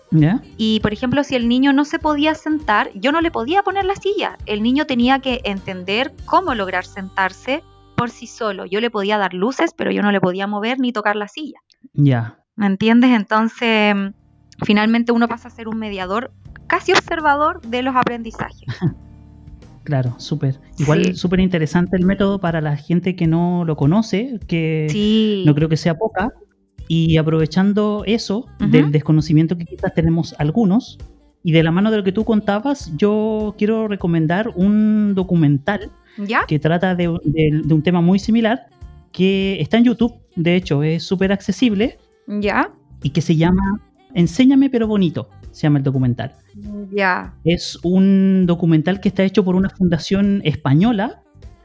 y, 0.58 0.80
por 0.80 0.92
ejemplo, 0.94 1.24
si 1.24 1.36
el 1.36 1.48
niño 1.48 1.74
no 1.74 1.86
se 1.86 2.00
podía 2.00 2.34
sentar, 2.34 2.90
yo 2.96 3.12
no 3.12 3.22
le 3.22 3.30
podía 3.30 3.62
poner 3.62 3.86
la 3.86 3.96
silla. 3.96 4.36
El 4.48 4.64
niño 4.64 4.86
tenía 4.86 5.20
que 5.20 5.42
entender 5.44 6.12
cómo 6.26 6.56
lograr 6.56 6.86
sentarse 6.86 7.62
por 7.94 8.10
sí 8.10 8.28
solo. 8.28 8.66
Yo 8.66 8.80
le 8.82 8.90
podía 8.92 9.18
dar 9.18 9.34
luces, 9.34 9.72
pero 9.78 9.92
yo 9.92 10.02
no 10.02 10.12
le 10.12 10.20
podía 10.22 10.48
mover 10.48 10.80
ni 10.80 10.92
tocar 10.92 11.16
la 11.16 11.28
silla. 11.28 11.60
Ya, 11.94 12.40
¿Me 12.56 12.68
entiendes? 12.68 13.10
Entonces, 13.12 13.96
mm, 13.96 14.08
finalmente 14.64 15.12
uno 15.12 15.28
pasa 15.28 15.48
a 15.48 15.52
ser 15.52 15.68
un 15.68 15.78
mediador, 15.80 16.32
casi 16.68 16.92
observador 16.92 17.62
de 17.62 17.82
los 17.82 17.96
aprendizajes. 17.96 18.68
claro, 19.84 20.14
súper. 20.20 20.60
Igual 20.78 21.06
Sí. 21.06 21.14
súper 21.16 21.40
interesante 21.40 21.98
el 21.98 22.06
método 22.06 22.40
para 22.40 22.62
la 22.62 22.76
gente 22.78 23.16
que 23.16 23.28
no 23.28 23.66
lo 23.66 23.76
conoce, 23.76 24.40
que 24.48 24.88
Sí. 24.90 25.44
no 25.46 25.56
creo 25.56 25.68
que 25.70 25.78
sea 25.78 25.98
poca. 25.98 26.30
Y 26.88 27.18
aprovechando 27.18 28.04
eso, 28.06 28.46
del 28.60 28.92
desconocimiento 28.92 29.58
que 29.58 29.66
quizás 29.66 29.94
tenemos 29.94 30.36
algunos, 30.38 31.00
y 31.42 31.54
de 31.54 31.64
la 31.64 31.72
mano 31.72 31.90
de 31.92 31.98
lo 31.98 32.04
que 32.04 32.12
tú 32.12 32.24
contabas, 32.24 32.92
yo 32.98 33.56
quiero 33.58 33.88
recomendar 33.88 34.50
un 34.56 35.14
documental 35.16 35.90
¿Ya? 36.18 36.46
que 36.48 36.60
trata 36.60 36.96
de, 36.96 37.08
de- 37.24 37.62
de 37.64 37.74
un 37.74 37.82
tema 37.82 38.02
muy 38.02 38.20
similar, 38.20 38.68
que 39.12 39.60
está 39.62 39.78
en 39.78 39.84
YouTube, 39.86 40.14
de 40.36 40.56
hecho 40.56 40.84
es 40.84 41.04
súper 41.04 41.32
accesible, 41.32 41.98
¿Ya? 42.28 42.72
y 43.02 43.10
que 43.12 43.22
se 43.22 43.36
llama 43.36 43.82
Enséñame 44.14 44.70
pero 44.70 44.88
bonito, 44.88 45.30
se 45.52 45.64
llama 45.64 45.80
el 45.80 45.84
documental. 45.84 46.34
Ya. 46.92 47.34
Es 47.44 47.80
un 47.84 48.46
documental 48.46 49.00
que 49.00 49.10
está 49.10 49.24
hecho 49.24 49.44
por 49.44 49.56
una 49.56 49.70
fundación 49.70 50.42
española 50.44 51.22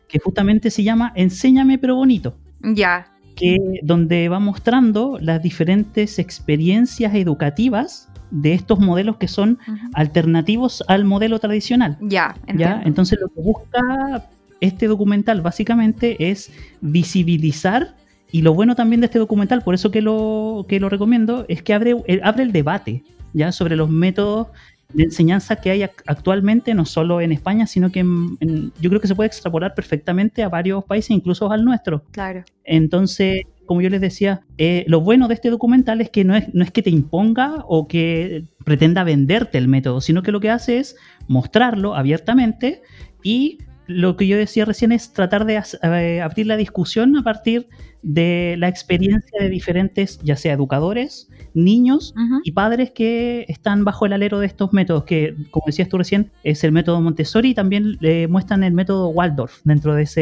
que 0.09 0.19
justamente 0.19 0.71
se 0.71 0.83
llama 0.83 1.13
Enséñame 1.15 1.79
pero 1.79 1.95
bonito, 1.97 2.39
Ya. 2.63 3.07
que 3.37 3.57
donde 3.83 4.29
va 4.31 4.41
mostrando 4.41 5.19
las 5.21 5.43
diferentes 5.43 6.19
experiencias 6.19 7.15
educativas 7.15 8.09
de 8.31 8.53
estos 8.55 8.79
modelos 8.81 9.17
que 9.19 9.29
son 9.29 9.59
alternativos 9.95 10.83
al 10.89 11.05
modelo 11.05 11.39
tradicional. 11.39 11.97
Ya. 12.01 12.35
¿ya? 12.57 12.83
Entonces 12.85 13.19
lo 13.21 13.29
que 13.29 13.41
busca 13.41 14.25
este 14.61 14.87
documental 14.87 15.41
básicamente 15.41 16.31
es 16.31 16.51
visibilizar 16.81 17.95
y 18.31 18.43
lo 18.43 18.53
bueno 18.55 18.75
también 18.75 19.01
de 19.01 19.07
este 19.07 19.19
documental, 19.19 19.63
por 19.63 19.75
eso 19.75 19.91
que 19.91 20.03
lo, 20.03 20.67
que 20.69 20.81
lo 20.81 20.89
recomiendo, 20.89 21.47
es 21.49 21.63
que 21.63 21.73
abre, 21.75 21.97
eh, 22.07 22.21
abre 22.23 22.43
el 22.43 22.53
debate 22.53 23.03
ya 23.33 23.53
sobre 23.53 23.75
los 23.77 23.89
métodos 23.89 24.49
de 24.93 25.05
enseñanza 25.05 25.57
que 25.57 25.71
hay 25.71 25.81
ac- 25.81 26.03
actualmente, 26.07 26.75
no 26.75 26.85
solo 26.87 27.21
en 27.21 27.33
España, 27.33 27.67
sino 27.67 27.91
que 27.93 28.01
en- 28.01 28.37
en- 28.41 28.73
yo 28.81 28.89
creo 28.91 29.01
que 29.01 29.07
se 29.09 29.15
puede 29.15 29.29
extrapolar 29.29 29.75
perfectamente 29.75 30.43
a 30.43 30.49
varios 30.49 30.85
países, 30.85 31.11
incluso 31.11 31.51
al 31.51 31.65
nuestro. 31.65 32.03
Claro. 32.11 32.43
Entonces, 32.65 33.43
como 33.67 33.81
yo 33.83 33.91
les 33.91 34.01
decía, 34.01 34.41
eh, 34.57 34.85
lo 34.89 35.01
bueno 35.03 35.29
de 35.29 35.35
este 35.35 35.51
documental 35.51 36.01
es 36.01 36.09
que 36.11 36.25
no 36.25 36.35
es, 36.35 36.53
no 36.55 36.65
es 36.65 36.71
que 36.71 36.83
te 36.83 36.89
imponga 36.91 37.65
o 37.67 37.87
que 37.87 38.45
pretenda 38.65 39.05
venderte 39.05 39.59
el 39.59 39.69
método, 39.69 40.01
sino 40.01 40.23
que 40.23 40.33
lo 40.33 40.41
que 40.41 40.51
hace 40.51 40.79
es 40.79 40.97
mostrarlo 41.29 41.95
abiertamente 41.95 42.81
y 43.23 43.59
lo 43.89 44.17
que 44.17 44.27
yo 44.27 44.37
decía 44.37 44.67
recién 44.67 44.93
es 44.93 45.13
tratar 45.15 45.47
de 45.47 45.61
eh, 45.83 46.21
abrir 46.21 46.47
la 46.47 46.57
discusión 46.57 47.17
a 47.17 47.23
partir 47.23 47.69
de 48.03 48.55
la 48.59 48.69
experiencia 48.69 49.41
de 49.41 49.49
diferentes, 49.49 50.21
ya 50.23 50.37
sea 50.37 50.53
educadores, 50.53 51.29
niños 51.55 52.15
Ujú. 52.15 52.41
y 52.45 52.53
padres 52.53 52.91
que 52.91 53.47
están 53.49 53.85
bajo 53.85 54.05
el 54.05 54.13
alero 54.13 54.41
de 54.41 54.47
estos 54.47 54.75
métodos, 54.75 55.05
que 55.05 55.35
como 55.51 55.65
decías 55.67 55.89
tú 55.89 55.97
recién, 55.97 56.31
es 56.45 56.63
el 56.65 56.73
método 56.73 57.01
Montessori 57.01 57.51
y 57.51 57.55
también 57.55 57.97
le 58.01 58.29
muestran 58.29 58.63
el 58.63 58.75
método 58.75 59.09
Waldorf 59.09 59.61
dentro 59.65 59.95
de 59.95 60.03
ese, 60.03 60.21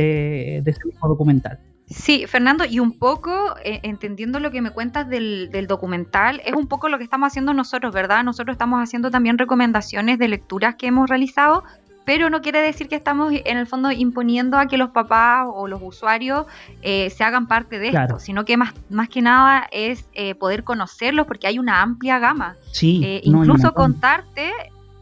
de 0.65 0.71
ese 0.71 0.81
mismo 0.85 1.09
documental. 1.09 1.59
Sí, 1.89 2.27
Fernando, 2.27 2.65
y 2.65 2.81
un 2.81 2.99
poco, 2.99 3.57
eh, 3.65 3.81
entendiendo 3.83 4.41
lo 4.41 4.51
que 4.51 4.61
me 4.61 4.71
cuentas 4.71 5.09
del, 5.09 5.51
del 5.51 5.67
documental, 5.67 6.41
es 6.45 6.53
un 6.55 6.67
poco 6.67 6.89
lo 6.89 6.99
que 6.99 7.05
estamos 7.05 7.29
haciendo 7.29 7.53
nosotros, 7.53 7.93
¿verdad? 7.93 8.25
Nosotros 8.25 8.55
estamos 8.55 8.81
haciendo 8.81 9.11
también 9.11 9.39
recomendaciones 9.39 10.19
de 10.19 10.29
lecturas 10.29 10.75
que 10.77 10.89
hemos 10.89 11.09
realizado, 11.09 11.63
pero 12.07 12.31
no 12.31 12.41
quiere 12.41 12.63
decir 12.63 12.89
que 12.89 12.95
estamos 12.95 13.33
en 13.35 13.59
el 13.59 13.67
fondo 13.67 13.91
imponiendo 13.91 14.57
a 14.57 14.67
que 14.67 14.79
los 14.79 14.91
papás 14.91 15.47
o 15.53 15.67
los 15.69 15.81
usuarios 15.83 16.47
eh, 16.81 17.11
se 17.11 17.23
hagan 17.25 17.47
parte 17.49 17.79
de 17.79 17.91
Claro. 17.91 18.15
esto, 18.17 18.21
sino 18.25 18.45
que 18.47 18.57
más, 18.57 18.73
más 18.89 19.11
que 19.11 19.21
nada 19.21 19.67
es 19.73 20.09
eh, 20.15 20.35
poder 20.37 20.65
conocerlos 20.65 21.27
porque 21.27 21.49
hay 21.49 21.59
una 21.59 21.83
amplia 21.83 22.19
gama. 22.19 22.57
Sí, 22.73 23.03
Eh, 23.05 23.23
no, 23.27 23.43
incluso 23.45 23.75
contarte 23.75 24.51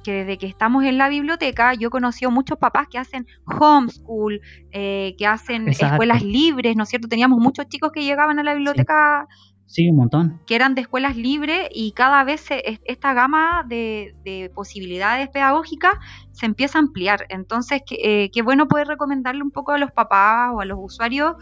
que 0.02 0.12
desde 0.12 0.36
que 0.38 0.46
estamos 0.46 0.84
en 0.84 0.98
la 0.98 1.08
biblioteca, 1.08 1.72
yo 1.74 1.88
he 1.88 1.90
conocido 1.90 2.30
muchos 2.30 2.58
papás 2.58 2.88
que 2.88 2.98
hacen 2.98 3.26
homeschool, 3.46 4.40
eh, 4.72 5.14
que 5.18 5.26
hacen 5.26 5.68
Exacto. 5.68 5.94
escuelas 5.94 6.22
libres, 6.22 6.76
¿no 6.76 6.82
es 6.82 6.88
cierto? 6.88 7.08
Teníamos 7.08 7.38
muchos 7.38 7.68
chicos 7.68 7.90
que 7.92 8.02
llegaban 8.02 8.38
a 8.38 8.42
la 8.42 8.54
biblioteca 8.54 9.26
Sí, 9.30 9.53
un 9.90 9.96
montón. 9.96 10.40
que 10.46 10.54
eran 10.54 10.74
de 10.74 10.82
escuelas 10.82 11.16
libres 11.16 11.68
y 11.72 11.92
cada 11.92 12.22
vez 12.24 12.40
se- 12.42 12.62
es- 12.68 12.80
esta 12.84 13.14
gama 13.14 13.64
de, 13.66 14.14
de 14.24 14.50
posibilidades 14.54 15.28
pedagógicas 15.30 15.94
se 16.32 16.46
empieza 16.46 16.78
a 16.78 16.82
ampliar. 16.82 17.26
Entonces, 17.28 17.82
qué 17.86 17.96
eh, 18.24 18.30
qué 18.32 18.42
bueno 18.42 18.68
poder 18.68 18.86
recomendarle 18.88 19.42
un 19.42 19.50
poco 19.50 19.72
a 19.72 19.78
los 19.78 19.90
papás 19.92 20.50
o 20.54 20.60
a 20.60 20.64
los 20.64 20.78
usuarios 20.80 21.34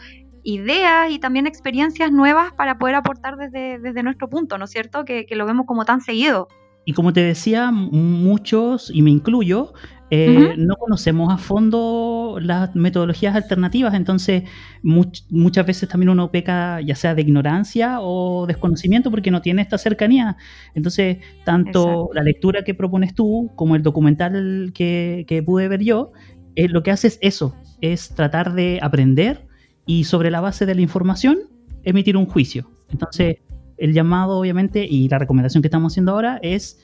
ideas 0.45 1.11
y 1.11 1.19
también 1.19 1.47
experiencias 1.47 2.11
nuevas 2.13 2.53
para 2.57 2.79
poder 2.79 2.97
aportar 2.97 3.37
desde, 3.37 3.79
nuestro 4.03 4.29
punto, 4.29 4.59
¿no 4.59 4.65
es 4.65 4.71
cierto? 4.71 5.05
Que 5.05 5.27
lo 5.37 5.47
vemos 5.47 5.67
como 5.67 5.85
tan 5.85 6.01
seguido. 6.01 6.49
Y 6.85 6.93
como 6.95 7.13
te 7.13 7.21
decía, 7.21 7.71
muchos, 7.71 8.91
y 8.93 9.03
me 9.03 9.11
incluyo, 9.11 9.73
eh, 10.15 10.57
no 10.59 10.77
conocemos 10.77 11.33
a 11.33 11.39
fondo 11.39 12.39
las 12.39 12.75
metodologías 12.75 13.35
alternativas, 13.35 13.95
entonces 13.95 14.43
muchas 14.83 15.65
veces 15.65 15.89
también 15.89 16.11
uno 16.11 16.31
peca 16.31 16.83
ya 16.83 16.95
sea 16.95 17.15
de 17.15 17.23
ignorancia 17.23 17.99
o 18.01 18.47
desconocimiento 18.47 19.11
porque 19.11 19.31
no 19.31 19.41
tiene 19.41 19.63
esta 19.63 19.79
cercanía. 19.79 20.37
Entonces, 20.75 21.17
tanto 21.45 22.11
la 22.13 22.23
lectura 22.23 22.63
que 22.63 22.75
propones 22.75 23.15
tú 23.15 23.53
como 23.55 23.75
el 23.75 23.83
documental 23.83 24.73
que, 24.75 25.25
que 25.27 25.43
pude 25.43 25.69
ver 25.69 25.83
yo, 25.83 26.13
eh, 26.57 26.69
lo 26.69 26.83
que 26.83 26.91
hace 26.91 27.07
es 27.07 27.19
eso, 27.23 27.57
es 27.81 28.11
tratar 28.11 28.53
de 28.53 28.81
aprender 28.83 29.47
y 29.87 30.05
sobre 30.05 30.31
la 30.31 30.43
base 30.43 30.67
de 30.67 30.75
la 30.75 30.83
información 30.83 31.39
emitir 31.85 32.19
un 32.19 32.27
juicio. 32.27 32.71
Entonces, 32.91 33.37
el 33.83 33.93
llamado, 33.93 34.39
obviamente, 34.39 34.87
y 34.89 35.09
la 35.09 35.19
recomendación 35.19 35.61
que 35.61 35.67
estamos 35.67 35.93
haciendo 35.93 36.13
ahora 36.13 36.39
es 36.43 36.81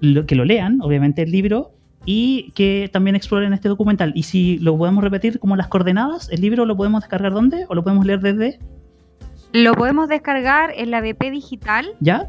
que 0.00 0.34
lo 0.34 0.44
lean, 0.44 0.80
obviamente, 0.82 1.22
el 1.22 1.30
libro 1.30 1.72
y 2.04 2.52
que 2.54 2.90
también 2.92 3.16
exploren 3.16 3.52
este 3.54 3.68
documental. 3.68 4.12
Y 4.14 4.24
si 4.24 4.58
lo 4.58 4.76
podemos 4.76 5.02
repetir 5.02 5.38
como 5.38 5.56
las 5.56 5.68
coordenadas, 5.68 6.30
¿el 6.30 6.42
libro 6.42 6.66
lo 6.66 6.76
podemos 6.76 7.02
descargar 7.02 7.32
dónde? 7.32 7.64
¿O 7.68 7.74
lo 7.74 7.82
podemos 7.82 8.04
leer 8.04 8.20
desde? 8.20 8.58
Lo 9.52 9.74
podemos 9.74 10.08
descargar 10.08 10.72
en 10.76 10.90
la 10.90 11.00
BP 11.00 11.30
Digital. 11.30 11.86
¿Ya? 12.00 12.28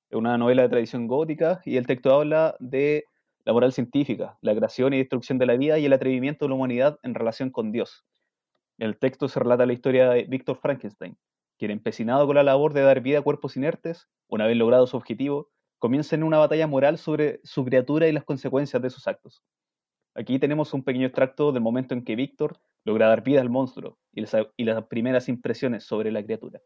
Es 0.09 0.17
una 0.17 0.35
novela 0.39 0.63
de 0.63 0.69
tradición 0.69 1.05
gótica 1.05 1.61
y 1.65 1.77
el 1.77 1.85
texto 1.85 2.11
habla 2.11 2.55
de 2.59 3.05
la 3.45 3.53
moral 3.53 3.73
científica, 3.73 4.39
la 4.41 4.55
creación 4.55 4.95
y 4.95 4.97
destrucción 4.97 5.37
de 5.37 5.45
la 5.45 5.55
vida 5.55 5.77
y 5.77 5.85
el 5.85 5.93
atrevimiento 5.93 6.45
de 6.45 6.49
la 6.49 6.55
humanidad 6.55 6.97
en 7.03 7.13
relación 7.13 7.51
con 7.51 7.71
Dios. 7.71 8.03
En 8.79 8.87
el 8.87 8.97
texto 8.97 9.27
se 9.27 9.39
relata 9.39 9.67
la 9.67 9.73
historia 9.73 10.09
de 10.09 10.23
Víctor 10.23 10.57
Frankenstein, 10.57 11.15
quien 11.59 11.69
empecinado 11.69 12.25
con 12.25 12.37
la 12.37 12.43
labor 12.43 12.73
de 12.73 12.81
dar 12.81 13.01
vida 13.01 13.19
a 13.19 13.21
cuerpos 13.21 13.55
inertes, 13.55 14.09
una 14.27 14.47
vez 14.47 14.57
logrado 14.57 14.87
su 14.87 14.97
objetivo, 14.97 15.51
comienza 15.77 16.15
en 16.15 16.23
una 16.23 16.39
batalla 16.39 16.65
moral 16.65 16.97
sobre 16.97 17.39
su 17.43 17.63
criatura 17.63 18.07
y 18.07 18.13
las 18.13 18.23
consecuencias 18.23 18.81
de 18.81 18.89
sus 18.89 19.07
actos. 19.07 19.43
Aquí 20.15 20.37
tenemos 20.37 20.73
un 20.73 20.83
pequeño 20.83 21.07
extracto 21.07 21.51
del 21.51 21.63
momento 21.63 21.93
en 21.93 22.03
que 22.03 22.15
Víctor 22.15 22.57
logra 22.85 23.07
dar 23.07 23.23
vida 23.23 23.41
al 23.41 23.49
monstruo 23.49 23.97
y 24.13 24.21
las, 24.21 24.83
primeras 24.85 25.27
impresiones 25.27 25.85
sobre 25.85 26.11
la 26.11 26.23
criatura. 26.23 26.61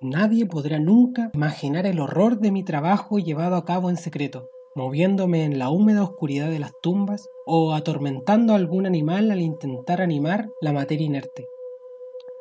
Nadie 0.00 0.46
podrá 0.46 0.78
nunca 0.78 1.30
imaginar 1.34 1.84
el 1.84 2.00
horror 2.00 2.38
de 2.38 2.50
mi 2.50 2.64
trabajo 2.64 3.18
llevado 3.18 3.56
a 3.56 3.66
cabo 3.66 3.90
en 3.90 3.98
secreto, 3.98 4.48
moviéndome 4.74 5.44
en 5.44 5.58
la 5.58 5.68
húmeda 5.68 6.04
oscuridad 6.04 6.48
de 6.48 6.58
las 6.58 6.72
tumbas 6.80 7.28
o 7.44 7.74
atormentando 7.74 8.54
a 8.54 8.56
algún 8.56 8.86
animal 8.86 9.30
al 9.30 9.40
intentar 9.40 10.00
animar 10.00 10.48
la 10.62 10.72
materia 10.72 11.04
inerte. 11.04 11.44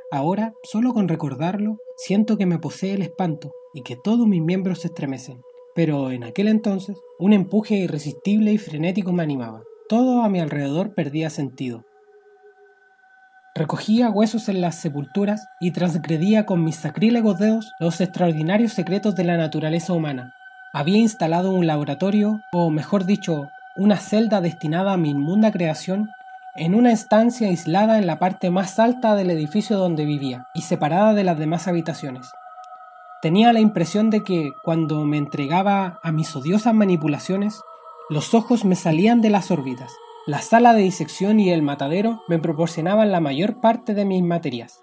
Ahora, 0.09 0.53
solo 0.63 0.93
con 0.93 1.09
recordarlo, 1.09 1.77
siento 1.97 2.37
que 2.37 2.45
me 2.45 2.59
posee 2.59 2.93
el 2.93 3.01
espanto 3.01 3.51
y 3.73 3.83
que 3.83 3.97
todos 4.01 4.25
mis 4.25 4.41
miembros 4.41 4.79
se 4.79 4.87
estremecen. 4.87 5.41
Pero 5.79 6.11
en 6.11 6.25
aquel 6.25 6.49
entonces, 6.49 6.97
un 7.19 7.31
empuje 7.31 7.75
irresistible 7.75 8.51
y 8.51 8.57
frenético 8.57 9.13
me 9.13 9.23
animaba. 9.23 9.61
Todo 9.87 10.23
a 10.23 10.27
mi 10.27 10.41
alrededor 10.41 10.93
perdía 10.93 11.29
sentido. 11.29 11.85
Recogía 13.55 14.09
huesos 14.09 14.49
en 14.49 14.59
las 14.59 14.75
sepulturas 14.75 15.47
y 15.61 15.71
transgredía 15.71 16.45
con 16.45 16.65
mis 16.65 16.75
sacrílegos 16.75 17.39
dedos 17.39 17.71
los 17.79 18.01
extraordinarios 18.01 18.73
secretos 18.73 19.15
de 19.15 19.23
la 19.23 19.37
naturaleza 19.37 19.93
humana. 19.93 20.33
Había 20.73 20.97
instalado 20.97 21.53
un 21.53 21.65
laboratorio, 21.65 22.41
o 22.51 22.69
mejor 22.71 23.05
dicho, 23.05 23.47
una 23.77 23.95
celda 23.95 24.41
destinada 24.41 24.91
a 24.91 24.97
mi 24.97 25.11
inmunda 25.11 25.49
creación, 25.49 26.09
en 26.57 26.75
una 26.75 26.91
estancia 26.91 27.47
aislada 27.47 27.99
en 27.99 28.05
la 28.05 28.19
parte 28.19 28.49
más 28.49 28.79
alta 28.79 29.15
del 29.15 29.31
edificio 29.31 29.77
donde 29.77 30.03
vivía 30.03 30.43
y 30.53 30.63
separada 30.63 31.13
de 31.13 31.23
las 31.23 31.39
demás 31.39 31.69
habitaciones. 31.69 32.29
Tenía 33.21 33.51
la 33.51 33.59
impresión 33.59 34.09
de 34.09 34.23
que, 34.23 34.51
cuando 34.63 35.03
me 35.05 35.17
entregaba 35.17 35.99
a 36.03 36.11
mis 36.11 36.35
odiosas 36.35 36.73
manipulaciones, 36.73 37.61
los 38.09 38.33
ojos 38.33 38.65
me 38.65 38.75
salían 38.75 39.21
de 39.21 39.29
las 39.29 39.51
órbitas. 39.51 39.93
La 40.25 40.41
sala 40.41 40.73
de 40.73 40.81
disección 40.81 41.39
y 41.39 41.49
el 41.49 41.61
matadero 41.61 42.21
me 42.27 42.39
proporcionaban 42.39 43.11
la 43.11 43.19
mayor 43.19 43.59
parte 43.59 43.93
de 43.93 44.05
mis 44.05 44.23
materias. 44.23 44.81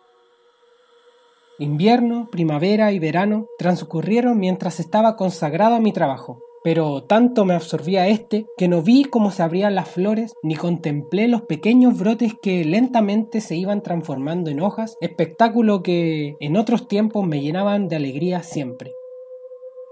Invierno, 1.59 2.29
primavera 2.31 2.93
y 2.93 2.99
verano 2.99 3.47
transcurrieron 3.59 4.39
mientras 4.39 4.81
estaba 4.81 5.17
consagrado 5.17 5.77
a 5.77 5.81
mi 5.81 5.93
trabajo 5.93 6.41
pero 6.67 7.05
tanto 7.05 7.45
me 7.45 7.55
absorbía 7.55 8.09
este 8.09 8.49
que 8.57 8.67
no 8.67 8.83
vi 8.83 9.05
cómo 9.05 9.31
se 9.31 9.45
abrían 9.45 9.77
las 9.77 9.89
flores 9.89 10.33
ni 10.43 10.57
contemplé 10.57 11.29
los 11.29 11.43
pequeños 11.43 11.97
brotes 11.97 12.33
que 12.43 12.65
lentamente 12.65 13.41
se 13.41 13.55
iban 13.55 13.85
transformando 13.85 14.51
en 14.51 14.61
hojas, 14.61 14.97
espectáculo 15.01 15.85
que 15.85 16.35
en 16.41 16.57
otros 16.57 16.89
tiempos 16.89 17.25
me 17.25 17.41
llenaban 17.41 17.87
de 17.87 17.95
alegría 17.95 18.43
siempre. 18.43 18.91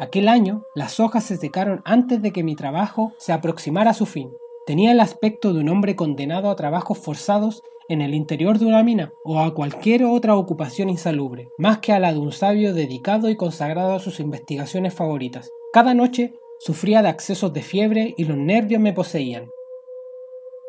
Aquel 0.00 0.26
año 0.26 0.64
las 0.74 0.98
hojas 0.98 1.22
se 1.22 1.36
secaron 1.36 1.80
antes 1.84 2.20
de 2.20 2.32
que 2.32 2.42
mi 2.42 2.56
trabajo 2.56 3.12
se 3.18 3.32
aproximara 3.32 3.92
a 3.92 3.94
su 3.94 4.04
fin. 4.04 4.32
Tenía 4.66 4.90
el 4.90 4.98
aspecto 4.98 5.52
de 5.52 5.60
un 5.60 5.68
hombre 5.68 5.94
condenado 5.94 6.50
a 6.50 6.56
trabajos 6.56 6.98
forzados 6.98 7.62
en 7.88 8.02
el 8.02 8.14
interior 8.14 8.58
de 8.58 8.66
una 8.66 8.82
mina 8.82 9.12
o 9.22 9.38
a 9.38 9.54
cualquier 9.54 10.06
otra 10.06 10.34
ocupación 10.34 10.90
insalubre, 10.90 11.46
más 11.56 11.78
que 11.78 11.92
a 11.92 12.00
la 12.00 12.12
de 12.12 12.18
un 12.18 12.32
sabio 12.32 12.74
dedicado 12.74 13.30
y 13.30 13.36
consagrado 13.36 13.92
a 13.92 14.00
sus 14.00 14.18
investigaciones 14.18 14.92
favoritas. 14.92 15.52
Cada 15.72 15.94
noche 15.94 16.34
Sufría 16.60 17.02
de 17.02 17.08
accesos 17.08 17.52
de 17.52 17.62
fiebre 17.62 18.14
y 18.16 18.24
los 18.24 18.36
nervios 18.36 18.80
me 18.80 18.92
poseían. 18.92 19.44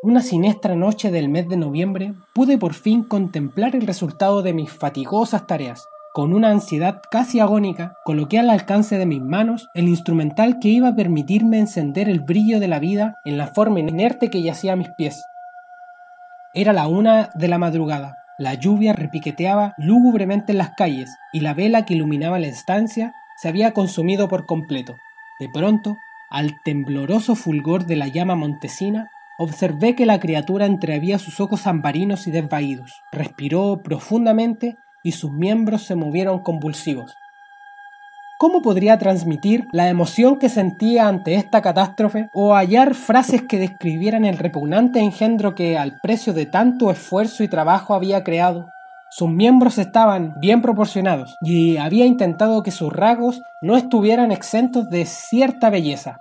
Una 0.02 0.20
siniestra 0.20 0.76
noche 0.76 1.10
del 1.10 1.28
mes 1.28 1.48
de 1.48 1.56
noviembre 1.56 2.12
pude 2.34 2.58
por 2.58 2.74
fin 2.74 3.02
contemplar 3.02 3.74
el 3.74 3.86
resultado 3.86 4.42
de 4.42 4.52
mis 4.52 4.70
fatigosas 4.70 5.46
tareas. 5.46 5.86
Con 6.12 6.32
una 6.32 6.50
ansiedad 6.50 7.00
casi 7.10 7.40
agónica, 7.40 7.94
coloqué 8.04 8.38
al 8.38 8.50
alcance 8.50 8.98
de 8.98 9.06
mis 9.06 9.20
manos 9.20 9.68
el 9.74 9.88
instrumental 9.88 10.58
que 10.60 10.68
iba 10.68 10.88
a 10.88 10.96
permitirme 10.96 11.58
encender 11.58 12.08
el 12.08 12.20
brillo 12.20 12.60
de 12.60 12.68
la 12.68 12.78
vida 12.78 13.16
en 13.24 13.38
la 13.38 13.48
forma 13.48 13.80
inerte 13.80 14.28
que 14.28 14.42
yacía 14.42 14.74
a 14.74 14.76
mis 14.76 14.88
pies. 14.96 15.22
Era 16.54 16.72
la 16.72 16.88
una 16.88 17.30
de 17.34 17.48
la 17.48 17.58
madrugada. 17.58 18.16
La 18.38 18.54
lluvia 18.54 18.92
repiqueteaba 18.92 19.74
lúgubremente 19.78 20.52
en 20.52 20.58
las 20.58 20.70
calles 20.76 21.10
y 21.32 21.40
la 21.40 21.54
vela 21.54 21.84
que 21.84 21.94
iluminaba 21.94 22.38
la 22.38 22.48
estancia 22.48 23.14
se 23.36 23.48
había 23.48 23.72
consumido 23.72 24.28
por 24.28 24.46
completo. 24.46 24.94
De 25.38 25.48
pronto, 25.48 25.98
al 26.30 26.60
tembloroso 26.64 27.34
fulgor 27.34 27.86
de 27.86 27.96
la 27.96 28.08
llama 28.08 28.34
montesina, 28.34 29.10
observé 29.38 29.94
que 29.94 30.06
la 30.06 30.18
criatura 30.18 30.66
entreabía 30.66 31.18
sus 31.18 31.40
ojos 31.40 31.66
ambarinos 31.66 32.26
y 32.26 32.30
desvaídos, 32.30 33.02
respiró 33.12 33.80
profundamente 33.82 34.76
y 35.02 35.12
sus 35.12 35.30
miembros 35.32 35.82
se 35.82 35.94
movieron 35.94 36.40
convulsivos. 36.40 37.14
¿Cómo 38.38 38.60
podría 38.60 38.98
transmitir 38.98 39.66
la 39.72 39.88
emoción 39.88 40.38
que 40.38 40.50
sentía 40.50 41.08
ante 41.08 41.36
esta 41.36 41.62
catástrofe 41.62 42.28
o 42.34 42.54
hallar 42.54 42.94
frases 42.94 43.42
que 43.42 43.58
describieran 43.58 44.26
el 44.26 44.36
repugnante 44.36 45.00
engendro 45.00 45.54
que 45.54 45.78
al 45.78 45.98
precio 46.02 46.34
de 46.34 46.44
tanto 46.44 46.90
esfuerzo 46.90 47.44
y 47.44 47.48
trabajo 47.48 47.94
había 47.94 48.24
creado? 48.24 48.68
Sus 49.10 49.30
miembros 49.30 49.78
estaban 49.78 50.34
bien 50.40 50.62
proporcionados 50.62 51.36
y 51.40 51.76
había 51.76 52.06
intentado 52.06 52.62
que 52.62 52.70
sus 52.70 52.92
rasgos 52.92 53.40
no 53.62 53.76
estuvieran 53.76 54.32
exentos 54.32 54.88
de 54.90 55.06
cierta 55.06 55.70
belleza. 55.70 56.18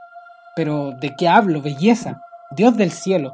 Pero 0.56 0.92
¿de 0.92 1.16
qué 1.16 1.28
hablo? 1.28 1.62
Belleza. 1.62 2.22
Dios 2.52 2.78
del 2.78 2.92
cielo. 2.92 3.34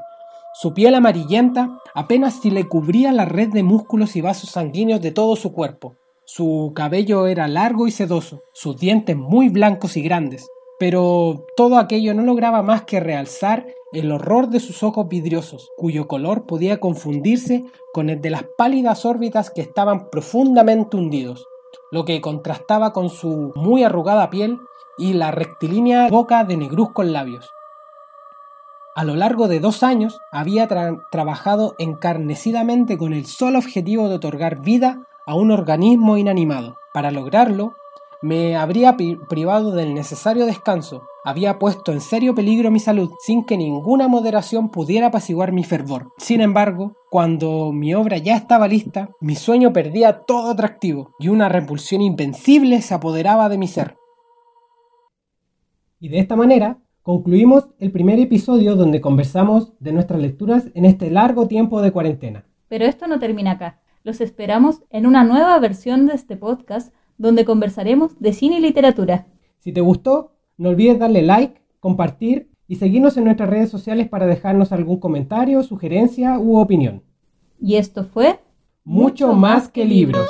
Su 0.53 0.73
piel 0.73 0.95
amarillenta 0.95 1.69
apenas 1.93 2.35
si 2.41 2.49
le 2.49 2.67
cubría 2.67 3.11
la 3.11 3.25
red 3.25 3.49
de 3.49 3.63
músculos 3.63 4.15
y 4.15 4.21
vasos 4.21 4.51
sanguíneos 4.51 5.01
de 5.01 5.11
todo 5.11 5.35
su 5.35 5.53
cuerpo. 5.53 5.95
Su 6.25 6.71
cabello 6.75 7.27
era 7.27 7.47
largo 7.47 7.87
y 7.87 7.91
sedoso, 7.91 8.41
sus 8.53 8.77
dientes 8.77 9.17
muy 9.17 9.49
blancos 9.49 9.97
y 9.97 10.01
grandes, 10.01 10.47
pero 10.81 11.45
todo 11.55 11.77
aquello 11.77 12.15
no 12.15 12.23
lograba 12.23 12.63
más 12.63 12.85
que 12.85 12.99
realzar 12.99 13.67
el 13.91 14.11
horror 14.11 14.49
de 14.49 14.59
sus 14.59 14.81
ojos 14.81 15.07
vidriosos, 15.07 15.69
cuyo 15.77 16.07
color 16.07 16.47
podía 16.47 16.79
confundirse 16.79 17.65
con 17.93 18.09
el 18.09 18.19
de 18.19 18.31
las 18.31 18.45
pálidas 18.57 19.05
órbitas 19.05 19.51
que 19.51 19.61
estaban 19.61 20.09
profundamente 20.09 20.97
hundidos, 20.97 21.45
lo 21.91 22.03
que 22.03 22.19
contrastaba 22.19 22.93
con 22.93 23.11
su 23.11 23.51
muy 23.53 23.83
arrugada 23.83 24.31
piel 24.31 24.57
y 24.97 25.13
la 25.13 25.29
rectilínea 25.29 26.09
boca 26.09 26.45
de 26.45 26.57
negruzcos 26.57 27.05
labios. 27.05 27.51
A 28.95 29.03
lo 29.03 29.15
largo 29.15 29.47
de 29.47 29.59
dos 29.59 29.83
años 29.83 30.17
había 30.31 30.67
trabajado 31.11 31.75
encarnecidamente 31.77 32.97
con 32.97 33.13
el 33.13 33.27
solo 33.27 33.59
objetivo 33.59 34.09
de 34.09 34.15
otorgar 34.15 34.61
vida 34.61 35.05
a 35.27 35.35
un 35.35 35.51
organismo 35.51 36.17
inanimado. 36.17 36.77
Para 36.91 37.11
lograrlo, 37.11 37.75
me 38.21 38.55
habría 38.55 38.95
privado 39.29 39.71
del 39.71 39.93
necesario 39.93 40.45
descanso, 40.45 41.03
había 41.23 41.59
puesto 41.59 41.91
en 41.91 42.01
serio 42.01 42.33
peligro 42.33 42.71
mi 42.71 42.79
salud 42.79 43.11
sin 43.19 43.43
que 43.43 43.57
ninguna 43.57 44.07
moderación 44.07 44.69
pudiera 44.69 45.07
apaciguar 45.07 45.51
mi 45.51 45.63
fervor. 45.63 46.11
Sin 46.17 46.41
embargo, 46.41 46.95
cuando 47.09 47.71
mi 47.71 47.93
obra 47.93 48.17
ya 48.17 48.35
estaba 48.35 48.67
lista, 48.67 49.09
mi 49.19 49.35
sueño 49.35 49.71
perdía 49.73 50.21
todo 50.21 50.51
atractivo 50.51 51.15
y 51.19 51.27
una 51.27 51.49
repulsión 51.49 52.01
invencible 52.01 52.81
se 52.81 52.93
apoderaba 52.93 53.49
de 53.49 53.57
mi 53.57 53.67
ser. 53.67 53.95
Y 55.99 56.09
de 56.09 56.19
esta 56.19 56.35
manera 56.35 56.79
concluimos 57.03 57.69
el 57.79 57.91
primer 57.91 58.19
episodio 58.19 58.75
donde 58.75 59.01
conversamos 59.01 59.73
de 59.79 59.93
nuestras 59.93 60.19
lecturas 60.19 60.69
en 60.73 60.85
este 60.85 61.11
largo 61.11 61.47
tiempo 61.47 61.81
de 61.81 61.91
cuarentena. 61.91 62.45
Pero 62.67 62.85
esto 62.85 63.07
no 63.07 63.19
termina 63.19 63.51
acá. 63.51 63.79
Los 64.03 64.21
esperamos 64.21 64.81
en 64.89 65.05
una 65.05 65.23
nueva 65.23 65.59
versión 65.59 66.07
de 66.07 66.15
este 66.15 66.35
podcast 66.35 66.91
donde 67.21 67.45
conversaremos 67.45 68.19
de 68.19 68.33
cine 68.33 68.57
y 68.57 68.61
literatura. 68.61 69.27
Si 69.59 69.71
te 69.71 69.81
gustó, 69.81 70.31
no 70.57 70.69
olvides 70.69 70.99
darle 70.99 71.21
like, 71.21 71.61
compartir 71.79 72.49
y 72.67 72.75
seguirnos 72.75 73.15
en 73.17 73.25
nuestras 73.25 73.49
redes 73.49 73.69
sociales 73.69 74.09
para 74.09 74.25
dejarnos 74.25 74.71
algún 74.71 74.99
comentario, 74.99 75.61
sugerencia 75.61 76.39
u 76.39 76.57
opinión. 76.57 77.03
Y 77.59 77.75
esto 77.75 78.03
fue 78.03 78.39
Mucho, 78.83 79.33
más 79.33 79.69
que 79.69 79.85
libros. 79.85 80.27